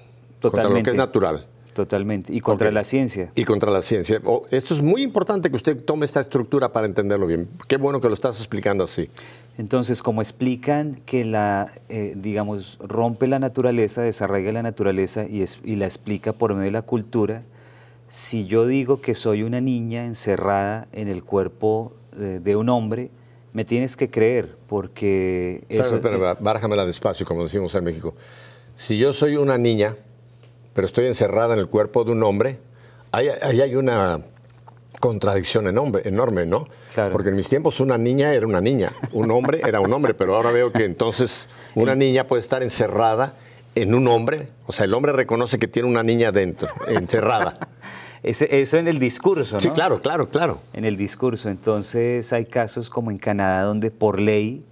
contra 0.42 0.64
lo 0.64 0.70
que 0.70 0.82
Totalmente. 0.82 0.90
es 0.90 0.96
natural. 0.96 1.46
totalmente. 1.72 2.32
Y 2.34 2.40
contra 2.40 2.72
la 2.72 2.82
ciencia. 2.82 3.30
Y 3.36 3.44
contra 3.44 3.70
la 3.70 3.80
ciencia. 3.80 4.20
Oh, 4.24 4.42
esto 4.50 4.74
es 4.74 4.82
muy 4.82 5.02
importante 5.02 5.48
que 5.48 5.54
usted 5.54 5.80
tome 5.84 6.04
esta 6.04 6.20
estructura 6.20 6.72
para 6.72 6.86
entenderlo 6.88 7.28
bien. 7.28 7.48
Qué 7.68 7.76
bueno 7.76 8.00
que 8.00 8.08
lo 8.08 8.14
estás 8.14 8.38
explicando 8.40 8.82
así. 8.82 9.08
Entonces, 9.56 10.02
como 10.02 10.22
explican 10.22 10.98
que 11.06 11.24
la, 11.24 11.70
eh, 11.88 12.14
digamos, 12.16 12.76
rompe 12.82 13.28
la 13.28 13.38
naturaleza, 13.38 14.02
desarraiga 14.02 14.50
la 14.50 14.62
naturaleza 14.64 15.26
y, 15.28 15.42
es- 15.42 15.60
y 15.64 15.76
la 15.76 15.84
explica 15.84 16.32
por 16.32 16.54
medio 16.54 16.64
de 16.64 16.70
la 16.72 16.82
cultura, 16.82 17.42
si 18.08 18.46
yo 18.46 18.66
digo 18.66 19.00
que 19.00 19.14
soy 19.14 19.42
una 19.42 19.60
niña 19.60 20.04
encerrada 20.04 20.88
en 20.92 21.08
el 21.08 21.24
cuerpo 21.24 21.92
eh, 22.18 22.40
de 22.42 22.56
un 22.56 22.68
hombre, 22.68 23.10
me 23.52 23.64
tienes 23.64 23.96
que 23.96 24.10
creer, 24.10 24.56
porque 24.68 25.64
eso... 25.68 25.96
Espera, 25.96 26.34
bájamela 26.38 26.84
despacio, 26.84 27.26
como 27.26 27.42
decimos 27.42 27.74
en 27.74 27.84
México. 27.84 28.14
Si 28.74 28.98
yo 28.98 29.12
soy 29.12 29.36
una 29.36 29.56
niña, 29.56 29.96
pero 30.74 30.86
estoy 30.86 31.06
encerrada 31.06 31.54
en 31.54 31.60
el 31.60 31.68
cuerpo 31.68 32.04
de 32.04 32.12
un 32.12 32.22
hombre, 32.22 32.58
ahí, 33.12 33.28
ahí 33.42 33.60
hay 33.60 33.74
una 33.74 34.20
contradicción 35.00 35.66
enorme, 35.68 36.00
enorme, 36.04 36.46
¿no? 36.46 36.68
Claro. 36.94 37.12
Porque 37.12 37.30
en 37.30 37.36
mis 37.36 37.48
tiempos 37.48 37.80
una 37.80 37.98
niña 37.98 38.32
era 38.34 38.46
una 38.46 38.60
niña, 38.60 38.92
un 39.12 39.30
hombre 39.30 39.60
era 39.64 39.80
un 39.80 39.92
hombre, 39.92 40.14
pero 40.14 40.36
ahora 40.36 40.50
veo 40.50 40.72
que 40.72 40.84
entonces 40.84 41.48
una 41.74 41.94
niña 41.94 42.26
puede 42.26 42.40
estar 42.40 42.62
encerrada 42.62 43.34
en 43.76 43.94
un 43.94 44.08
hombre, 44.08 44.48
o 44.66 44.72
sea, 44.72 44.84
el 44.86 44.94
hombre 44.94 45.12
reconoce 45.12 45.58
que 45.58 45.68
tiene 45.68 45.88
una 45.88 46.02
niña 46.02 46.32
dentro, 46.32 46.68
encerrada. 46.88 47.58
Eso 48.22 48.76
en 48.78 48.88
el 48.88 48.98
discurso, 48.98 49.54
¿no? 49.56 49.60
Sí, 49.60 49.70
claro, 49.70 50.00
claro, 50.00 50.28
claro. 50.28 50.58
en 50.72 50.84
el 50.84 50.96
discurso. 50.96 51.48
Entonces 51.48 52.32
hay 52.32 52.46
casos 52.46 52.90
como 52.90 53.12
en 53.12 53.18
Canadá 53.18 53.62
donde 53.62 53.92
por 53.92 54.18
ley, 54.18 54.64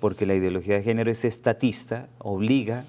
porque 0.00 0.24
la 0.24 0.34
ideología 0.34 0.76
de 0.76 0.82
género 0.82 1.10
es 1.10 1.24
estatista, 1.24 2.08
obliga 2.18 2.84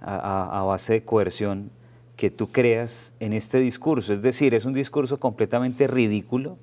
a, 0.00 0.16
a- 0.16 0.60
a 0.60 0.62
base 0.64 0.94
de 0.94 1.02
coerción 1.04 1.70
que 2.16 2.30
tú 2.30 2.50
creas 2.50 3.12
en 3.20 3.32
este 3.32 3.60
discurso. 3.60 4.12
Es 4.12 4.22
decir, 4.22 4.54
es 4.54 4.64
un 4.64 4.72
discurso 4.72 5.20
completamente 5.20 5.86
ridículo, 5.86 6.58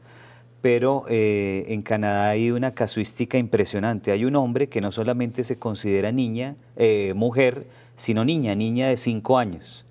pero 0.61 1.05
eh, 1.07 1.65
en 1.69 1.83
Canadá 1.83 2.29
hay 2.29 2.51
una 2.51 2.73
casuística 2.73 3.37
impresionante. 3.37 4.11
Hay 4.11 4.25
un 4.25 4.35
hombre 4.35 4.67
que 4.67 4.81
no 4.81 4.91
solamente 4.91 5.43
se 5.45 5.57
considera 5.57 6.11
niña, 6.11 6.55
eh, 6.75 7.13
mujer, 7.15 7.67
sino 7.97 8.23
niña, 8.23 8.55
niña 8.55 8.87
de 8.87 8.95
cinco 8.95 9.37
años. 9.37 9.83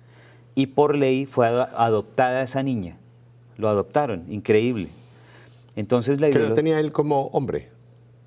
Y 0.55 0.65
por 0.67 0.95
ley 0.95 1.27
fue 1.27 1.45
ado- 1.45 1.67
adoptada 1.77 2.41
esa 2.41 2.63
niña. 2.63 2.97
Lo 3.57 3.69
adoptaron, 3.69 4.25
increíble. 4.31 4.89
Entonces 5.75 6.19
la 6.19 6.29
¿Qué 6.31 6.37
edad 6.39 6.47
ideolo- 6.49 6.55
tenía 6.55 6.79
él 6.79 6.91
como 6.91 7.27
hombre? 7.27 7.69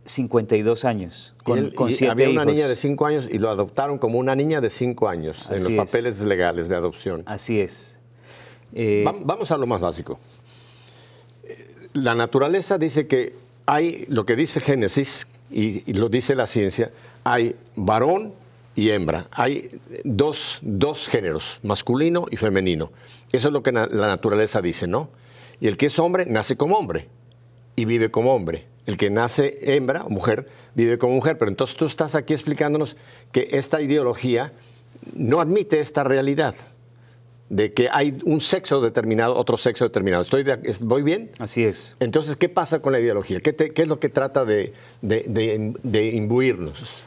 52 0.04 0.84
años, 0.84 1.34
Y 1.40 1.44
con, 1.44 1.58
él- 1.58 1.74
con 1.74 1.90
y 1.90 1.94
siete 1.94 2.10
había 2.10 2.30
una 2.30 2.44
niña 2.44 2.68
de 2.68 2.74
cinco 2.76 3.06
años 3.06 3.28
y 3.30 3.38
lo 3.38 3.48
adoptaron 3.50 3.98
como 3.98 4.18
una 4.18 4.34
niña 4.34 4.60
de 4.60 4.70
cinco 4.70 5.08
años 5.08 5.50
en 5.50 5.62
los 5.62 5.72
es. 5.72 5.76
papeles 5.76 6.20
legales 6.22 6.68
de 6.68 6.76
adopción. 6.76 7.22
Así 7.26 7.60
es. 7.60 7.98
Eh, 8.72 9.04
Va- 9.06 9.14
Vamos 9.20 9.50
a 9.50 9.56
lo 9.58 9.66
más 9.66 9.80
básico. 9.80 10.18
Eh, 11.44 11.68
La 11.94 12.14
naturaleza 12.14 12.78
dice 12.78 13.06
que 13.06 13.34
hay, 13.66 14.04
lo 14.08 14.24
que 14.24 14.36
dice 14.36 14.60
Génesis 14.60 15.26
y, 15.50 15.82
y 15.90 15.92
lo 15.94 16.08
dice 16.08 16.34
la 16.34 16.46
ciencia, 16.46 16.90
hay 17.24 17.54
varón 17.76 18.32
y 18.80 18.90
hembra. 18.90 19.28
Hay 19.32 19.78
dos, 20.04 20.58
dos 20.62 21.06
géneros, 21.08 21.60
masculino 21.62 22.26
y 22.30 22.36
femenino. 22.36 22.90
Eso 23.30 23.48
es 23.48 23.52
lo 23.52 23.62
que 23.62 23.72
na- 23.72 23.86
la 23.86 24.06
naturaleza 24.06 24.62
dice, 24.62 24.86
¿no? 24.86 25.10
Y 25.60 25.66
el 25.68 25.76
que 25.76 25.86
es 25.86 25.98
hombre 25.98 26.24
nace 26.24 26.56
como 26.56 26.76
hombre 26.78 27.08
y 27.76 27.84
vive 27.84 28.10
como 28.10 28.34
hombre. 28.34 28.64
El 28.86 28.96
que 28.96 29.10
nace 29.10 29.58
hembra 29.76 30.04
o 30.04 30.08
mujer 30.08 30.46
vive 30.74 30.96
como 30.96 31.14
mujer. 31.14 31.36
Pero 31.36 31.50
entonces 31.50 31.76
tú 31.76 31.84
estás 31.84 32.14
aquí 32.14 32.32
explicándonos 32.32 32.96
que 33.32 33.48
esta 33.52 33.82
ideología 33.82 34.52
no 35.14 35.40
admite 35.42 35.78
esta 35.78 36.02
realidad 36.02 36.54
de 37.50 37.74
que 37.74 37.88
hay 37.92 38.18
un 38.24 38.40
sexo 38.40 38.80
determinado, 38.80 39.36
otro 39.36 39.58
sexo 39.58 39.84
determinado. 39.84 40.22
¿Estoy 40.22 40.42
de- 40.44 40.58
¿Voy 40.80 41.02
bien? 41.02 41.30
así 41.38 41.64
es. 41.64 41.96
Entonces, 42.00 42.36
¿qué 42.36 42.48
pasa 42.48 42.80
con 42.80 42.92
la 42.92 43.00
ideología? 43.00 43.40
¿Qué, 43.40 43.52
te- 43.52 43.70
qué 43.72 43.82
es 43.82 43.88
lo 43.88 44.00
que 44.00 44.08
trata 44.08 44.44
de- 44.46 44.72
de- 45.02 45.74
de 45.82 46.06
imbuirnos? 46.12 47.02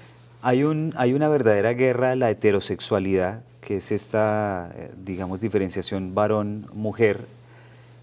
Hay, 0.46 0.66
un, 0.66 0.94
hay 0.98 1.14
una 1.14 1.30
verdadera 1.30 1.74
guerra 1.74 2.12
a 2.12 2.16
la 2.18 2.30
heterosexualidad, 2.30 3.44
que 3.62 3.78
es 3.78 3.94
esta, 3.94 4.74
eh, 4.76 4.91
digamos, 5.06 5.39
diferenciación 5.39 6.14
varón-mujer, 6.14 7.28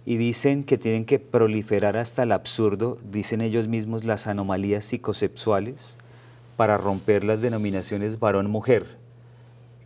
y 0.06 0.16
dicen 0.16 0.64
que 0.64 0.78
tienen 0.78 1.04
que 1.04 1.18
proliferar 1.18 1.98
hasta 1.98 2.22
el 2.22 2.32
absurdo, 2.32 2.96
dicen 3.12 3.42
ellos 3.42 3.68
mismos, 3.68 4.04
las 4.04 4.26
anomalías 4.26 4.86
psicosexuales 4.86 5.98
para 6.56 6.78
romper 6.78 7.24
las 7.24 7.42
denominaciones 7.42 8.18
varón-mujer. 8.18 8.86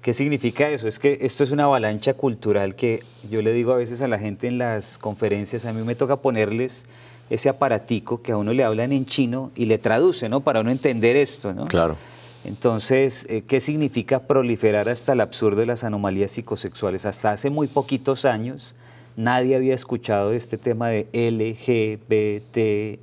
¿Qué 0.00 0.12
significa 0.12 0.68
eso? 0.68 0.86
Es 0.86 1.00
que 1.00 1.18
esto 1.22 1.42
es 1.42 1.50
una 1.50 1.64
avalancha 1.64 2.14
cultural 2.14 2.76
que 2.76 3.02
yo 3.28 3.42
le 3.42 3.52
digo 3.52 3.72
a 3.72 3.76
veces 3.76 4.00
a 4.00 4.06
la 4.06 4.20
gente 4.20 4.46
en 4.46 4.58
las 4.58 4.96
conferencias, 4.98 5.64
a 5.64 5.72
mí 5.72 5.82
me 5.82 5.96
toca 5.96 6.18
ponerles 6.18 6.86
ese 7.30 7.48
aparatico 7.48 8.22
que 8.22 8.30
a 8.30 8.36
uno 8.36 8.52
le 8.52 8.62
hablan 8.62 8.92
en 8.92 9.06
chino 9.06 9.50
y 9.56 9.64
le 9.64 9.78
traduce, 9.78 10.28
¿no? 10.28 10.42
Para 10.42 10.60
uno 10.60 10.70
entender 10.70 11.16
esto, 11.16 11.52
¿no? 11.52 11.64
Claro. 11.64 11.96
Entonces, 12.44 13.26
eh, 13.30 13.42
¿qué 13.46 13.58
significa 13.60 14.20
proliferar 14.20 14.88
hasta 14.88 15.14
el 15.14 15.20
absurdo 15.20 15.60
de 15.60 15.66
las 15.66 15.82
anomalías 15.82 16.32
psicosexuales? 16.32 17.06
Hasta 17.06 17.32
hace 17.32 17.48
muy 17.50 17.68
poquitos 17.68 18.24
años 18.24 18.74
nadie 19.16 19.56
había 19.56 19.74
escuchado 19.74 20.32
este 20.32 20.58
tema 20.58 20.88
de 20.88 21.06
LGBTIQ 21.12 23.00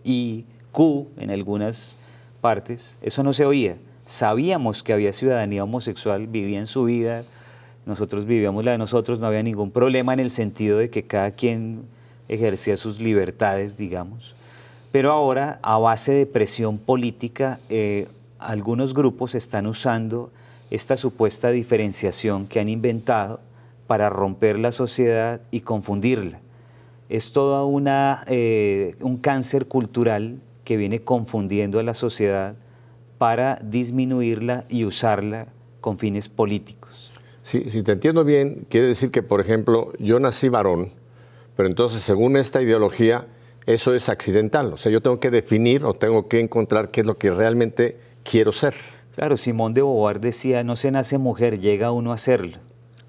en 1.18 1.32
algunas 1.32 1.98
partes. 2.40 2.98
Eso 3.02 3.24
no 3.24 3.34
se 3.34 3.46
oía. 3.46 3.78
Sabíamos 4.06 4.84
que 4.84 4.94
había 4.94 5.14
ciudadanía 5.14 5.64
homosexual, 5.64 6.28
vivían 6.28 6.68
su 6.68 6.84
vida, 6.84 7.24
nosotros 7.86 8.26
vivíamos 8.26 8.66
la 8.66 8.72
de 8.72 8.78
nosotros, 8.78 9.20
no 9.20 9.28
había 9.28 9.42
ningún 9.42 9.72
problema 9.72 10.14
en 10.14 10.20
el 10.20 10.32
sentido 10.32 10.78
de 10.78 10.90
que 10.90 11.04
cada 11.04 11.32
quien 11.32 11.84
ejercía 12.28 12.78
sus 12.78 13.00
libertades, 13.00 13.78
digamos. 13.78 14.36
Pero 14.92 15.12
ahora, 15.12 15.60
a 15.62 15.78
base 15.78 16.12
de 16.12 16.26
presión 16.26 16.78
política, 16.78 17.60
eh, 17.70 18.08
algunos 18.42 18.94
grupos 18.94 19.36
están 19.36 19.68
usando 19.68 20.32
esta 20.70 20.98
supuesta 20.98 21.52
diferenciación 21.52 22.48
que 22.48 22.60
han 22.60 22.70
inventado 22.70 23.40
para 23.88 24.10
romper 24.10 24.58
la 24.58 24.72
sociedad 24.72 25.42
y 25.52 25.62
confundirla. 25.62 26.40
Es 27.10 27.34
todo 27.34 27.66
una, 27.66 28.24
eh, 28.28 28.96
un 29.02 29.18
cáncer 29.18 29.68
cultural 29.68 30.40
que 30.64 30.78
viene 30.78 31.02
confundiendo 31.02 31.80
a 31.80 31.84
la 31.84 31.94
sociedad 31.94 32.56
para 33.18 33.60
disminuirla 33.64 34.66
y 34.70 34.86
usarla 34.86 35.48
con 35.82 36.00
fines 36.00 36.30
políticos. 36.30 37.12
Sí, 37.44 37.70
si 37.70 37.84
te 37.84 37.92
entiendo 37.92 38.24
bien, 38.24 38.66
quiere 38.70 38.88
decir 38.88 39.12
que, 39.12 39.24
por 39.24 39.42
ejemplo, 39.42 39.92
yo 40.00 40.20
nací 40.20 40.48
varón, 40.48 40.92
pero 41.58 41.68
entonces, 41.68 42.02
según 42.02 42.38
esta 42.38 42.62
ideología, 42.62 43.28
eso 43.66 43.94
es 43.94 44.10
accidental. 44.10 44.74
O 44.74 44.78
sea, 44.78 44.92
yo 44.92 45.02
tengo 45.02 45.20
que 45.20 45.32
definir 45.32 45.84
o 45.86 45.94
tengo 45.94 46.28
que 46.28 46.40
encontrar 46.40 46.92
qué 46.92 47.02
es 47.02 47.08
lo 47.08 47.18
que 47.18 47.30
realmente 47.30 47.98
quiero 48.24 48.52
ser. 48.52 48.74
Claro, 49.16 49.38
Simón 49.38 49.74
de 49.74 49.82
Beauvoir 49.82 50.20
decía, 50.20 50.64
no 50.64 50.76
se 50.76 50.92
nace 50.92 51.18
mujer, 51.18 51.60
llega 51.60 51.92
uno 51.92 52.14
a 52.14 52.18
serlo. 52.18 52.58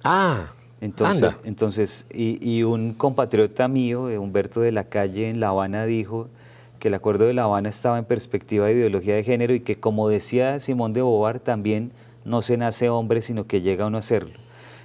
Ah, 0.02 0.52
Entonces, 0.80 1.22
Anda. 1.22 1.38
entonces 1.44 2.06
y, 2.12 2.38
y 2.46 2.64
un 2.64 2.92
compatriota 2.94 3.68
mío, 3.68 4.10
eh, 4.10 4.18
Humberto 4.18 4.60
de 4.60 4.72
la 4.72 4.84
Calle, 4.84 5.30
en 5.30 5.38
La 5.38 5.48
Habana, 5.48 5.86
dijo 5.86 6.28
que 6.80 6.88
el 6.88 6.94
acuerdo 6.94 7.26
de 7.26 7.34
La 7.34 7.44
Habana 7.44 7.68
estaba 7.68 7.98
en 7.98 8.04
perspectiva 8.04 8.66
de 8.66 8.72
ideología 8.72 9.14
de 9.14 9.22
género 9.22 9.54
y 9.54 9.60
que, 9.60 9.78
como 9.78 10.08
decía 10.08 10.58
Simón 10.58 10.92
de 10.92 11.00
Beauvoir, 11.02 11.38
también 11.38 11.92
no 12.24 12.42
se 12.42 12.56
nace 12.56 12.88
hombre, 12.88 13.22
sino 13.22 13.46
que 13.46 13.60
llega 13.62 13.86
uno 13.86 13.98
a 13.98 14.02
serlo. 14.02 14.34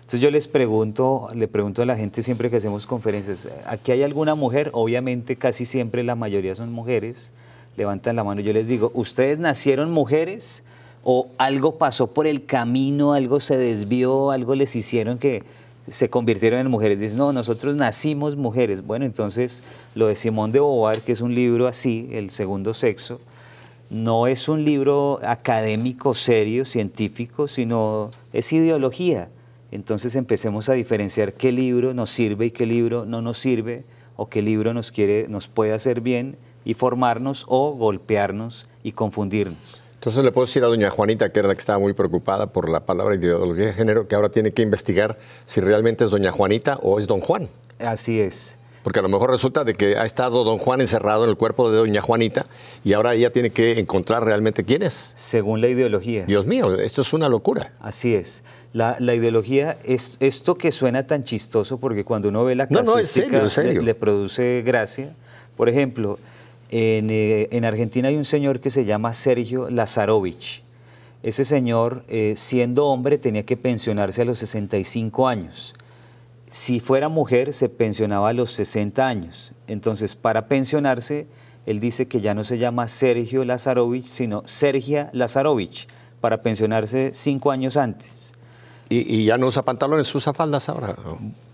Entonces 0.01 0.21
yo 0.21 0.32
les 0.32 0.47
pregunto, 0.47 1.30
le 1.34 1.47
pregunto 1.47 1.82
a 1.82 1.86
la 1.86 1.97
gente 1.97 2.21
siempre 2.21 2.49
que 2.49 2.57
hacemos 2.57 2.86
conferencias, 2.86 3.49
¿aquí 3.65 3.91
hay 3.91 4.03
alguna 4.03 4.36
mujer? 4.36 4.69
Obviamente 4.73 5.36
casi 5.36 5.65
siempre 5.65 6.03
la 6.03 6.15
mayoría 6.15 6.55
son 6.55 6.71
mujeres, 6.71 7.32
levantan 7.78 8.15
la 8.15 8.23
mano. 8.23 8.41
Yo 8.41 8.51
les 8.51 8.67
digo, 8.67 8.91
¿ustedes 8.93 9.39
nacieron 9.39 9.91
mujeres 9.91 10.63
o 11.03 11.30
algo 11.38 11.78
pasó 11.78 12.07
por 12.07 12.28
el 12.28 12.45
camino, 12.45 13.13
algo 13.13 13.39
se 13.39 13.57
desvió, 13.57 14.32
algo 14.32 14.55
les 14.55 14.75
hicieron 14.75 15.19
que 15.19 15.43
se 15.88 16.09
convirtieron 16.09 16.59
en 16.59 16.69
mujeres? 16.69 16.99
Dicen, 16.99 17.17
no, 17.17 17.32
nosotros 17.32 17.75
nacimos 17.75 18.36
mujeres. 18.36 18.86
Bueno, 18.86 19.05
entonces 19.05 19.63
lo 19.95 20.07
de 20.07 20.15
Simón 20.15 20.51
de 20.51 20.59
Beauvoir, 20.59 20.99
que 21.01 21.13
es 21.13 21.21
un 21.21 21.34
libro 21.34 21.67
así, 21.67 22.09
El 22.11 22.32
segundo 22.32 22.73
sexo, 22.73 23.21
no 23.89 24.28
es 24.28 24.49
un 24.49 24.65
libro 24.65 25.19
académico, 25.23 26.13
serio, 26.13 26.65
científico, 26.65 27.47
sino 27.47 28.09
es 28.34 28.51
ideología. 28.51 29.30
Entonces 29.71 30.15
empecemos 30.15 30.67
a 30.67 30.73
diferenciar 30.73 31.34
qué 31.34 31.51
libro 31.51 31.93
nos 31.93 32.09
sirve 32.09 32.47
y 32.47 32.51
qué 32.51 32.65
libro 32.65 33.05
no 33.05 33.21
nos 33.21 33.38
sirve, 33.38 33.84
o 34.17 34.28
qué 34.28 34.41
libro 34.41 34.73
nos, 34.73 34.91
quiere, 34.91 35.28
nos 35.30 35.47
puede 35.47 35.73
hacer 35.73 36.01
bien 36.01 36.38
y 36.68 36.74
formarnos 36.74 37.45
o 37.47 37.72
golpearnos 37.72 38.68
y 38.84 38.91
confundirnos. 38.91 39.82
Entonces 39.93 40.22
le 40.26 40.34
puedo 40.34 40.45
decir 40.45 40.65
a 40.65 40.68
doña 40.68 40.89
Juanita, 40.89 41.32
que 41.32 41.39
era 41.39 41.47
la 41.47 41.55
que 41.55 41.61
estaba 41.61 41.80
muy 41.80 41.93
preocupada 41.93 42.47
por 42.47 42.68
la 42.68 42.82
palabra 42.82 43.15
ideología 43.15 43.68
de 43.68 43.74
género, 43.74 44.07
que 44.09 44.15
ahora 44.15 44.28
tiene 44.28 44.51
que 44.51 44.63
investigar 44.63 45.18
si 45.45 45.61
realmente 45.61 46.03
es 46.03 46.11
doña 46.11 46.34
Juanita 46.34 46.78
o 46.84 46.99
es 46.99 47.07
don 47.07 47.22
Juan. 47.22 47.47
Así 47.80 48.20
es. 48.20 48.57
Porque 48.84 48.99
a 48.99 49.01
lo 49.01 49.07
mejor 49.07 49.32
resulta 49.32 49.63
de 49.63 49.76
que 49.76 49.95
ha 49.95 50.03
estado 50.03 50.43
don 50.43 50.57
Juan 50.57 50.82
encerrado 50.82 51.24
en 51.24 51.30
el 51.30 51.38
cuerpo 51.38 51.72
de 51.72 51.78
doña 51.78 52.01
Juanita 52.01 52.43
y 52.84 52.91
ahora 52.91 53.15
ella 53.15 53.30
tiene 53.30 53.51
que 53.51 53.80
encontrar 53.80 54.26
realmente 54.26 54.65
quién 54.65 54.84
es. 54.84 55.13
Según 55.15 55.61
la 55.61 55.70
ideología. 55.70 56.26
Dios 56.26 56.45
mío, 56.45 56.76
esto 56.76 57.01
es 57.01 57.13
una 57.13 57.30
locura. 57.30 57.72
Así 57.80 58.13
es. 58.13 58.43
La, 58.74 58.97
la 58.99 59.15
ideología 59.15 59.78
es 59.86 60.18
esto 60.20 60.55
que 60.55 60.74
suena 60.74 61.07
tan 61.07 61.24
chistoso 61.24 61.80
porque 61.80 62.03
cuando 62.03 62.28
uno 62.28 62.43
ve 62.43 62.55
la 62.55 62.68
No, 62.70 62.84
no, 62.84 62.97
es 62.97 63.07
casuística 63.07 63.26
serio, 63.26 63.45
es 63.45 63.51
serio. 63.53 63.80
Le, 63.80 63.86
le 63.86 63.95
produce 63.95 64.63
gracia. 64.65 65.15
Por 65.55 65.70
ejemplo, 65.70 66.20
en, 66.70 67.09
eh, 67.09 67.47
en 67.51 67.65
Argentina 67.65 68.09
hay 68.09 68.15
un 68.15 68.26
señor 68.26 68.59
que 68.59 68.70
se 68.70 68.86
llama 68.86 69.13
Sergio 69.13 69.70
Lazarovich. 69.70 70.63
Ese 71.24 71.45
señor, 71.45 72.03
eh, 72.07 72.36
siendo 72.38 72.88
hombre, 72.88 73.18
tenía 73.18 73.45
que 73.45 73.57
pensionarse 73.57 74.22
a 74.22 74.26
los 74.26 74.39
65 74.39 75.28
años. 75.28 75.74
Si 76.51 76.80
fuera 76.80 77.09
mujer, 77.09 77.53
se 77.53 77.70
pensionaba 77.70 78.30
a 78.30 78.34
los 78.34 78.51
60 78.51 79.05
años. 79.05 79.51
Entonces, 79.68 80.15
para 80.15 80.47
pensionarse, 80.47 81.28
él 81.65 81.80
dice 81.80 82.07
que 82.07 82.22
ya 82.22 82.34
no 82.34 82.43
se 82.43 82.57
llama 82.57 82.88
Sergio 82.88 83.43
Lazarovich, 83.43 84.05
sino 84.05 84.43
Sergia 84.45 85.09
Lazarovich, 85.11 85.88
para 86.22 86.41
pensionarse 86.41 87.11
cinco 87.13 87.51
años 87.51 87.78
antes. 87.78 88.34
Y, 88.89 89.15
y 89.15 89.26
ya 89.26 89.38
no 89.38 89.47
usa 89.47 89.63
pantalones, 89.63 90.13
usa 90.15 90.34
faldas 90.34 90.70
ahora. 90.70 90.95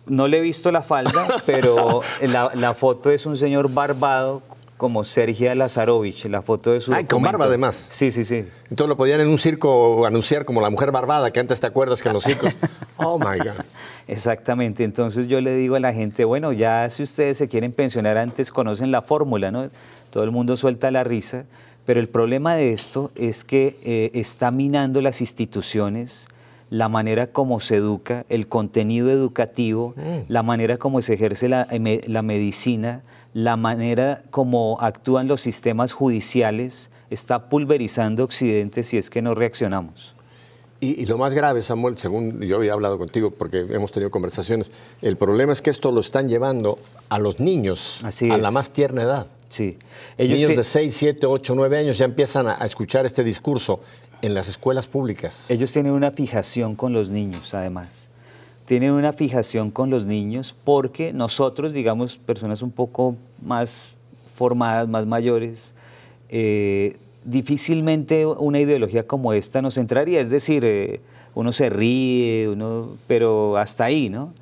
No 0.06 0.28
le 0.28 0.38
he 0.38 0.42
visto 0.42 0.72
la 0.72 0.82
falda, 0.84 1.42
pero 1.46 2.02
la, 2.22 2.52
la 2.54 2.74
foto 2.74 3.10
es 3.10 3.26
un 3.26 3.38
señor 3.38 3.72
barbado 3.72 4.44
como 4.84 5.06
Sergia 5.06 5.56
Lazarovich, 5.56 6.26
la 6.26 6.42
foto 6.42 6.74
de 6.74 6.82
su 6.82 6.92
Ay, 6.92 7.06
con 7.06 7.22
documento. 7.22 7.38
barba 7.38 7.46
además. 7.46 7.88
Sí, 7.92 8.12
sí, 8.12 8.26
sí. 8.26 8.44
Entonces 8.70 8.90
lo 8.90 8.98
podían 8.98 9.22
en 9.22 9.30
un 9.30 9.38
circo 9.38 10.06
anunciar 10.06 10.44
como 10.44 10.60
la 10.60 10.70
mujer 10.70 10.92
barbada, 10.92 11.32
que 11.32 11.40
antes 11.40 11.62
te 11.62 11.68
acuerdas 11.68 12.04
que 12.04 12.10
en 12.10 12.14
los 12.16 12.24
circos. 12.26 12.54
Oh 12.98 13.18
my 13.18 13.38
God. 13.38 13.64
Exactamente, 14.10 14.84
entonces 14.84 15.30
yo 15.30 15.40
le 15.40 15.56
digo 15.56 15.76
a 15.78 15.80
la 15.80 15.94
gente, 15.94 16.26
bueno, 16.26 16.52
ya 16.52 16.90
si 16.90 17.02
ustedes 17.02 17.38
se 17.38 17.48
quieren 17.48 17.72
pensionar 17.72 18.18
antes, 18.18 18.52
conocen 18.52 18.92
la 18.92 19.02
fórmula, 19.02 19.52
¿no? 19.52 19.70
Todo 20.12 20.26
el 20.26 20.32
mundo 20.32 20.58
suelta 20.58 20.92
la 20.92 21.06
risa, 21.06 21.46
pero 21.86 22.02
el 22.02 22.10
problema 22.10 22.56
de 22.56 22.74
esto 22.74 23.10
es 23.16 23.46
que 23.46 23.80
eh, 23.84 24.12
está 24.14 24.52
minando 24.52 25.00
las 25.00 25.22
instituciones, 25.22 26.28
la 26.74 26.90
manera 26.90 27.28
como 27.28 27.60
se 27.60 27.76
educa, 27.76 28.26
el 28.30 28.48
contenido 28.48 29.12
educativo, 29.12 29.94
la 30.28 30.42
manera 30.42 30.78
como 30.78 31.04
se 31.04 31.14
ejerce 31.14 31.48
la, 31.48 31.68
eh, 31.70 32.02
la 32.08 32.24
medicina, 32.24 33.04
la 33.36 33.58
manera 33.58 34.24
como 34.32 34.82
actúan 34.82 35.28
los 35.28 35.40
sistemas 35.42 35.92
judiciales, 35.92 36.90
está 37.12 37.48
pulverizando 37.48 38.24
Occidente 38.24 38.82
si 38.82 38.98
es 38.98 39.12
que 39.12 39.22
no 39.22 39.36
reaccionamos. 39.36 40.16
Y, 40.80 41.00
y 41.00 41.06
lo 41.06 41.20
más 41.20 41.36
grave, 41.36 41.62
Samuel, 41.62 41.96
según 41.96 42.42
yo 42.42 42.56
había 42.56 42.74
hablado 42.74 42.98
contigo, 42.98 43.30
porque 43.30 43.60
hemos 43.70 43.92
tenido 43.92 44.10
conversaciones, 44.10 44.72
el 45.04 45.16
problema 45.16 45.54
es 45.54 45.62
que 45.62 45.70
esto 45.70 45.92
lo 45.92 46.00
están 46.00 46.28
llevando 46.28 46.80
a 47.10 47.20
los 47.20 47.40
niños 47.40 48.00
Así 48.04 48.32
a 48.32 48.36
es. 48.38 48.42
la 48.42 48.50
más 48.50 48.72
tierna 48.72 49.04
edad. 49.04 49.28
Sí, 49.48 49.78
Niños 50.18 50.48
se- 50.50 50.56
de 50.56 50.64
6, 50.64 50.96
7, 50.96 51.28
8, 51.28 51.54
9 51.54 51.78
años 51.78 52.00
ya 52.00 52.06
empiezan 52.06 52.48
a, 52.48 52.60
a 52.60 52.66
escuchar 52.66 53.06
este 53.06 53.24
discurso 53.24 53.82
en 54.24 54.34
las 54.34 54.48
escuelas 54.48 54.88
públicas. 54.88 55.52
Ellos 55.52 55.74
tienen 55.74 55.92
una 55.92 56.12
fijación 56.12 56.76
con 56.76 56.94
los 56.94 57.10
niños, 57.10 57.54
además. 57.54 58.10
Tienen 58.66 58.92
una 58.92 59.12
fijación 59.12 59.70
con 59.70 59.90
los 59.90 60.06
niños 60.06 60.56
porque 60.64 61.12
nosotros, 61.12 61.74
digamos, 61.74 62.16
personas 62.18 62.62
un 62.62 62.72
poco 62.72 63.18
más 63.46 63.96
formadas, 64.34 64.88
más 64.88 65.06
mayores, 65.06 65.76
eh, 66.30 66.96
difícilmente 67.26 68.26
una 68.26 68.62
ideología 68.62 69.06
como 69.06 69.34
esta 69.34 69.62
nos 69.62 69.76
entraría. 69.76 70.22
Es 70.22 70.30
decir, 70.30 70.64
eh, 70.64 71.02
uno 71.36 71.52
se 71.52 71.70
ríe, 71.70 72.48
uno, 72.48 72.96
pero 73.08 73.58
hasta 73.58 73.84
ahí, 73.84 74.08
¿no? 74.08 74.34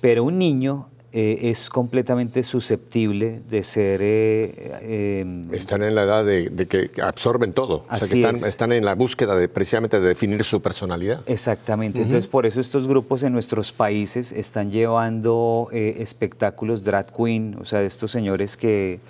Pero 0.00 0.24
un 0.24 0.36
niño 0.36 0.88
eh, 1.12 1.50
es 1.50 1.68
completamente 1.68 2.42
susceptible 2.42 3.40
de 3.50 3.62
ser... 3.62 4.00
eh, 4.02 4.78
eh, 4.82 5.46
Están 5.52 5.82
en 5.82 5.94
la 5.94 6.04
edad 6.04 6.24
de, 6.24 6.48
de 6.48 6.66
que 6.66 6.90
absorben 7.02 7.52
todo. 7.52 7.84
o 7.90 7.96
sea, 7.96 8.08
que 8.08 8.14
están, 8.14 8.36
es. 8.36 8.42
están 8.44 8.72
en 8.72 8.84
la 8.84 8.94
búsqueda 8.94 9.36
de 9.36 9.48
precisamente 9.48 10.00
de 10.00 10.08
definir 10.08 10.42
su 10.44 10.62
personalidad. 10.62 11.22
Exactamente, 11.26 11.98
entonces 12.00 12.26
por 12.26 12.46
eso 12.46 12.60
estos 12.60 12.88
grupos 12.88 13.22
en 13.22 13.32
nuestros 13.32 13.72
países 13.72 14.32
están 14.32 14.70
llevando 14.70 15.68
eh, 15.72 15.96
espectáculos 15.98 16.82
drag 16.82 17.12
queen, 17.14 17.56
o 17.60 17.64
sea, 17.64 17.80
de 17.80 17.86
estos 17.86 18.10
señores 18.10 18.56
que, 18.56 19.00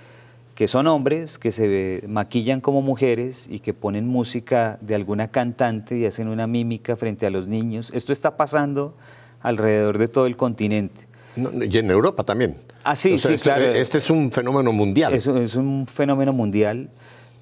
que 0.56 0.66
son 0.68 0.86
hombres, 0.88 1.38
que 1.38 1.52
se 1.52 2.02
maquillan 2.08 2.60
como 2.60 2.82
mujeres 2.82 3.46
y 3.48 3.60
que 3.60 3.74
ponen 3.74 4.08
música 4.08 4.76
de 4.80 4.94
alguna 4.96 5.28
cantante 5.28 5.96
y 5.98 6.06
hacen 6.06 6.28
una 6.28 6.46
mímica 6.46 6.96
frente 6.96 7.26
a 7.26 7.30
los 7.30 7.46
niños. 7.48 7.90
Esto 7.94 8.12
está 8.12 8.36
pasando 8.36 8.94
alrededor 9.40 9.98
de 9.98 10.08
todo 10.08 10.26
el 10.26 10.36
continente. 10.36 11.11
No, 11.36 11.50
y 11.64 11.78
en 11.78 11.90
Europa 11.90 12.24
también. 12.24 12.56
Ah, 12.84 12.94
sí, 12.96 13.14
O 13.14 13.18
sea, 13.18 13.28
sí, 13.28 13.34
esto- 13.34 13.44
claro. 13.44 13.64
Este 13.64 13.98
es 13.98 14.10
un 14.10 14.30
fenómeno 14.32 14.72
mundial. 14.72 15.14
Es, 15.14 15.26
es 15.26 15.54
un 15.54 15.86
fenómeno 15.86 16.32
mundial, 16.32 16.90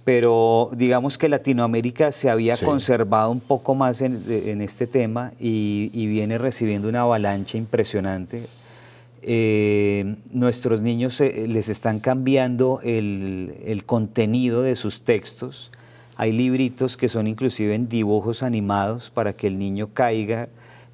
pero 0.05 0.71
digamos 0.75 1.19
que 1.19 1.29
Latinoamérica 1.29 2.13
se 2.13 2.31
había 2.31 2.57
Sí. 2.57 2.65
conservado 2.65 3.31
un 3.31 3.41
poco 3.41 3.75
más 3.75 4.01
en, 4.01 4.23
en 4.29 4.61
este 4.63 4.87
tema 4.87 5.33
y, 5.41 5.91
y 5.93 6.07
viene 6.07 6.39
recibiendo 6.39 6.89
una 6.89 7.01
avalancha 7.03 7.59
impresionante. 7.59 8.47
Eh, 9.23 10.17
nuestros 10.33 10.81
niños 10.81 11.21
eh, 11.21 11.45
les 11.47 11.69
están 11.69 12.01
cambiando 12.01 12.81
el, 12.83 13.55
el 13.67 13.85
contenido 13.85 14.63
de 14.63 14.77
sus 14.77 15.03
textos. 15.03 15.71
Hay 16.17 16.33
libritos 16.33 16.97
que 16.97 17.09
son 17.09 17.27
inclusive 17.27 17.75
en 17.75 17.89
dibujos 17.89 18.43
animados 18.43 19.11
para 19.11 19.35
que 19.35 19.47
el 19.47 19.59
niño 19.59 19.89
caiga 19.93 20.49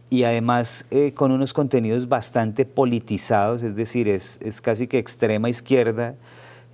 y 0.08 0.22
además 0.22 0.86
eh, 0.90 1.12
con 1.14 1.32
unos 1.32 1.52
contenidos 1.52 2.08
bastante 2.08 2.64
politizados, 2.64 3.62
es 3.62 3.74
decir, 3.74 4.08
es, 4.08 4.38
es 4.42 4.60
casi 4.60 4.86
que 4.86 4.98
extrema 4.98 5.48
izquierda, 5.48 6.14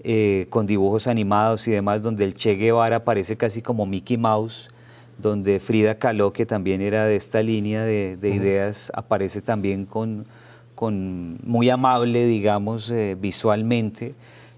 eh, 0.05 0.47
con 0.51 0.67
dibujos 0.67 1.07
animados 1.07 1.69
y 1.69 1.71
demás, 1.71 2.03
donde 2.03 2.25
el 2.25 2.35
Che 2.35 2.57
Guevara 2.57 2.97
aparece 2.97 3.37
casi 3.37 3.63
como 3.63 3.87
Mickey 3.87 4.17
Mouse, 4.17 4.69
donde 5.19 5.61
Frida 5.61 5.99
Kahlo, 5.99 6.33
que 6.33 6.45
también 6.45 6.81
era 6.81 7.05
de 7.05 7.17
esta 7.17 7.43
línea 7.43 7.85
de, 7.85 8.17
de 8.21 8.31
ideas, 8.31 8.91
aparece 8.95 9.41
también 9.41 9.87
con, 9.87 10.27
con 10.75 11.39
muy 11.45 11.71
amable, 11.71 12.27
digamos, 12.27 12.91
eh, 12.91 13.17
visualmente, 13.19 14.15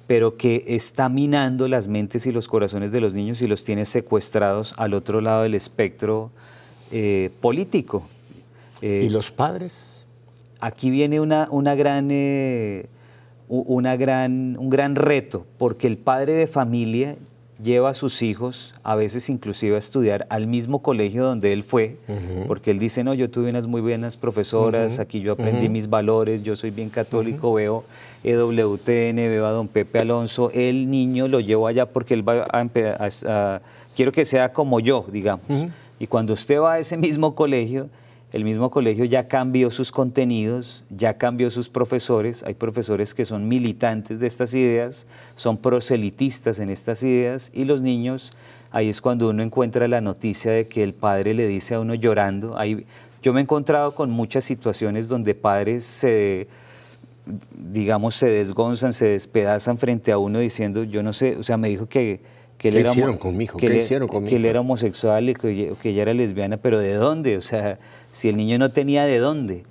pero 0.07 0.37
que 0.37 0.65
está 0.67 1.11
minando 1.11 1.69
las 1.69 1.89
mentes 1.89 2.25
y 2.25 2.33
los 2.33 2.49
corazones 2.49 2.93
de 2.93 3.01
los 3.01 3.13
niños 3.13 3.43
y 3.43 3.47
los 3.47 3.65
tiene 3.65 3.85
secuestrados 3.85 4.75
al 4.79 4.95
otro 4.95 5.21
lado 5.21 5.43
del 5.43 5.55
espectro 5.55 6.31
eh, 6.91 7.31
político. 7.43 8.09
Eh, 8.87 9.05
¿Y 9.05 9.09
los 9.09 9.31
padres? 9.31 10.07
aquí 10.61 10.91
viene 10.91 11.21
una, 11.21 11.49
una 11.51 11.75
gran, 11.75 12.09
eh, 12.11 12.87
una 13.49 13.97
gran, 13.97 14.57
un 14.59 14.69
gran 14.69 14.95
reto, 14.95 15.47
porque 15.59 15.87
el 15.87 15.97
padre 15.97 16.33
de 16.35 16.47
familia 16.47 17.17
lleva 17.63 17.91
a 17.91 17.95
sus 17.95 18.21
hijos, 18.21 18.75
a 18.83 18.95
veces 18.95 19.31
inclusive 19.31 19.77
a 19.77 19.79
estudiar 19.79 20.27
al 20.29 20.47
mismo 20.47 20.81
colegio 20.83 21.25
donde 21.25 21.53
él 21.53 21.63
fue, 21.63 21.97
porque 22.47 22.71
él 22.73 22.79
dice, 22.79 23.05
no, 23.05 23.15
yo 23.15 23.31
tuve 23.31 23.49
unas 23.49 23.67
muy 23.67 23.81
buenas 23.81 24.17
profesoras, 24.19 24.99
aquí 24.99 25.21
yo 25.21 25.33
aprendí 25.33 25.69
mis 25.71 25.89
valores, 25.89 26.43
yo 26.43 26.57
soy 26.57 26.71
bien 26.71 26.91
católico, 26.91 27.55
veo 27.55 27.85
EWTN, 28.25 29.17
veo 29.17 29.47
a 29.47 29.51
don 29.51 29.69
Pepe 29.69 30.01
Alonso, 30.01 30.51
el 30.53 30.91
niño 30.91 31.29
lo 31.29 31.41
llevo 31.41 31.67
allá 31.69 31.87
porque 31.87 32.15
él 32.15 32.29
va 32.29 32.45
a, 32.51 32.63
empe- 32.63 32.95
a- 32.99 33.55
a- 33.57 33.61
quiero 33.95 34.13
que 34.13 34.25
sea 34.25 34.53
como 34.53 34.81
yo, 34.81 35.07
digamos. 35.11 35.45
Y 35.99 36.07
cuando 36.07 36.33
usted 36.33 36.59
va 36.61 36.75
a 36.75 36.79
ese 36.81 36.97
mismo 36.97 37.35
colegio, 37.35 37.89
el 38.35 38.43
mismo 38.45 38.69
colegio 38.69 39.05
ya 39.05 39.29
cambió 39.29 39.71
sus 39.71 39.93
contenidos, 39.93 40.83
ya 40.91 41.17
cambió 41.19 41.51
sus 41.53 41.69
profesores, 41.69 42.43
hay 42.43 42.55
profesores 42.55 43.15
que 43.15 43.25
son 43.25 43.47
militantes 43.47 44.19
de 44.19 44.27
estas 44.27 44.53
ideas, 44.55 45.07
son 45.37 45.57
proselitistas 45.57 46.59
en 46.59 46.69
estas 46.69 47.05
ideas 47.05 47.53
y 47.55 47.65
los 47.65 47.81
niños, 47.81 48.33
ahí 48.73 48.89
es 48.89 49.01
cuando 49.01 49.31
uno 49.31 49.45
encuentra 49.45 49.87
la 49.87 50.01
noticia 50.01 50.51
de 50.51 50.67
que 50.67 50.83
el 50.83 50.95
padre 50.95 51.33
le 51.33 51.47
dice 51.47 51.77
a 51.77 51.81
uno 51.81 51.95
llorando, 51.95 52.59
ahí, 52.59 52.85
yo 53.23 53.33
me 53.33 53.39
he 53.39 53.43
encontrado 53.45 53.95
con 53.95 54.11
muchas 54.11 54.45
situaciones 54.45 55.07
donde 55.07 55.37
padres 55.37 55.85
se 55.85 56.49
digamos, 57.57 58.17
se 58.17 58.27
desgonzan, 58.29 58.93
se 58.93 59.07
despedazan 59.07 59.79
frente 59.79 60.13
a 60.13 60.19
uno 60.19 60.41
diciendo, 60.41 60.85
yo 60.85 61.03
no 61.03 61.13
sé, 61.13 61.37
o 61.37 61.43
sea, 61.43 61.57
me 61.57 61.69
dijo 61.71 61.87
que, 61.89 62.21
que 62.59 62.69
él, 62.69 62.75
¿Qué 62.75 62.81
era, 62.81 62.91
hicieron 62.91 63.17
conmigo? 63.17 63.57
que 63.57 63.67
¿Qué 63.67 63.73
él- 63.73 63.79
hicieron 63.81 64.09
conmigo? 64.09 64.29
que 64.29 64.37
él 64.37 64.45
era 64.45 64.61
homosexual 64.61 65.31
y 65.31 65.35
que, 65.35 65.73
que 65.81 65.91
ella 65.91 66.03
era 66.03 66.13
lesbiana, 66.13 66.59
pero 66.59 66.79
¿de 66.81 66.93
dónde? 66.95 67.39
O 67.39 67.41
sea, 67.41 67.79
si 68.15 68.29
el 68.29 68.37
niño 68.37 68.59
no 68.59 68.71
tenía 68.71 69.05
de 69.05 69.19
dónde. 69.19 69.65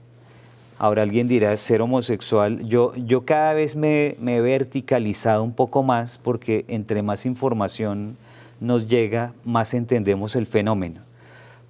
Ahora 0.77 1.01
alguien 1.01 1.27
dirá, 1.27 1.55
ser 1.55 1.81
homosexual, 1.81 2.65
yo, 2.65 2.93
yo 2.95 3.25
cada 3.25 3.53
vez 3.53 3.75
me, 3.75 4.17
he 4.19 4.41
verticalizado 4.41 5.43
un 5.43 5.53
poco 5.53 5.81
más 5.81 6.17
porque 6.17 6.65
entre 6.67 7.01
más 7.01 7.25
información 7.25 8.17
nos 8.59 8.87
llega, 8.87 9.33
más 9.45 9.73
entendemos 9.73 10.35
el 10.35 10.45
fenómeno. 10.45 11.01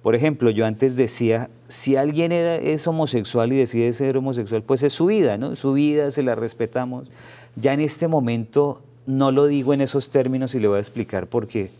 Por 0.02 0.14
ejemplo, 0.14 0.50
yo 0.50 0.66
antes 0.66 0.96
decía, 0.96 1.48
si 1.68 1.96
alguien 1.96 2.32
es 2.32 2.86
homosexual 2.86 3.52
y 3.52 3.56
decide 3.56 3.92
ser 3.92 4.16
homosexual, 4.16 4.62
pues 4.62 4.82
es 4.82 4.92
su 4.92 5.06
vida, 5.06 5.38
¿no? 5.38 5.56
Su 5.56 5.72
vida, 5.72 6.10
se 6.10 6.22
la 6.22 6.34
respetamos. 6.34 7.08
Ya 7.56 7.72
en 7.72 7.80
este 7.80 8.08
momento 8.08 8.82
no 9.06 9.30
lo 9.30 9.46
digo 9.46 9.72
en 9.74 9.80
esos 9.80 10.10
términos 10.10 10.54
y 10.54 10.60
le 10.60 10.68
voy 10.68 10.78
a 10.78 10.80
explicar 10.80 11.28
por 11.28 11.46
qué. 11.46 11.70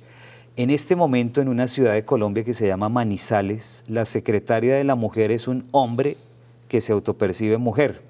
En 0.57 0.71
este 0.71 0.95
momento, 0.95 1.41
en 1.41 1.49
una 1.49 1.67
ciudad 1.67 1.95
de 1.95 2.05
Colombia 2.05 2.45
que 2.45 2.55
se 2.55 2.69
llama 2.69 2.89
Manizales, 2.89 3.83
la 3.89 4.05
secretaria 4.05 4.77
de 4.77 4.85
la 4.85 4.95
mujer 4.95 5.33
es 5.33 5.49
un 5.49 5.67
hombre 5.73 6.17
que 6.69 6.81
se 6.81 6.93
autopercibe 6.93 7.59
mujer. 7.59 8.03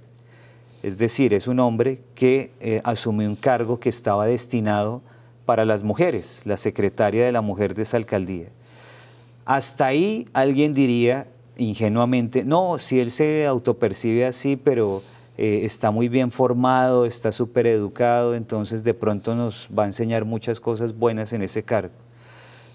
Es 0.82 0.98
decir, 0.98 1.32
es 1.32 1.48
un 1.48 1.58
hombre 1.58 2.02
que 2.14 2.50
eh, 2.60 2.82
asumió 2.84 3.26
un 3.30 3.36
cargo 3.36 3.80
que 3.80 3.88
estaba 3.88 4.26
destinado 4.26 5.00
para 5.46 5.64
las 5.64 5.82
mujeres, 5.82 6.42
la 6.44 6.58
secretaria 6.58 7.24
de 7.24 7.32
la 7.32 7.40
mujer 7.40 7.74
de 7.74 7.80
esa 7.80 7.96
alcaldía. 7.96 8.48
Hasta 9.46 9.86
ahí 9.86 10.28
alguien 10.34 10.74
diría 10.74 11.26
ingenuamente, 11.56 12.44
no, 12.44 12.78
si 12.78 13.00
él 13.00 13.10
se 13.10 13.46
autopercibe 13.46 14.26
así, 14.26 14.56
pero 14.56 15.02
eh, 15.38 15.60
está 15.62 15.90
muy 15.90 16.10
bien 16.10 16.30
formado, 16.30 17.06
está 17.06 17.32
súper 17.32 17.66
educado, 17.66 18.34
entonces 18.34 18.84
de 18.84 18.92
pronto 18.92 19.34
nos 19.34 19.66
va 19.76 19.84
a 19.84 19.86
enseñar 19.86 20.26
muchas 20.26 20.60
cosas 20.60 20.94
buenas 20.94 21.32
en 21.32 21.40
ese 21.40 21.62
cargo. 21.62 22.03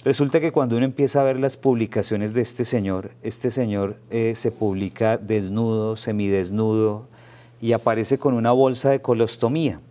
Resulta 0.03 0.39
que 0.39 0.53
cuando 0.53 0.77
uno 0.77 0.85
empieza 0.85 1.19
a 1.19 1.23
ver 1.23 1.39
las 1.39 1.57
publicaciones 1.57 2.33
de 2.33 2.41
este 2.41 2.63
señor, 2.63 3.11
este 3.21 3.51
señor 3.51 3.97
eh, 4.09 4.33
se 4.35 4.49
publica 4.49 5.17
desnudo, 5.17 5.97
semidesnudo 5.97 7.07
y 7.59 7.73
aparece 7.73 8.17
con 8.17 8.33
una 8.33 8.51
bolsa 8.53 8.91
de 8.91 9.01
colostomía. 9.01 9.81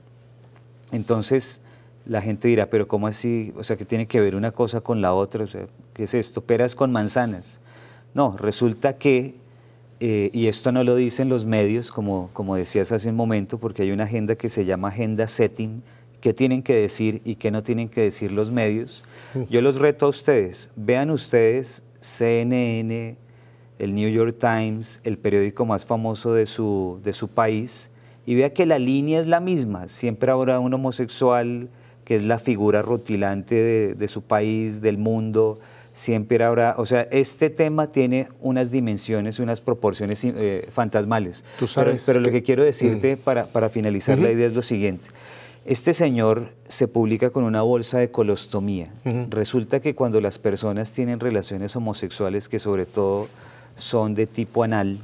Entonces 0.93 1.61
la 2.07 2.23
gente 2.23 2.49
dirá, 2.49 2.71
pero 2.71 2.89
¿cómo 2.89 3.07
así? 3.07 3.53
O 3.55 3.63
sea, 3.63 3.77
¿qué 3.77 3.85
tiene 3.85 4.07
que 4.07 4.21
ver 4.21 4.35
una 4.35 4.51
cosa 4.51 4.81
con 4.81 5.03
la 5.03 5.13
otra? 5.13 5.45
O 5.45 5.47
sea, 5.47 5.67
¿qué 5.93 6.05
es 6.05 6.15
esto? 6.15 6.41
Peras 6.41 6.75
con 6.75 6.91
manzanas. 6.91 7.61
No, 8.15 8.35
resulta 8.39 8.97
que, 8.97 9.35
eh, 10.01 10.31
y 10.33 10.47
esto 10.47 10.73
no 10.73 10.85
lo 10.85 10.97
dicen 10.97 11.29
los 11.29 11.45
medios, 11.45 11.93
como, 11.93 12.31
como 12.33 12.57
decías 12.57 12.93
hace 12.93 13.11
un 13.11 13.17
momento, 13.17 13.59
porque 13.59 13.83
hay 13.83 13.91
una 13.91 14.05
agenda 14.05 14.37
que 14.37 14.49
se 14.49 14.65
llama 14.65 14.89
Agenda 14.89 15.29
Setting, 15.29 15.83
qué 16.21 16.35
tienen 16.35 16.63
que 16.63 16.75
decir 16.75 17.21
y 17.25 17.37
qué 17.37 17.51
no 17.51 17.63
tienen 17.63 17.89
que 17.89 18.03
decir 18.03 18.33
los 18.33 18.51
medios. 18.51 19.05
Yo 19.51 19.61
los 19.63 19.77
reto 19.79 20.07
a 20.07 20.09
ustedes, 20.09 20.71
vean 20.77 21.11
ustedes 21.11 21.83
CNN, 22.01 23.17
el 23.79 23.95
New 23.95 24.11
York 24.11 24.37
Times, 24.41 25.01
el 25.05 25.19
periódico 25.19 25.65
más 25.65 25.85
famoso 25.87 26.33
de 26.35 26.47
su, 26.47 27.01
de 27.05 27.13
su 27.13 27.29
país, 27.29 27.91
y 28.27 28.35
vea 28.35 28.53
que 28.53 28.67
la 28.67 28.79
línea 28.79 29.21
es 29.21 29.27
la 29.27 29.41
misma. 29.41 29.89
Siempre 29.89 30.31
habrá 30.31 30.59
un 30.59 30.75
homosexual 30.75 31.69
que 32.05 32.17
es 32.17 32.23
la 32.23 32.39
figura 32.39 32.83
rutilante 32.83 33.55
de, 33.55 33.95
de 33.95 34.09
su 34.09 34.23
país, 34.23 34.81
del 34.81 34.99
mundo. 34.99 35.61
Siempre 35.93 36.43
habrá, 36.45 36.75
o 36.79 36.87
sea, 36.87 37.03
este 37.11 37.51
tema 37.51 37.89
tiene 37.89 38.29
unas 38.41 38.71
dimensiones, 38.71 39.39
unas 39.39 39.61
proporciones 39.61 40.25
eh, 40.25 40.67
fantasmales. 40.71 41.43
Tú 41.59 41.67
Pero- 41.67 41.69
sabes 41.69 42.03
pero, 42.07 42.19
lo 42.21 42.25
que- 42.27 42.33
que 42.33 42.43
quiero 42.43 42.65
decirte 42.65 43.17
para, 43.17 43.47
para 43.47 43.69
finalizar 43.69 44.19
la 44.19 44.31
idea 44.31 44.47
es 44.47 44.53
lo 44.55 44.63
siguiente. 44.63 45.09
Este 45.69 45.93
señor 45.93 46.55
se 46.67 46.89
publica 46.89 47.29
con 47.29 47.45
una 47.45 47.61
bolsa 47.61 47.99
de 47.99 48.11
colostomía. 48.11 48.91
Resulta 49.29 49.81
que 49.81 49.95
cuando 49.95 50.19
las 50.19 50.39
personas 50.39 50.91
tienen 50.95 51.21
relaciones 51.21 51.77
homosexuales, 51.77 52.49
que 52.49 52.59
sobre 52.59 52.87
todo 52.87 53.29
son 53.77 54.15
de 54.15 54.27
tipo 54.27 54.63
anal, 54.63 54.99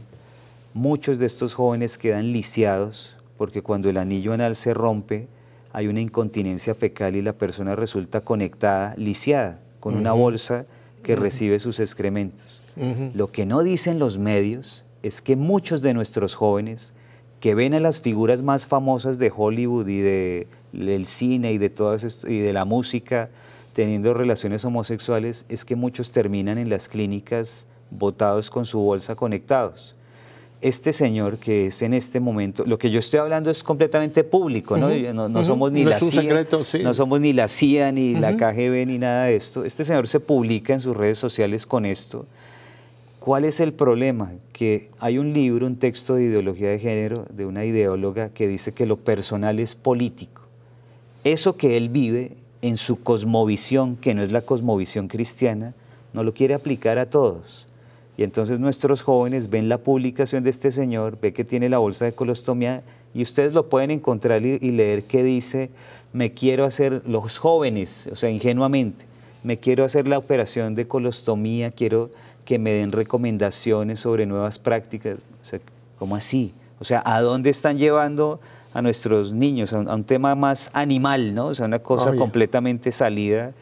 muchos 0.72 1.18
de 1.18 1.26
estos 1.26 1.52
jóvenes 1.52 1.98
quedan 1.98 2.32
lisiados 2.32 3.14
porque 3.36 3.60
cuando 3.60 3.90
el 3.90 3.98
anillo 3.98 4.32
anal 4.32 4.56
se 4.56 4.72
rompe 4.72 5.28
hay 5.74 5.86
una 5.86 6.00
incontinencia 6.00 6.74
fecal 6.74 7.14
y 7.14 7.20
la 7.20 7.34
persona 7.34 7.76
resulta 7.76 8.22
conectada, 8.22 8.94
lisiada, 8.96 9.58
con 9.80 9.94
una 9.94 10.12
bolsa 10.12 10.64
que 11.02 11.14
recibe 11.14 11.58
sus 11.58 11.78
excrementos. 11.78 12.62
Lo 13.12 13.30
que 13.30 13.44
no 13.44 13.62
dicen 13.62 13.98
los 13.98 14.16
medios 14.16 14.82
es 15.02 15.20
que 15.20 15.36
muchos 15.36 15.82
de 15.82 15.92
nuestros 15.92 16.34
jóvenes 16.34 16.94
que 17.44 17.54
ven 17.54 17.74
a 17.74 17.78
las 17.78 18.00
figuras 18.00 18.40
más 18.42 18.66
famosas 18.66 19.18
de 19.18 19.30
Hollywood 19.36 19.86
y 19.86 19.98
de- 20.00 20.46
del 20.72 21.04
cine 21.04 21.52
y 21.52 21.58
de 21.58 21.68
todas 21.68 22.24
y 22.26 22.38
de 22.38 22.54
la 22.54 22.64
música 22.64 23.28
teniendo 23.74 24.14
relaciones 24.14 24.64
homosexuales 24.64 25.44
es 25.50 25.66
que 25.66 25.76
muchos 25.76 26.10
terminan 26.10 26.56
en 26.56 26.70
las 26.70 26.88
clínicas 26.88 27.66
botados 27.90 28.48
con 28.48 28.64
su 28.64 28.78
bolsa 28.80 29.14
conectados. 29.14 29.94
Este 30.62 30.94
señor 30.94 31.36
que 31.36 31.66
es 31.66 31.82
en 31.82 31.92
este 31.92 32.18
momento, 32.18 32.64
lo 32.66 32.78
que 32.78 32.90
yo 32.90 32.98
estoy 32.98 33.20
hablando 33.20 33.50
es 33.50 33.62
completamente 33.62 34.24
público, 34.24 34.78
¿no? 34.78 34.88
No, 35.28 35.44
somos 35.44 35.70
ni 35.70 35.84
No 35.84 35.90
la 35.90 36.00
CIA, 36.00 36.22
secreto, 36.22 36.64
sí. 36.64 36.78
no 36.82 36.94
somos 36.94 37.20
ni 37.20 37.34
la 37.34 37.48
CIA 37.48 37.92
ni 37.92 38.14
la 38.14 38.38
KGB 38.38 38.86
ni 38.86 38.96
nada 38.96 39.24
de 39.26 39.36
esto. 39.36 39.66
Este 39.66 39.84
señor 39.84 40.08
se 40.08 40.18
publica 40.18 40.72
en 40.72 40.80
sus 40.80 40.96
redes 40.96 41.18
sociales 41.18 41.66
con 41.66 41.84
esto. 41.84 42.24
¿Cuál 43.24 43.46
es 43.46 43.58
el 43.60 43.72
problema? 43.72 44.32
Que 44.52 44.90
hay 45.00 45.16
un 45.16 45.32
libro, 45.32 45.66
un 45.66 45.76
texto 45.76 46.16
de 46.16 46.24
ideología 46.24 46.68
de 46.68 46.78
género 46.78 47.24
de 47.30 47.46
una 47.46 47.64
ideóloga 47.64 48.28
que 48.28 48.46
dice 48.46 48.74
que 48.74 48.84
lo 48.84 48.98
personal 48.98 49.60
es 49.60 49.74
político. 49.74 50.42
Eso 51.24 51.56
que 51.56 51.78
él 51.78 51.88
vive 51.88 52.32
en 52.60 52.76
su 52.76 53.02
cosmovisión, 53.02 53.96
que 53.96 54.14
no 54.14 54.22
es 54.22 54.30
la 54.30 54.42
cosmovisión 54.42 55.08
cristiana, 55.08 55.72
no 56.12 56.22
lo 56.22 56.34
quiere 56.34 56.52
aplicar 56.52 56.98
a 56.98 57.08
todos. 57.08 57.66
Y 58.18 58.24
entonces 58.24 58.60
nuestros 58.60 59.00
jóvenes 59.00 59.48
ven 59.48 59.70
la 59.70 59.78
publicación 59.78 60.44
de 60.44 60.50
este 60.50 60.70
señor, 60.70 61.18
ve 61.18 61.32
que 61.32 61.44
tiene 61.44 61.70
la 61.70 61.78
bolsa 61.78 62.04
de 62.04 62.12
colostomía 62.12 62.82
y 63.14 63.22
ustedes 63.22 63.54
lo 63.54 63.70
pueden 63.70 63.90
encontrar 63.90 64.44
y, 64.44 64.58
leer 64.58 65.04
que 65.04 65.22
dice, 65.22 65.70
me 66.12 66.34
quiero 66.34 66.66
hacer, 66.66 67.00
los 67.06 67.38
jóvenes, 67.38 68.06
o 68.12 68.16
sea, 68.16 68.28
ingenuamente, 68.28 69.06
me 69.42 69.58
quiero 69.58 69.84
hacer 69.84 70.06
la 70.06 70.18
operación 70.18 70.74
de 70.74 70.86
colostomía, 70.86 71.70
quiero 71.70 72.10
que 72.44 72.58
me 72.58 72.72
den 72.72 72.92
recomendaciones 72.92 74.00
sobre 74.00 74.26
nuevas 74.26 74.58
prácticas. 74.58 75.18
O 75.42 75.44
sea, 75.44 75.60
¿cómo 75.98 76.16
así? 76.16 76.52
O 76.80 76.84
sea, 76.84 77.02
¿a 77.04 77.20
dónde 77.20 77.50
están 77.50 77.78
llevando 77.78 78.40
a 78.72 78.82
nuestros 78.82 79.32
niños? 79.32 79.72
A 79.72 79.78
un, 79.78 79.88
a 79.88 79.94
un 79.94 80.04
tema 80.04 80.34
más 80.34 80.70
animal, 80.74 81.34
¿no? 81.34 81.46
O 81.46 81.54
sea, 81.54 81.66
una 81.66 81.78
cosa 81.78 82.10
Oye. 82.10 82.18
completamente 82.18 82.92
salida 82.92 83.52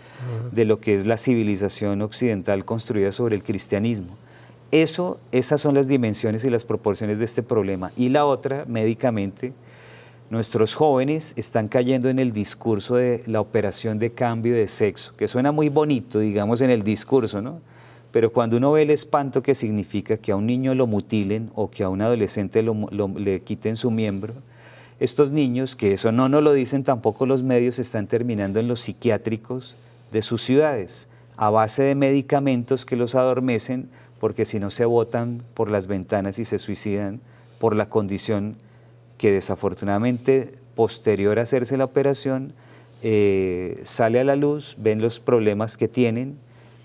de 0.50 0.64
lo 0.64 0.80
que 0.80 0.94
es 0.94 1.06
la 1.06 1.16
civilización 1.16 2.02
occidental 2.02 2.64
construida 2.64 3.12
sobre 3.12 3.36
el 3.36 3.42
cristianismo. 3.42 4.16
Eso, 4.70 5.20
esas 5.32 5.60
son 5.60 5.74
las 5.74 5.86
dimensiones 5.86 6.44
y 6.44 6.50
las 6.50 6.64
proporciones 6.64 7.18
de 7.18 7.26
este 7.26 7.42
problema. 7.42 7.92
Y 7.94 8.08
la 8.08 8.24
otra, 8.24 8.64
médicamente, 8.66 9.52
nuestros 10.30 10.74
jóvenes 10.74 11.34
están 11.36 11.68
cayendo 11.68 12.08
en 12.08 12.18
el 12.18 12.32
discurso 12.32 12.94
de 12.94 13.22
la 13.26 13.42
operación 13.42 13.98
de 13.98 14.12
cambio 14.12 14.54
de 14.54 14.66
sexo, 14.66 15.14
que 15.14 15.28
suena 15.28 15.52
muy 15.52 15.68
bonito, 15.68 16.20
digamos, 16.20 16.62
en 16.62 16.70
el 16.70 16.82
discurso, 16.82 17.42
¿no? 17.42 17.60
Pero 18.12 18.32
cuando 18.32 18.58
uno 18.58 18.72
ve 18.72 18.82
el 18.82 18.90
espanto 18.90 19.42
que 19.42 19.54
significa 19.54 20.18
que 20.18 20.32
a 20.32 20.36
un 20.36 20.46
niño 20.46 20.74
lo 20.74 20.86
mutilen 20.86 21.50
o 21.54 21.70
que 21.70 21.82
a 21.82 21.88
un 21.88 22.02
adolescente 22.02 22.62
le 22.62 23.40
quiten 23.40 23.76
su 23.76 23.90
miembro, 23.90 24.34
estos 25.00 25.32
niños, 25.32 25.74
que 25.74 25.94
eso 25.94 26.12
no 26.12 26.28
nos 26.28 26.42
lo 26.42 26.52
dicen 26.52 26.84
tampoco 26.84 27.26
los 27.26 27.42
medios, 27.42 27.78
están 27.78 28.06
terminando 28.06 28.60
en 28.60 28.68
los 28.68 28.80
psiquiátricos 28.80 29.76
de 30.12 30.22
sus 30.22 30.42
ciudades, 30.42 31.08
a 31.36 31.50
base 31.50 31.82
de 31.82 31.94
medicamentos 31.94 32.84
que 32.84 32.96
los 32.96 33.14
adormecen, 33.14 33.88
porque 34.20 34.44
si 34.44 34.60
no 34.60 34.70
se 34.70 34.84
botan 34.84 35.42
por 35.54 35.70
las 35.70 35.88
ventanas 35.88 36.38
y 36.38 36.44
se 36.44 36.58
suicidan 36.58 37.20
por 37.58 37.74
la 37.74 37.88
condición 37.88 38.56
que 39.18 39.32
desafortunadamente 39.32 40.52
posterior 40.74 41.38
a 41.38 41.42
hacerse 41.42 41.76
la 41.76 41.84
operación 41.84 42.52
eh, 43.02 43.80
sale 43.84 44.20
a 44.20 44.24
la 44.24 44.36
luz, 44.36 44.76
ven 44.78 45.02
los 45.02 45.18
problemas 45.18 45.76
que 45.76 45.88
tienen, 45.88 46.38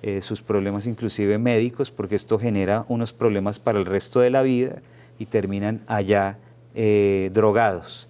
eh, 0.03 0.21
sus 0.21 0.41
problemas 0.41 0.87
inclusive 0.87 1.37
médicos, 1.37 1.91
porque 1.91 2.15
esto 2.15 2.39
genera 2.39 2.85
unos 2.87 3.13
problemas 3.13 3.59
para 3.59 3.79
el 3.79 3.85
resto 3.85 4.19
de 4.19 4.29
la 4.29 4.41
vida 4.41 4.81
y 5.19 5.25
terminan 5.25 5.81
allá 5.87 6.37
eh, 6.75 7.31
drogados. 7.33 8.07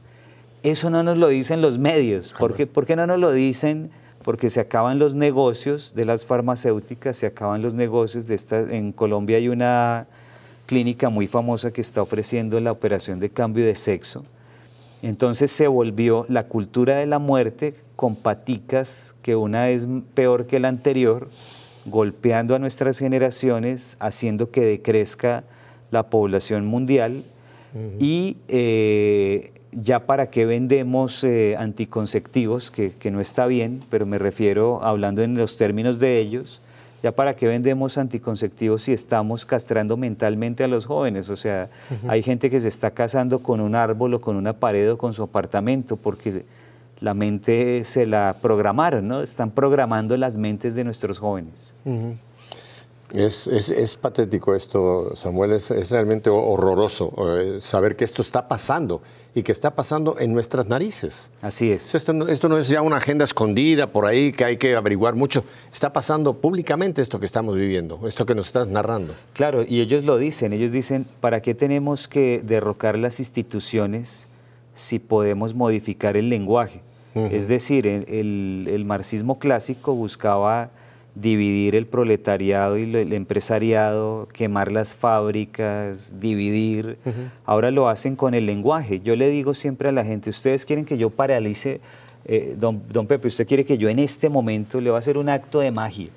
Eso 0.64 0.90
no 0.90 1.04
nos 1.04 1.18
lo 1.18 1.28
dicen 1.28 1.62
los 1.62 1.78
medios. 1.78 2.34
¿Por 2.38 2.56
qué, 2.56 2.68
por 2.68 2.86
qué 2.86 2.96
no 2.96 3.08
nos 3.08 3.20
lo 3.20 3.32
dicen? 3.32 3.90
Porque 4.24 4.50
se 4.50 4.60
acaban 4.60 5.00
los 5.00 5.16
negocios 5.16 5.94
de 5.96 6.06
las 6.06 6.26
farmacéuticas, 6.26 7.16
se 7.16 7.28
acaban 7.28 7.62
los 7.62 7.74
negocios 7.74 8.28
de 8.28 8.36
estas. 8.36 8.70
En 8.70 8.92
Colombia 8.92 9.38
hay 9.38 9.48
una, 9.48 10.08
clínica 10.68 11.10
muy 11.10 11.26
famosa 11.26 11.72
que 11.72 11.82
está 11.82 12.04
ofreciendo 12.04 12.60
la 12.60 12.72
operación 12.72 13.20
de 13.20 13.32
cambio 13.32 13.66
de 13.66 13.76
sexo. 13.76 14.26
Entonces 15.02 15.50
se 15.50 15.68
volvió 15.68 16.26
la 16.30 16.48
cultura 16.48 16.98
de 16.98 17.08
la 17.08 17.18
muerte 17.18 17.74
con 17.96 18.16
paticas 18.16 19.16
que 19.24 19.36
una 19.36 19.70
es 19.70 19.88
peor 20.14 20.46
que 20.46 20.60
la 20.60 20.68
anterior, 20.68 21.30
golpeando 21.88 22.54
a 22.54 22.60
nuestras 22.60 23.00
generaciones, 23.00 23.98
haciendo 24.00 24.52
que 24.52 24.62
decrezca 24.62 25.44
la 25.90 26.10
población 26.10 26.66
mundial. 26.66 27.24
Y 28.00 28.38
eh, 28.48 29.52
ya 29.72 30.08
para 30.08 30.32
qué 30.32 30.46
vendemos 30.46 31.24
eh, 31.24 31.56
anticonceptivos, 31.60 32.72
que, 32.72 33.12
no 33.12 33.22
está 33.22 33.46
bien, 33.46 33.82
pero 33.90 34.06
me 34.06 34.18
refiero 34.18 34.84
hablando 34.84 35.22
en 35.22 35.36
los 35.36 35.58
términos 35.58 36.00
de 36.00 36.18
ellos, 36.18 36.62
ya 37.04 37.12
para 37.12 37.36
qué 37.36 37.48
vendemos 37.48 38.00
anticonceptivos 38.00 38.84
si 38.84 38.94
estamos 38.94 39.46
castrando 39.46 39.96
mentalmente 39.96 40.64
a 40.64 40.68
los 40.68 40.88
jóvenes. 40.88 41.30
O 41.30 41.36
sea, 41.36 41.70
hay 42.08 42.24
gente 42.24 42.50
que 42.50 42.60
se 42.60 42.68
está 42.68 42.92
casando 42.92 43.40
con 43.40 43.60
un 43.60 43.76
árbol 43.76 44.16
o 44.16 44.22
con 44.22 44.36
una 44.36 44.54
pared 44.54 44.92
o 44.92 44.98
con 44.98 45.14
su 45.14 45.22
apartamento 45.22 45.98
porque 45.98 46.44
la 47.00 47.14
mente 47.14 47.84
se 47.84 48.06
la 48.06 48.38
programaron, 48.42 49.08
¿no? 49.08 49.22
Están 49.22 49.52
programando 49.52 50.18
las 50.18 50.38
mentes 50.38 50.76
de 50.76 50.84
nuestros 50.84 51.20
jóvenes. 51.20 51.74
Es, 53.14 53.48
es, 53.48 53.96
patético 53.96 54.54
esto, 54.54 55.16
Samuel, 55.16 55.54
es, 55.54 55.70
realmente 55.90 56.30
horroroso 56.30 57.14
eh, 57.38 57.62
saber 57.62 57.96
que 57.96 58.04
esto 58.04 58.22
está 58.22 58.50
pasando 58.50 59.02
y 59.34 59.44
que 59.44 59.54
está 59.54 59.76
pasando 59.76 60.20
en 60.20 60.34
nuestras 60.34 60.68
narices. 60.68 61.32
Así 61.42 61.72
es. 61.72 61.96
Esto 61.96 62.12
no, 62.12 62.28
esto 62.28 62.50
no 62.50 62.58
es 62.58 62.68
ya 62.68 62.82
una 62.82 62.98
agenda 62.98 63.24
escondida 63.24 63.88
por 63.88 64.06
ahí 64.06 64.34
que 64.34 64.44
hay 64.44 64.58
que 64.58 64.76
averiguar 64.76 65.16
mucho. 65.16 65.46
Está 65.72 65.94
pasando 65.94 66.34
públicamente 66.34 67.02
esto 67.02 67.18
que 67.18 67.26
estamos 67.26 67.56
viviendo, 67.56 68.06
esto 68.06 68.26
que 68.26 68.36
nos 68.36 68.48
estás 68.48 68.68
narrando. 68.68 69.14
Claro, 69.32 69.64
y 69.66 69.80
ellos 69.80 70.04
lo 70.04 70.18
dicen, 70.18 70.52
ellos 70.52 70.74
dicen, 70.74 71.06
¿para 71.22 71.42
qué 71.42 71.56
tenemos 71.56 72.10
que 72.10 72.42
derrocar 72.44 73.00
las 73.00 73.20
instituciones 73.20 74.28
si 74.76 75.00
podemos 75.00 75.54
modificar 75.54 76.18
el 76.18 76.30
lenguaje? 76.30 76.82
Es 77.32 77.48
decir, 77.48 77.88
el, 77.88 78.68
el 78.70 78.86
marxismo 78.86 79.40
clásico 79.40 79.94
buscaba 79.96 80.70
dividir 81.20 81.76
el 81.76 81.88
proletariado 81.88 82.78
y 82.78 82.84
el 82.84 83.14
empresariado, 83.14 84.28
quemar 84.32 84.72
las 84.72 84.96
fábricas, 84.96 86.20
dividir. 86.20 86.98
Ahora 87.46 87.72
lo 87.72 87.90
hacen 87.90 88.16
con 88.16 88.34
el 88.34 88.46
lenguaje. 88.46 89.00
Yo 89.00 89.16
le 89.16 89.30
digo 89.30 89.54
siempre 89.54 89.90
a 89.90 89.92
la 89.92 90.06
gente, 90.06 90.30
ustedes 90.30 90.66
quieren 90.66 90.86
que 90.86 90.98
yo 90.98 91.10
paralice, 91.10 91.82
eh, 92.26 92.56
don, 92.58 92.84
don, 92.90 93.08
Pepe, 93.08 93.28
usted 93.28 93.48
quiere 93.48 93.66
que 93.66 93.78
yo 93.78 93.90
en 93.90 94.00
este 94.00 94.30
momento 94.30 94.80
le 94.80 94.92
va 94.92 94.98
a 94.98 95.00
hacer 95.00 95.18
un 95.18 95.30
acto 95.30 95.60
de 95.60 95.72
magia. 95.72 96.10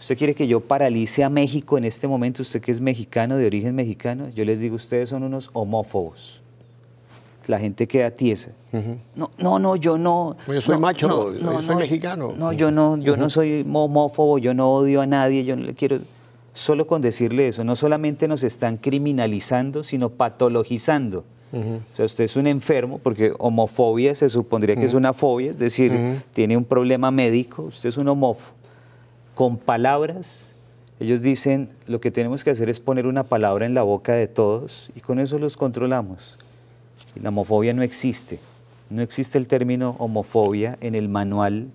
Usted 0.00 0.18
quiere 0.18 0.34
que 0.34 0.48
yo 0.48 0.58
paralice 0.58 1.22
a 1.22 1.30
México 1.30 1.78
en 1.78 1.84
este 1.84 2.08
momento, 2.08 2.42
usted 2.42 2.60
que 2.60 2.72
es 2.72 2.80
mexicano, 2.80 3.36
de 3.36 3.46
origen 3.46 3.74
mexicano, 3.76 4.28
yo 4.34 4.44
les 4.44 4.58
digo, 4.58 4.74
ustedes 4.74 5.10
son 5.10 5.22
unos 5.22 5.50
homófobos 5.52 6.41
la 7.46 7.58
gente 7.58 7.86
queda 7.86 8.10
tiesa. 8.10 8.52
No, 9.14 9.30
no, 9.38 9.58
no, 9.58 9.76
yo 9.76 9.98
no. 9.98 10.36
Yo 10.46 10.60
soy 10.60 10.78
macho, 10.78 11.34
yo 11.34 11.62
soy 11.62 11.76
mexicano. 11.76 12.34
No, 12.36 12.52
yo 12.52 12.70
no, 12.70 12.96
yo 12.98 13.16
no 13.16 13.28
soy 13.28 13.66
homófobo, 13.70 14.38
yo 14.38 14.54
no 14.54 14.72
odio 14.72 15.00
a 15.00 15.06
nadie, 15.06 15.44
yo 15.44 15.56
no 15.56 15.64
le 15.64 15.74
quiero. 15.74 15.98
Solo 16.54 16.86
con 16.86 17.00
decirle 17.00 17.48
eso, 17.48 17.64
no 17.64 17.76
solamente 17.76 18.28
nos 18.28 18.44
están 18.44 18.76
criminalizando, 18.76 19.82
sino 19.82 20.10
patologizando. 20.10 21.24
O 21.52 21.96
sea, 21.96 22.06
usted 22.06 22.24
es 22.24 22.36
un 22.36 22.46
enfermo, 22.46 22.98
porque 23.02 23.34
homofobia 23.38 24.14
se 24.14 24.30
supondría 24.30 24.74
que 24.74 24.86
es 24.86 24.94
una 24.94 25.12
fobia, 25.12 25.50
es 25.50 25.58
decir, 25.58 26.22
tiene 26.32 26.56
un 26.56 26.64
problema 26.64 27.10
médico, 27.10 27.64
usted 27.64 27.90
es 27.90 27.96
un 27.98 28.08
homófobo. 28.08 28.52
Con 29.34 29.58
palabras, 29.58 30.52
ellos 30.98 31.20
dicen, 31.20 31.68
lo 31.86 32.00
que 32.00 32.10
tenemos 32.10 32.42
que 32.44 32.50
hacer 32.50 32.70
es 32.70 32.80
poner 32.80 33.06
una 33.06 33.24
palabra 33.24 33.66
en 33.66 33.74
la 33.74 33.82
boca 33.82 34.12
de 34.12 34.28
todos 34.28 34.90
y 34.94 35.00
con 35.00 35.18
eso 35.18 35.38
los 35.38 35.56
controlamos. 35.56 36.38
La 37.20 37.28
homofobia 37.28 37.74
no 37.74 37.82
existe. 37.82 38.38
No 38.90 39.02
existe 39.02 39.38
el 39.38 39.48
término 39.48 39.96
homofobia 39.98 40.76
en 40.80 40.94
el 40.94 41.08
manual 41.08 41.68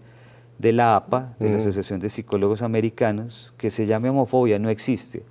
de 0.60 0.72
la 0.72 0.96
APA, 0.96 1.36
de 1.40 1.50
la 1.50 1.58
Asociación 1.58 2.00
de 2.00 2.10
Psicólogos 2.10 2.62
Americanos, 2.62 3.54
que 3.58 3.70
se 3.72 3.86
llame 3.86 4.10
homofobia, 4.10 4.60
no 4.60 4.70
existe. 4.70 5.24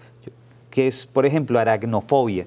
Que 0.71 0.89
es, 0.89 1.07
por 1.07 1.27
ejemplo, 1.27 1.59
aracnofobia. 1.59 2.47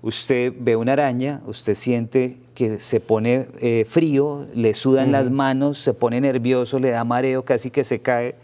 Usted 0.00 0.52
ve 0.58 0.76
una 0.76 0.92
araña, 0.92 1.40
usted 1.46 1.74
siente 1.74 2.36
que 2.54 2.78
se 2.78 3.00
pone 3.00 3.48
eh, 3.60 3.84
frío, 3.88 4.46
le 4.54 4.74
sudan 4.74 5.10
las 5.10 5.30
manos, 5.30 5.78
se 5.78 5.92
pone 5.92 6.20
nervioso, 6.20 6.78
le 6.78 6.90
da 6.90 7.04
mareo, 7.04 7.44
casi 7.44 7.70
que 7.70 7.84
se 7.84 8.00
cae. 8.00 8.36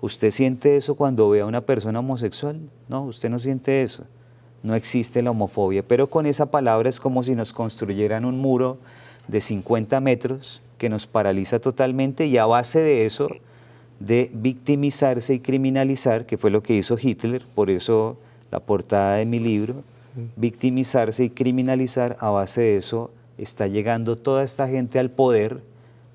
¿Usted 0.00 0.30
siente 0.30 0.76
eso 0.76 0.94
cuando 0.94 1.28
ve 1.28 1.40
a 1.40 1.46
una 1.46 1.60
persona 1.60 1.98
homosexual? 1.98 2.58
No, 2.88 3.04
usted 3.04 3.28
no 3.28 3.38
siente 3.38 3.82
eso 3.82 4.04
no 4.62 4.74
existe 4.74 5.22
la 5.22 5.30
homofobia, 5.30 5.82
pero 5.82 6.08
con 6.08 6.26
esa 6.26 6.46
palabra 6.46 6.88
es 6.88 7.00
como 7.00 7.22
si 7.22 7.34
nos 7.34 7.52
construyeran 7.52 8.24
un 8.24 8.38
muro 8.38 8.78
de 9.28 9.40
50 9.40 10.00
metros 10.00 10.62
que 10.78 10.88
nos 10.88 11.06
paraliza 11.06 11.60
totalmente 11.60 12.26
y 12.26 12.38
a 12.38 12.46
base 12.46 12.80
de 12.80 13.06
eso, 13.06 13.28
de 14.00 14.30
victimizarse 14.32 15.34
y 15.34 15.40
criminalizar, 15.40 16.26
que 16.26 16.38
fue 16.38 16.50
lo 16.50 16.62
que 16.62 16.74
hizo 16.74 16.96
Hitler, 17.00 17.44
por 17.54 17.70
eso 17.70 18.18
la 18.50 18.60
portada 18.60 19.16
de 19.16 19.26
mi 19.26 19.38
libro, 19.38 19.82
victimizarse 20.36 21.24
y 21.24 21.30
criminalizar, 21.30 22.16
a 22.20 22.30
base 22.30 22.60
de 22.60 22.76
eso 22.76 23.10
está 23.38 23.66
llegando 23.66 24.16
toda 24.16 24.44
esta 24.44 24.68
gente 24.68 24.98
al 24.98 25.10
poder, 25.10 25.60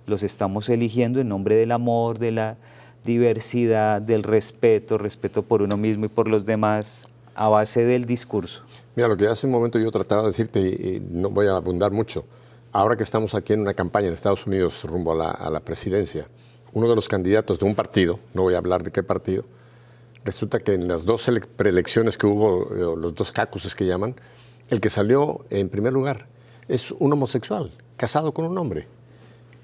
los 0.05 0.23
estamos 0.23 0.69
eligiendo 0.69 1.19
en 1.19 1.29
nombre 1.29 1.55
del 1.55 1.71
amor, 1.71 2.19
de 2.19 2.31
la 2.31 2.57
diversidad, 3.03 4.01
del 4.01 4.23
respeto, 4.23 4.97
respeto 4.97 5.43
por 5.43 5.61
uno 5.61 5.77
mismo 5.77 6.05
y 6.05 6.09
por 6.09 6.27
los 6.27 6.45
demás, 6.45 7.07
a 7.37 7.47
base 7.49 7.85
del 7.85 8.05
discurso. 8.05 8.63
Mira, 8.95 9.07
lo 9.07 9.15
que 9.15 9.27
hace 9.27 9.45
un 9.45 9.53
momento 9.53 9.77
yo 9.77 9.91
trataba 9.91 10.23
de 10.23 10.29
decirte, 10.29 10.59
y 10.59 10.99
no 11.11 11.29
voy 11.29 11.47
a 11.47 11.55
abundar 11.55 11.91
mucho, 11.91 12.25
ahora 12.71 12.97
que 12.97 13.03
estamos 13.03 13.35
aquí 13.35 13.53
en 13.53 13.61
una 13.61 13.75
campaña 13.75 14.07
en 14.07 14.13
Estados 14.13 14.45
Unidos 14.47 14.83
rumbo 14.83 15.11
a 15.21 15.49
la, 15.49 15.59
presidencia, 15.59 16.27
uno 16.73 16.89
de 16.89 16.95
los 16.95 17.07
candidatos 17.07 17.59
de 17.59 17.65
un 17.65 17.75
partido, 17.75 18.19
no 18.33 18.41
voy 18.41 18.55
a 18.55 18.57
hablar 18.57 18.83
de 18.83 18.91
qué 18.91 19.03
partido, 19.03 19.45
resulta 20.25 20.59
que 20.59 20.73
en 20.73 20.87
las 20.87 21.05
dos 21.05 21.29
preelecciones 21.55 22.17
que 22.17 22.25
hubo, 22.25 22.73
eh, 22.73 22.99
los 22.99 23.13
dos 23.13 23.31
cacuses 23.31 23.75
que 23.75 23.85
llaman, 23.85 24.15
el 24.69 24.81
que 24.81 24.89
salió 24.89 25.45
en 25.51 25.69
primer 25.69 25.93
lugar 25.93 26.25
es 26.67 26.91
un 26.91 27.13
homosexual, 27.13 27.71
casado 27.97 28.33
con 28.33 28.45
un 28.45 28.57
hombre. 28.57 28.87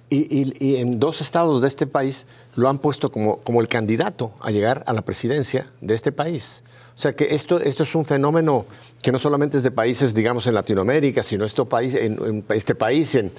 Y, 0.10 0.76
en 0.76 1.00
dos 1.00 1.22
estados 1.22 1.60
de 1.60 1.68
este 1.68 1.88
país 1.88 2.28
lo 2.56 2.70
han 2.70 2.78
puesto 2.78 3.12
como, 3.12 3.38
como 3.38 3.62
el 3.62 3.68
candidato 3.68 4.34
a 4.42 4.52
llegar 4.52 4.84
a 4.86 4.94
la 4.94 5.02
presidencia 5.02 5.72
de 5.82 5.96
este 5.96 6.12
país. 6.12 6.62
O 6.96 6.98
sea 6.98 7.14
que 7.14 7.34
esto, 7.34 7.60
esto 7.60 7.84
es 7.84 7.96
un 7.96 8.06
fenómeno 8.06 8.66
que 9.02 9.12
no 9.12 9.20
solamente 9.20 9.58
es 9.58 9.64
de 9.64 9.72
países, 9.72 10.14
digamos, 10.14 10.48
en 10.48 10.54
Latinoamérica, 10.54 11.24
sino 11.24 11.44
esto 11.46 11.66
país, 11.66 11.96
en, 11.96 12.44
este 12.50 12.76
país. 12.76 13.16
En, 13.16 13.32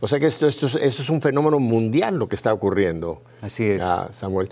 o 0.00 0.08
sea 0.08 0.18
que 0.18 0.26
esto, 0.26 0.46
esto, 0.46 0.66
es, 0.66 0.74
esto, 0.74 1.02
es, 1.02 1.10
un 1.10 1.20
fenómeno 1.20 1.60
mundial 1.60 2.18
lo 2.18 2.28
que 2.28 2.34
está 2.34 2.52
ocurriendo. 2.52 3.22
Así 3.40 3.64
es. 3.64 3.84
Samuel. 4.10 4.48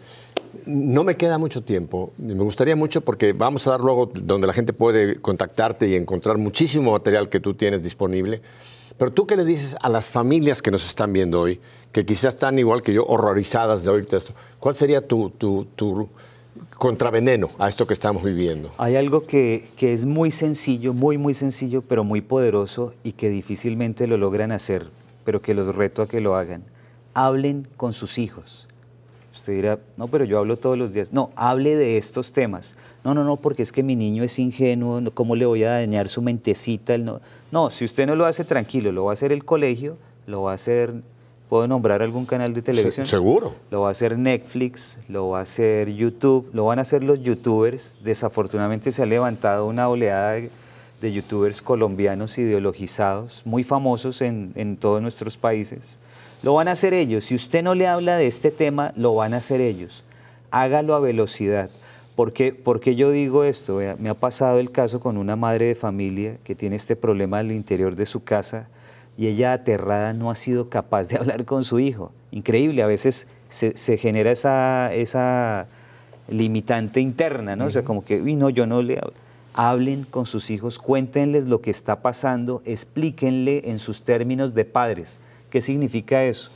No 0.66 1.04
me 1.04 1.16
queda 1.16 1.38
mucho 1.38 1.62
tiempo. 1.62 2.12
Me 2.18 2.34
gustaría 2.34 2.76
mucho 2.76 3.00
porque 3.00 3.32
vamos 3.32 3.66
a 3.66 3.70
dar 3.70 3.80
luego 3.80 4.10
donde 4.14 4.46
la 4.46 4.52
gente 4.52 4.72
puede 4.72 5.20
contactarte 5.20 5.88
y 5.88 5.96
encontrar 5.96 6.38
muchísimo 6.38 6.92
material 6.92 7.28
que 7.28 7.40
tú 7.40 7.54
tienes 7.54 7.82
disponible. 7.82 8.40
Pero 8.96 9.12
tú 9.12 9.26
qué 9.26 9.36
le 9.36 9.44
dices 9.44 9.76
a 9.80 9.88
las 9.88 10.08
familias 10.08 10.60
que 10.60 10.70
nos 10.70 10.84
están 10.84 11.12
viendo 11.12 11.40
hoy, 11.40 11.58
que 11.90 12.04
quizás 12.04 12.34
están 12.34 12.58
igual 12.58 12.82
que 12.82 12.92
yo, 12.92 13.04
horrorizadas 13.06 13.82
de 13.82 13.90
oírte 13.90 14.16
esto. 14.16 14.34
¿Cuál 14.58 14.74
sería 14.74 15.06
tu, 15.06 15.30
tu, 15.30 15.66
tu 15.74 16.08
contraveneno 16.76 17.50
a 17.58 17.68
esto 17.68 17.86
que 17.86 17.94
estamos 17.94 18.22
viviendo? 18.22 18.72
Hay 18.78 18.96
algo 18.96 19.26
que, 19.26 19.68
es 19.80 20.04
muy 20.04 20.30
sencillo, 20.30 20.94
muy, 20.94 21.18
muy 21.18 21.34
sencillo, 21.34 21.82
pero 21.82 22.04
muy 22.04 22.20
poderoso 22.20 22.94
y 23.02 23.12
que 23.12 23.30
difícilmente 23.30 24.06
lo 24.06 24.16
logran 24.16 24.52
hacer, 24.52 24.88
pero 25.24 25.42
que 25.42 25.54
los 25.54 25.74
reto 25.74 26.02
a 26.02 26.08
que 26.08 26.20
lo 26.20 26.36
hagan. 26.36 26.64
Hablen 27.14 27.66
con 27.76 27.92
sus 27.92 28.18
hijos. 28.18 28.66
Usted 29.34 29.54
dirá, 29.54 29.78
no, 29.96 30.08
pero 30.08 30.24
yo 30.24 30.38
hablo 30.38 30.58
todos 30.58 30.76
los 30.76 30.92
días. 30.92 31.12
No, 31.12 31.30
hable 31.34 31.76
de 31.76 31.96
estos 31.96 32.32
temas. 32.32 32.74
No, 33.04 33.14
no, 33.14 33.24
no, 33.24 33.36
porque 33.36 33.62
es 33.62 33.72
que 33.72 33.82
mi 33.82 33.96
niño 33.96 34.22
es 34.22 34.38
ingenuo, 34.38 35.02
¿cómo 35.14 35.34
le 35.34 35.46
voy 35.46 35.64
a 35.64 35.72
dañar 35.72 36.08
su 36.08 36.20
mentecita? 36.20 36.98
No, 36.98 37.20
no, 37.50 37.70
si 37.70 37.84
usted 37.84 38.06
no 38.06 38.14
lo 38.14 38.26
hace 38.26 38.44
tranquilo, 38.44 38.92
lo 38.92 39.04
va 39.04 39.12
a 39.12 39.14
hacer 39.14 39.32
el 39.32 39.44
colegio, 39.44 39.96
lo 40.26 40.42
va 40.42 40.52
a 40.52 40.54
hacer 40.54 41.02
¿Puedo 41.50 41.66
nombrar 41.66 42.00
algún 42.00 42.26
canal 42.26 42.54
de 42.54 42.62
televisión? 42.62 43.08
seguro. 43.08 43.54
Lo 43.72 43.80
va 43.80 43.88
a 43.88 43.90
hacer 43.90 44.16
Netflix, 44.16 44.96
lo 45.08 45.30
va 45.30 45.40
a 45.40 45.42
hacer 45.42 45.92
YouTube, 45.92 46.48
lo 46.52 46.66
van 46.66 46.78
a 46.78 46.82
hacer 46.82 47.02
los 47.02 47.20
youtubers. 47.24 47.98
Desafortunadamente 48.04 48.92
se 48.92 49.02
ha 49.02 49.06
levantado 49.06 49.66
una 49.66 49.88
oleada 49.88 50.34
de, 51.00 51.12
youtubers 51.12 51.60
colombianos 51.60 52.38
ideologizados, 52.38 53.42
muy 53.44 53.64
famosos 53.64 54.22
en, 54.22 54.52
en, 54.54 54.76
todos 54.76 55.02
nuestros 55.02 55.36
países. 55.36 55.98
Lo 56.44 56.54
van 56.54 56.68
a 56.68 56.70
hacer 56.70 56.94
ellos. 56.94 57.24
Si 57.24 57.34
usted 57.34 57.64
no 57.64 57.74
le 57.74 57.88
habla 57.88 58.16
de 58.16 58.28
este 58.28 58.52
tema, 58.52 58.92
lo 58.94 59.16
van 59.16 59.34
a 59.34 59.38
hacer 59.38 59.60
ellos. 59.60 60.04
Hágalo 60.52 60.94
a 60.94 61.00
velocidad. 61.00 61.68
¿Por 62.14 62.32
qué, 62.32 62.52
porque 62.52 62.94
yo 62.94 63.10
digo 63.10 63.42
esto? 63.42 63.80
me 63.98 64.08
ha 64.08 64.14
pasado 64.14 64.60
el 64.60 64.70
caso 64.70 65.00
con 65.00 65.16
una 65.16 65.34
madre 65.34 65.64
de 65.64 65.74
familia 65.74 66.36
que 66.44 66.54
tiene 66.54 66.76
este 66.76 66.94
problema 66.94 67.40
al 67.40 67.50
interior 67.50 67.96
de 67.96 68.06
su 68.06 68.22
casa 68.22 68.68
y 69.16 69.26
ella 69.26 69.52
aterrada 69.52 70.12
no 70.14 70.30
ha 70.30 70.34
sido 70.34 70.68
capaz 70.68 71.08
de 71.08 71.16
hablar 71.18 71.44
con 71.44 71.64
su 71.64 71.78
hijo. 71.78 72.12
Increíble, 72.30 72.82
a 72.82 72.86
veces 72.86 73.26
se, 73.48 73.96
genera 73.98 74.30
esa, 74.30 74.94
esa 74.94 75.66
limitante 76.28 77.00
interna, 77.00 77.56
¿no? 77.56 77.66
O 77.66 77.70
sea, 77.70 77.82
como 77.82 78.04
que, 78.04 78.20
no, 78.20 78.50
yo 78.50 78.66
no 78.66 78.82
le 78.82 79.00
hablen 79.52 80.04
con 80.04 80.26
sus 80.26 80.50
hijos, 80.50 80.78
cuéntenles 80.78 81.46
lo 81.46 81.60
que 81.60 81.70
está 81.70 82.02
pasando, 82.02 82.62
explíquenle 82.64 83.62
en 83.66 83.78
sus 83.78 84.02
términos 84.02 84.54
de 84.54 84.64
padres. 84.64 85.18
¿Qué 85.50 85.60
significa 85.60 86.24
eso? 86.24 86.50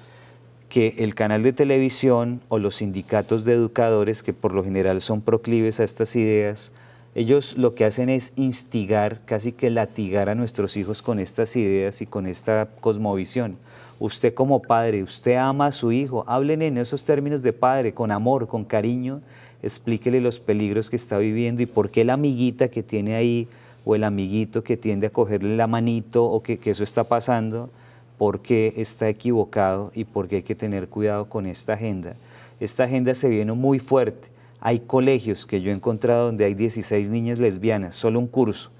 Que 0.68 0.94
el 0.98 1.14
canal 1.14 1.42
de 1.42 1.52
televisión 1.52 2.40
o 2.48 2.58
los 2.58 2.76
sindicatos 2.76 3.44
de 3.44 3.54
educadores, 3.54 4.22
que 4.22 4.32
por 4.32 4.52
lo 4.52 4.62
general 4.62 5.00
son 5.00 5.20
proclives 5.20 5.80
a 5.80 5.84
estas 5.84 6.14
ideas, 6.14 6.70
ellos 7.14 7.56
lo 7.56 7.74
que 7.74 7.84
hacen 7.84 8.08
es 8.08 8.32
instigar, 8.34 9.20
casi 9.24 9.52
que 9.52 9.70
latigar 9.70 10.28
a 10.28 10.34
nuestros 10.34 10.76
hijos 10.76 11.00
con 11.00 11.20
estas 11.20 11.54
ideas 11.54 12.02
y 12.02 12.06
con 12.06 12.26
esta 12.26 12.68
cosmovisión. 12.80 13.56
Usted 14.00 14.34
como 14.34 14.60
padre, 14.60 15.04
usted 15.04 15.36
ama 15.36 15.66
a 15.66 15.72
su 15.72 15.92
hijo, 15.92 16.24
hablen 16.26 16.62
en 16.62 16.76
esos 16.76 17.04
términos 17.04 17.42
de 17.42 17.52
padre, 17.52 17.94
con 17.94 18.10
amor, 18.10 18.48
con 18.48 18.64
cariño, 18.64 19.20
explíquele 19.62 20.20
los 20.20 20.40
peligros 20.40 20.90
que 20.90 20.96
está 20.96 21.16
viviendo 21.18 21.62
y 21.62 21.66
por 21.66 21.90
qué 21.90 22.04
la 22.04 22.14
amiguita 22.14 22.68
que 22.68 22.82
tiene 22.82 23.14
ahí 23.14 23.48
o 23.84 23.94
el 23.94 24.02
amiguito 24.02 24.64
que 24.64 24.76
tiende 24.76 25.06
a 25.06 25.10
cogerle 25.10 25.56
la 25.56 25.68
manito 25.68 26.24
o 26.24 26.42
que, 26.42 26.58
eso 26.64 26.82
está 26.82 27.04
pasando, 27.04 27.70
por 28.18 28.40
qué 28.40 28.74
está 28.76 29.08
equivocado 29.08 29.92
y 29.94 30.04
por 30.04 30.26
qué 30.26 30.36
hay 30.36 30.42
que 30.42 30.54
tener 30.56 30.88
cuidado 30.88 31.28
con 31.28 31.46
esta 31.46 31.74
agenda. 31.74 32.16
Esta 32.58 32.84
agenda 32.84 33.14
se 33.14 33.28
viene 33.28 33.52
muy 33.52 33.78
fuerte. 33.78 34.33
Hay 34.64 34.80
colegios 34.80 35.44
que 35.44 35.60
yo 35.60 35.70
he 35.70 35.74
encontrado 35.74 36.24
donde 36.24 36.46
hay 36.46 36.54
16 36.54 37.10
niñas 37.10 37.38
lesbianas, 37.38 37.96
solo 37.96 38.18
un 38.18 38.26
curso. 38.26 38.70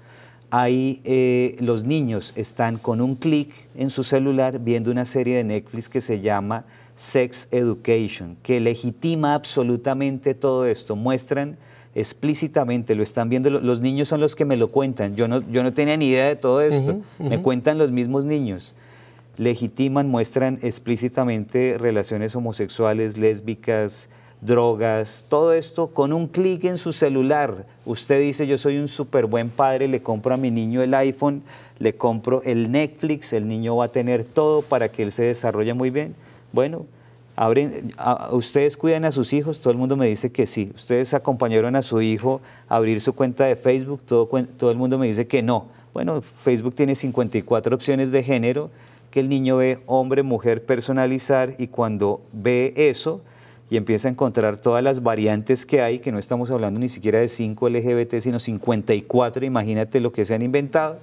Ahí 0.49 0.99
eh, 1.03 1.55
los 1.59 1.83
niños 1.83 2.33
están 2.35 2.79
con 2.79 3.01
un 3.01 3.13
clic 3.13 3.53
en 3.75 3.91
su 3.91 4.03
celular 4.03 4.57
viendo 4.57 4.89
una 4.89 5.05
serie 5.05 5.37
de 5.37 5.43
Netflix 5.43 5.87
que 5.87 6.01
se 6.01 6.21
llama 6.21 6.65
Sex 6.95 7.47
Education, 7.51 8.35
que 8.41 8.59
legitima 8.59 9.35
absolutamente 9.35 10.33
todo 10.33 10.65
esto, 10.65 10.95
muestran 10.95 11.55
explícitamente, 11.93 12.95
lo 12.95 13.03
están 13.03 13.29
viendo, 13.29 13.51
los 13.51 13.79
niños 13.79 14.07
son 14.07 14.21
los 14.21 14.35
que 14.35 14.43
me 14.43 14.57
lo 14.57 14.69
cuentan, 14.69 15.15
yo 15.15 15.27
no, 15.27 15.47
yo 15.51 15.61
no 15.61 15.71
tenía 15.71 15.97
ni 15.97 16.07
idea 16.07 16.25
de 16.25 16.35
todo 16.35 16.61
esto, 16.61 16.99
me 17.19 17.43
cuentan 17.43 17.77
los 17.77 17.91
mismos 17.91 18.25
niños, 18.25 18.73
legitiman, 19.37 20.09
muestran 20.09 20.57
explícitamente 20.63 21.77
relaciones 21.77 22.35
homosexuales, 22.35 23.17
lésbicas, 23.19 24.09
drogas, 24.45 25.25
todo 25.27 25.53
esto 25.53 25.87
con 25.87 26.13
un 26.13 26.27
clic 26.27 26.63
en 26.65 26.77
su 26.77 26.93
celular. 26.93 27.65
Usted 27.85 28.21
dice, 28.21 28.47
yo 28.47 28.57
soy 28.57 28.77
un 28.77 28.87
súper 28.87 29.25
buen 29.25 29.49
padre, 29.49 29.87
le 29.87 30.01
compro 30.01 30.33
a 30.33 30.37
mi 30.37 30.51
niño 30.51 30.81
el 30.81 30.93
iPhone, 30.93 31.43
le 31.79 31.95
compro 31.95 32.41
el 32.43 32.71
Netflix, 32.71 33.33
el 33.33 33.47
niño 33.47 33.75
va 33.75 33.85
a 33.85 33.91
tener 33.91 34.23
todo 34.23 34.61
para 34.61 34.89
que 34.89 35.03
él 35.03 35.11
se 35.11 35.23
desarrolle 35.23 35.73
muy 35.73 35.89
bien. 35.89 36.15
Bueno, 36.51 36.85
abren, 37.35 37.93
ustedes 38.31 38.77
cuidan 38.77 39.05
a 39.05 39.11
sus 39.11 39.33
hijos, 39.33 39.59
todo 39.59 39.71
el 39.71 39.77
mundo 39.77 39.97
me 39.97 40.07
dice 40.07 40.31
que 40.31 40.45
sí. 40.45 40.71
Ustedes 40.75 41.13
acompañaron 41.13 41.75
a 41.75 41.81
su 41.81 42.01
hijo 42.01 42.41
a 42.69 42.77
abrir 42.77 43.01
su 43.01 43.13
cuenta 43.13 43.45
de 43.45 43.55
Facebook, 43.55 44.01
todo, 44.05 44.29
todo 44.57 44.71
el 44.71 44.77
mundo 44.77 44.97
me 44.97 45.07
dice 45.07 45.27
que 45.27 45.41
no. 45.41 45.65
Bueno, 45.93 46.21
Facebook 46.21 46.75
tiene 46.75 46.95
54 46.95 47.75
opciones 47.75 48.11
de 48.11 48.23
género, 48.23 48.69
que 49.11 49.21
el 49.21 49.29
niño 49.29 49.57
ve 49.57 49.79
hombre, 49.85 50.23
mujer, 50.23 50.65
personalizar, 50.65 51.53
y 51.57 51.67
cuando 51.67 52.21
ve 52.33 52.73
eso 52.75 53.21
y 53.69 53.77
empieza 53.77 54.07
a 54.07 54.11
encontrar 54.11 54.57
todas 54.57 54.83
las 54.83 55.01
variantes 55.01 55.65
que 55.65 55.81
hay, 55.81 55.99
que 55.99 56.11
no 56.11 56.19
estamos 56.19 56.51
hablando 56.51 56.79
ni 56.79 56.89
siquiera 56.89 57.19
de 57.19 57.27
5 57.27 57.69
LGBT, 57.69 58.19
sino 58.19 58.39
54, 58.39 59.45
imagínate 59.45 59.99
lo 59.99 60.11
que 60.11 60.25
se 60.25 60.35
han 60.35 60.41
inventado, 60.41 60.99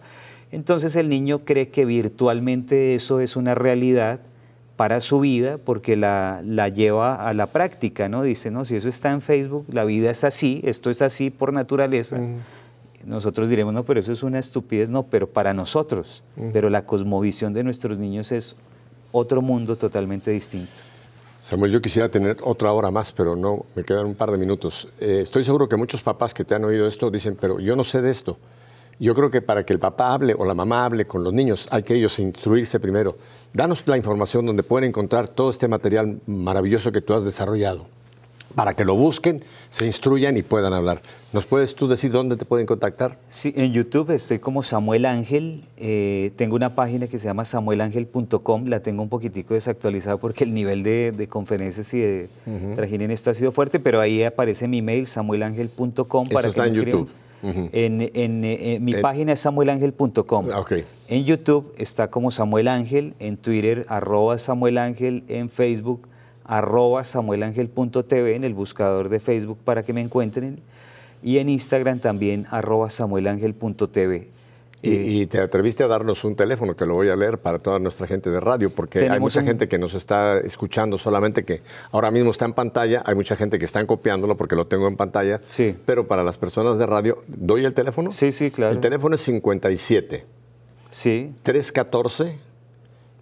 entonces 0.52 0.94
el 0.96 1.08
niño 1.08 1.44
cree 1.44 1.68
que 1.68 1.84
virtualmente 1.84 2.94
eso 2.94 3.20
es 3.20 3.36
una 3.36 3.54
realidad 3.54 4.20
para 4.76 5.00
su 5.00 5.20
vida 5.20 5.58
porque 5.58 5.96
la, 5.96 6.42
la, 6.44 6.68
lleva 6.68 7.14
a 7.14 7.34
la 7.34 7.46
práctica, 7.46 8.08
¿no? 8.08 8.22
Dice, 8.22 8.50
no, 8.50 8.64
si 8.64 8.76
eso 8.76 8.88
está 8.88 9.12
en 9.12 9.20
Facebook, 9.20 9.66
la 9.70 9.84
vida 9.84 10.10
es 10.10 10.24
así, 10.24 10.60
esto 10.64 10.90
es 10.90 11.02
así 11.02 11.30
por 11.30 11.52
naturaleza. 11.52 12.18
Nosotros 13.04 13.48
diremos, 13.48 13.74
no, 13.74 13.84
pero 13.84 14.00
eso 14.00 14.12
es 14.12 14.22
una 14.22 14.38
estupidez, 14.38 14.88
no, 14.90 15.04
pero 15.04 15.28
para 15.28 15.54
nosotros. 15.54 16.22
Pero 16.52 16.70
la 16.70 16.84
cosmovisión 16.84 17.52
de 17.52 17.64
nuestros 17.64 17.98
niños 17.98 18.32
es 18.32 18.56
otro 19.10 19.42
mundo 19.42 19.76
totalmente 19.76 20.30
distinto. 20.30 20.72
Samuel, 21.42 21.72
yo 21.72 21.82
quisiera 21.82 22.08
tener 22.08 22.36
otra 22.44 22.72
hora 22.72 22.92
más, 22.92 23.10
pero 23.10 23.34
no, 23.34 23.66
me 23.74 23.82
quedan 23.82 24.06
un 24.06 24.14
par 24.14 24.30
de 24.30 24.38
minutos. 24.38 24.86
Eh, 25.00 25.22
estoy 25.22 25.42
seguro 25.42 25.68
que 25.68 25.74
muchos 25.74 26.00
papás 26.00 26.32
que 26.32 26.44
te 26.44 26.54
han 26.54 26.64
oído 26.64 26.86
esto 26.86 27.10
dicen, 27.10 27.36
pero 27.38 27.58
yo 27.58 27.74
no 27.74 27.82
sé 27.82 28.00
de 28.00 28.10
esto. 28.10 28.38
Yo 29.00 29.12
creo 29.12 29.28
que 29.28 29.42
para 29.42 29.66
que 29.66 29.72
el 29.72 29.80
papá 29.80 30.14
hable 30.14 30.36
o 30.38 30.44
la 30.44 30.54
mamá 30.54 30.84
hable 30.84 31.04
con 31.04 31.24
los 31.24 31.32
niños, 31.32 31.66
hay 31.72 31.82
que 31.82 31.96
ellos 31.96 32.16
instruirse 32.20 32.78
primero. 32.78 33.16
Danos 33.52 33.82
la 33.86 33.96
información 33.96 34.46
donde 34.46 34.62
pueden 34.62 34.90
encontrar 34.90 35.26
todo 35.26 35.50
este 35.50 35.66
material 35.66 36.20
maravilloso 36.26 36.92
que 36.92 37.00
tú 37.00 37.12
has 37.12 37.24
desarrollado, 37.24 37.86
para 38.54 38.74
que 38.74 38.84
lo 38.84 38.94
busquen, 38.94 39.44
se 39.70 39.86
instruyan 39.86 40.36
y 40.36 40.42
puedan 40.42 40.72
hablar. 40.72 41.02
¿Nos 41.32 41.46
puedes 41.46 41.74
tú 41.74 41.88
decir 41.88 42.12
dónde 42.12 42.36
te 42.36 42.44
pueden 42.44 42.66
contactar? 42.66 43.18
Sí, 43.30 43.52
en 43.56 43.72
YouTube 43.72 44.10
estoy 44.10 44.38
como 44.38 44.62
Samuel 44.62 45.06
Ángel. 45.06 45.64
Eh, 45.78 46.32
tengo 46.36 46.56
una 46.56 46.74
página 46.74 47.06
que 47.06 47.18
se 47.18 47.26
llama 47.26 47.44
samuelangel.com. 47.44 48.66
La 48.66 48.80
tengo 48.80 49.02
un 49.02 49.08
poquitico 49.08 49.54
desactualizada 49.54 50.18
porque 50.18 50.44
el 50.44 50.52
nivel 50.52 50.82
de, 50.82 51.26
conferencias 51.30 51.92
y 51.94 52.00
de 52.00 52.28
trajín 52.76 53.00
en 53.00 53.10
esto 53.10 53.30
ha 53.30 53.34
sido 53.34 53.52
fuerte, 53.52 53.80
pero 53.80 54.00
ahí 54.00 54.22
aparece 54.22 54.68
mi 54.68 54.82
mail, 54.82 55.06
samuelangel.com. 55.06 56.26
Eso 56.30 56.46
está 56.46 56.66
en 56.66 56.74
YouTube 56.74 57.10
en, 57.42 58.84
mi 58.84 58.94
página 58.94 59.32
es 59.32 59.40
samuelangel.com. 59.40 60.46
Ah, 60.52 60.64
en 61.08 61.24
YouTube 61.24 61.74
está 61.76 62.08
como 62.08 62.30
Samuel 62.30 62.68
Ángel, 62.68 63.14
en 63.18 63.36
Twitter 63.36 63.84
arroba 63.88 64.38
Samuel 64.38 64.78
Ángel, 64.78 65.24
en 65.28 65.50
Facebook 65.50 66.08
arroba 66.52 67.02
samuelangel.tv, 67.02 68.36
en 68.36 68.44
el 68.44 68.52
buscador 68.52 69.08
de 69.08 69.20
Facebook 69.20 69.58
para 69.64 69.84
que 69.84 69.94
me 69.94 70.02
encuentren, 70.02 70.60
y 71.22 71.38
en 71.38 71.48
Instagram 71.48 72.00
también 72.00 72.46
arroba 72.50 72.90
samuelangel.tv. 72.90 74.28
Eh, 74.84 75.04
y, 75.06 75.26
te 75.26 75.40
atreviste 75.40 75.84
a 75.84 75.86
darnos 75.86 76.24
un 76.24 76.34
teléfono 76.34 76.74
que 76.74 76.84
lo 76.84 76.94
voy 76.94 77.08
a 77.08 77.14
leer 77.14 77.38
para 77.38 77.60
toda 77.60 77.78
nuestra 77.78 78.06
gente 78.06 78.30
de 78.30 78.40
radio, 78.40 78.68
porque 78.68 79.08
hay 79.08 79.20
mucha 79.20 79.42
gente 79.42 79.66
que 79.68 79.78
nos 79.78 79.94
está 79.94 80.38
escuchando 80.38 80.98
solamente 80.98 81.44
que 81.44 81.62
ahora 81.92 82.10
mismo 82.10 82.32
está 82.32 82.44
en 82.44 82.52
pantalla, 82.52 83.02
hay 83.06 83.14
mucha 83.14 83.36
gente 83.36 83.58
que 83.58 83.64
están 83.64 83.86
copiándolo 83.86 84.36
porque 84.36 84.56
lo 84.56 84.66
tengo 84.66 84.88
en 84.88 84.96
pantalla, 84.96 85.40
sí. 85.48 85.74
pero 85.86 86.06
para 86.08 86.24
las 86.24 86.36
personas 86.36 86.78
de 86.78 86.86
radio, 86.86 87.22
¿doy 87.28 87.64
el 87.64 87.72
teléfono? 87.72 88.10
Sí, 88.10 88.32
sí, 88.32 88.50
claro. 88.50 88.74
El 88.74 88.80
teléfono 88.80 89.14
es 89.14 89.20
57. 89.22 90.26
Sí. 90.90 91.32
314 91.44 92.51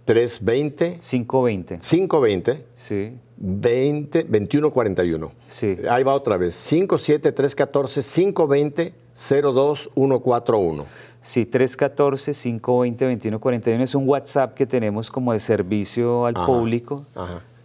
320 0.05 0.99
520. 0.99 1.79
520. 1.79 2.65
Sí. 2.75 3.13
20 3.37 4.23
2141. 4.23 5.31
Sí. 5.47 5.77
Ahí 5.89 6.03
va 6.03 6.13
otra 6.13 6.37
vez. 6.37 6.55
57 6.55 7.31
314 7.31 8.01
520 8.01 8.93
02141. 9.13 10.85
Sí, 11.23 11.45
314-520-2141 11.45 13.81
es 13.81 13.93
un 13.93 14.09
WhatsApp 14.09 14.55
que 14.55 14.65
tenemos 14.65 15.11
como 15.11 15.33
de 15.33 15.39
servicio 15.39 16.25
al 16.25 16.33
público 16.33 17.05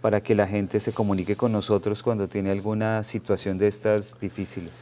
para 0.03 0.21
que 0.21 0.35
la 0.35 0.47
gente 0.47 0.79
se 0.79 0.93
comunique 0.93 1.37
con 1.37 1.53
nosotros 1.53 2.03
cuando 2.03 2.29
tiene 2.29 2.51
alguna 2.51 3.03
situación 3.03 3.57
de 3.57 3.69
estas 3.69 4.21
difíciles. 4.21 4.73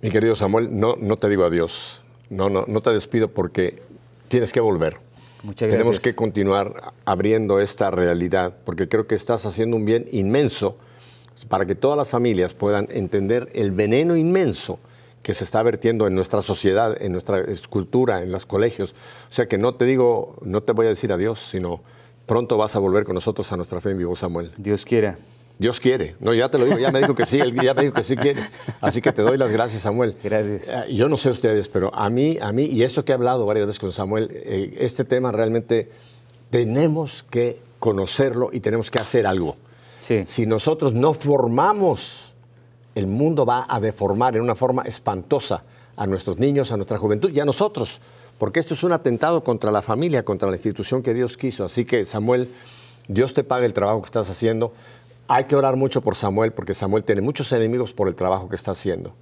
Mi 0.00 0.10
querido 0.10 0.34
Samuel, 0.34 0.68
no, 0.78 0.96
no 0.96 1.18
te 1.18 1.28
digo 1.28 1.44
adiós, 1.44 2.00
no, 2.30 2.48
no, 2.48 2.64
no 2.66 2.80
te 2.80 2.88
despido 2.90 3.28
porque 3.28 3.82
tienes 4.28 4.52
que 4.52 4.60
volver. 4.60 4.96
Muchas 5.42 5.68
gracias. 5.68 5.78
Tenemos 5.78 6.00
que 6.00 6.14
continuar 6.14 6.92
abriendo 7.04 7.60
esta 7.60 7.90
realidad 7.90 8.54
porque 8.64 8.88
creo 8.88 9.06
que 9.06 9.14
estás 9.14 9.46
haciendo 9.46 9.76
un 9.76 9.84
bien 9.84 10.06
inmenso 10.10 10.76
para 11.48 11.66
que 11.66 11.74
todas 11.74 11.96
las 11.96 12.10
familias 12.10 12.54
puedan 12.54 12.88
entender 12.90 13.48
el 13.54 13.70
veneno 13.70 14.16
inmenso 14.16 14.80
que 15.22 15.34
se 15.34 15.44
está 15.44 15.62
vertiendo 15.62 16.06
en 16.06 16.14
nuestra 16.14 16.40
sociedad, 16.40 16.96
en 17.00 17.12
nuestra 17.12 17.40
escultura, 17.40 18.22
en 18.22 18.32
los 18.32 18.46
colegios. 18.46 18.94
O 19.30 19.32
sea 19.32 19.46
que 19.46 19.58
no 19.58 19.74
te 19.74 19.84
digo, 19.84 20.36
no 20.42 20.62
te 20.62 20.72
voy 20.72 20.86
a 20.86 20.88
decir 20.88 21.12
adiós, 21.12 21.38
sino 21.38 21.82
pronto 22.26 22.56
vas 22.56 22.76
a 22.76 22.78
volver 22.78 23.04
con 23.04 23.14
nosotros 23.14 23.50
a 23.52 23.56
nuestra 23.56 23.80
fe 23.80 23.90
en 23.90 23.98
vivo, 23.98 24.16
Samuel. 24.16 24.52
Dios 24.56 24.84
quiera. 24.84 25.18
Dios 25.58 25.80
quiere. 25.80 26.14
No, 26.20 26.32
ya 26.32 26.48
te 26.48 26.58
lo 26.58 26.64
digo, 26.64 26.78
ya 26.78 26.90
me 26.90 27.00
dijo 27.00 27.14
que 27.14 27.26
sí, 27.26 27.40
él 27.40 27.54
ya 27.54 27.74
me 27.74 27.82
dijo 27.82 27.94
que 27.94 28.02
sí 28.02 28.16
quiere. 28.16 28.42
Así 28.80 29.00
que 29.00 29.12
te 29.12 29.22
doy 29.22 29.36
las 29.36 29.52
gracias, 29.52 29.82
Samuel. 29.82 30.16
Gracias. 30.22 30.68
Eh, 30.68 30.94
yo 30.94 31.08
no 31.08 31.16
sé 31.16 31.30
ustedes, 31.30 31.68
pero 31.68 31.94
a 31.94 32.08
mí, 32.10 32.38
a 32.40 32.52
mí, 32.52 32.64
y 32.64 32.82
esto 32.82 33.04
que 33.04 33.12
he 33.12 33.14
hablado 33.14 33.44
varias 33.46 33.66
veces 33.66 33.80
con 33.80 33.92
Samuel, 33.92 34.30
eh, 34.32 34.76
este 34.78 35.04
tema 35.04 35.32
realmente 35.32 35.90
tenemos 36.50 37.24
que 37.28 37.60
conocerlo 37.78 38.50
y 38.52 38.60
tenemos 38.60 38.90
que 38.90 39.00
hacer 39.00 39.26
algo. 39.26 39.56
Sí. 40.00 40.24
Si 40.26 40.46
nosotros 40.46 40.92
no 40.92 41.12
formamos 41.12 42.28
el 42.98 43.06
mundo 43.06 43.46
va 43.46 43.64
a 43.68 43.78
deformar 43.78 44.34
en 44.34 44.42
una 44.42 44.56
forma 44.56 44.82
espantosa 44.82 45.62
a 45.96 46.06
nuestros 46.06 46.38
niños, 46.38 46.72
a 46.72 46.76
nuestra 46.76 46.98
juventud 46.98 47.30
y 47.30 47.38
a 47.38 47.44
nosotros, 47.44 48.00
porque 48.38 48.58
esto 48.58 48.74
es 48.74 48.82
un 48.82 48.92
atentado 48.92 49.44
contra 49.44 49.70
la 49.70 49.82
familia, 49.82 50.24
contra 50.24 50.48
la 50.48 50.56
institución 50.56 51.02
que 51.02 51.14
Dios 51.14 51.36
quiso. 51.36 51.64
Así 51.64 51.84
que 51.84 52.04
Samuel, 52.04 52.48
Dios 53.06 53.34
te 53.34 53.44
pague 53.44 53.66
el 53.66 53.72
trabajo 53.72 54.00
que 54.00 54.06
estás 54.06 54.28
haciendo. 54.30 54.72
Hay 55.28 55.44
que 55.44 55.54
orar 55.54 55.76
mucho 55.76 56.00
por 56.00 56.16
Samuel, 56.16 56.52
porque 56.52 56.72
Samuel 56.72 57.04
tiene 57.04 57.20
muchos 57.20 57.52
enemigos 57.52 57.92
por 57.92 58.08
el 58.08 58.14
trabajo 58.14 58.48
que 58.48 58.56
está 58.56 58.70
haciendo. 58.70 59.12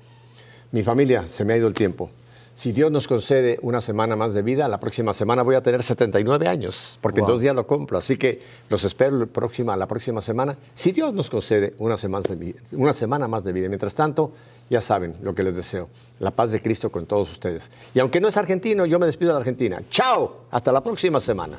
Mi 0.70 0.84
familia, 0.84 1.28
se 1.28 1.44
me 1.44 1.54
ha 1.54 1.56
ido 1.56 1.66
el 1.66 1.74
tiempo. 1.74 2.10
Si 2.54 2.72
Dios 2.72 2.90
nos 2.90 3.06
concede 3.06 3.58
una 3.60 3.82
semana 3.82 4.16
más 4.16 4.32
de 4.32 4.40
vida, 4.40 4.66
la 4.66 4.80
próxima 4.80 5.12
semana 5.12 5.42
voy 5.42 5.56
a 5.56 5.62
tener 5.62 5.82
79 5.82 6.48
años, 6.48 6.98
porque 7.02 7.20
en 7.20 7.26
dos 7.26 7.40
días 7.40 7.54
lo 7.54 7.66
cumplo. 7.66 7.98
Así 7.98 8.16
que 8.16 8.40
los 8.70 8.82
espero 8.84 9.18
la 9.18 9.26
próxima, 9.26 9.76
la 9.76 9.86
próxima 9.86 10.22
semana. 10.22 10.56
Si 10.74 10.92
Dios 10.92 11.12
nos 11.12 11.28
concede 11.28 11.74
una 11.78 11.98
semana, 11.98 12.24
de 12.26 12.36
vida, 12.36 12.60
una 12.72 12.94
semana 12.94 13.28
más 13.28 13.44
de 13.44 13.52
vida. 13.52 13.68
Mientras 13.68 13.94
tanto, 13.94 14.32
ya 14.70 14.80
saben 14.80 15.16
lo 15.22 15.34
que 15.34 15.42
les 15.42 15.54
deseo. 15.54 15.88
La 16.20 16.30
paz 16.30 16.50
de 16.50 16.62
Cristo 16.62 16.88
con 16.90 17.04
todos 17.04 17.30
ustedes. 17.30 17.70
Y 17.94 17.98
aunque 17.98 18.20
no 18.20 18.28
es 18.28 18.36
argentino, 18.38 18.86
yo 18.86 18.98
me 18.98 19.04
despido 19.04 19.32
de 19.32 19.38
Argentina. 19.38 19.82
Chao, 19.90 20.44
hasta 20.50 20.72
la 20.72 20.82
próxima 20.82 21.20
semana. 21.20 21.58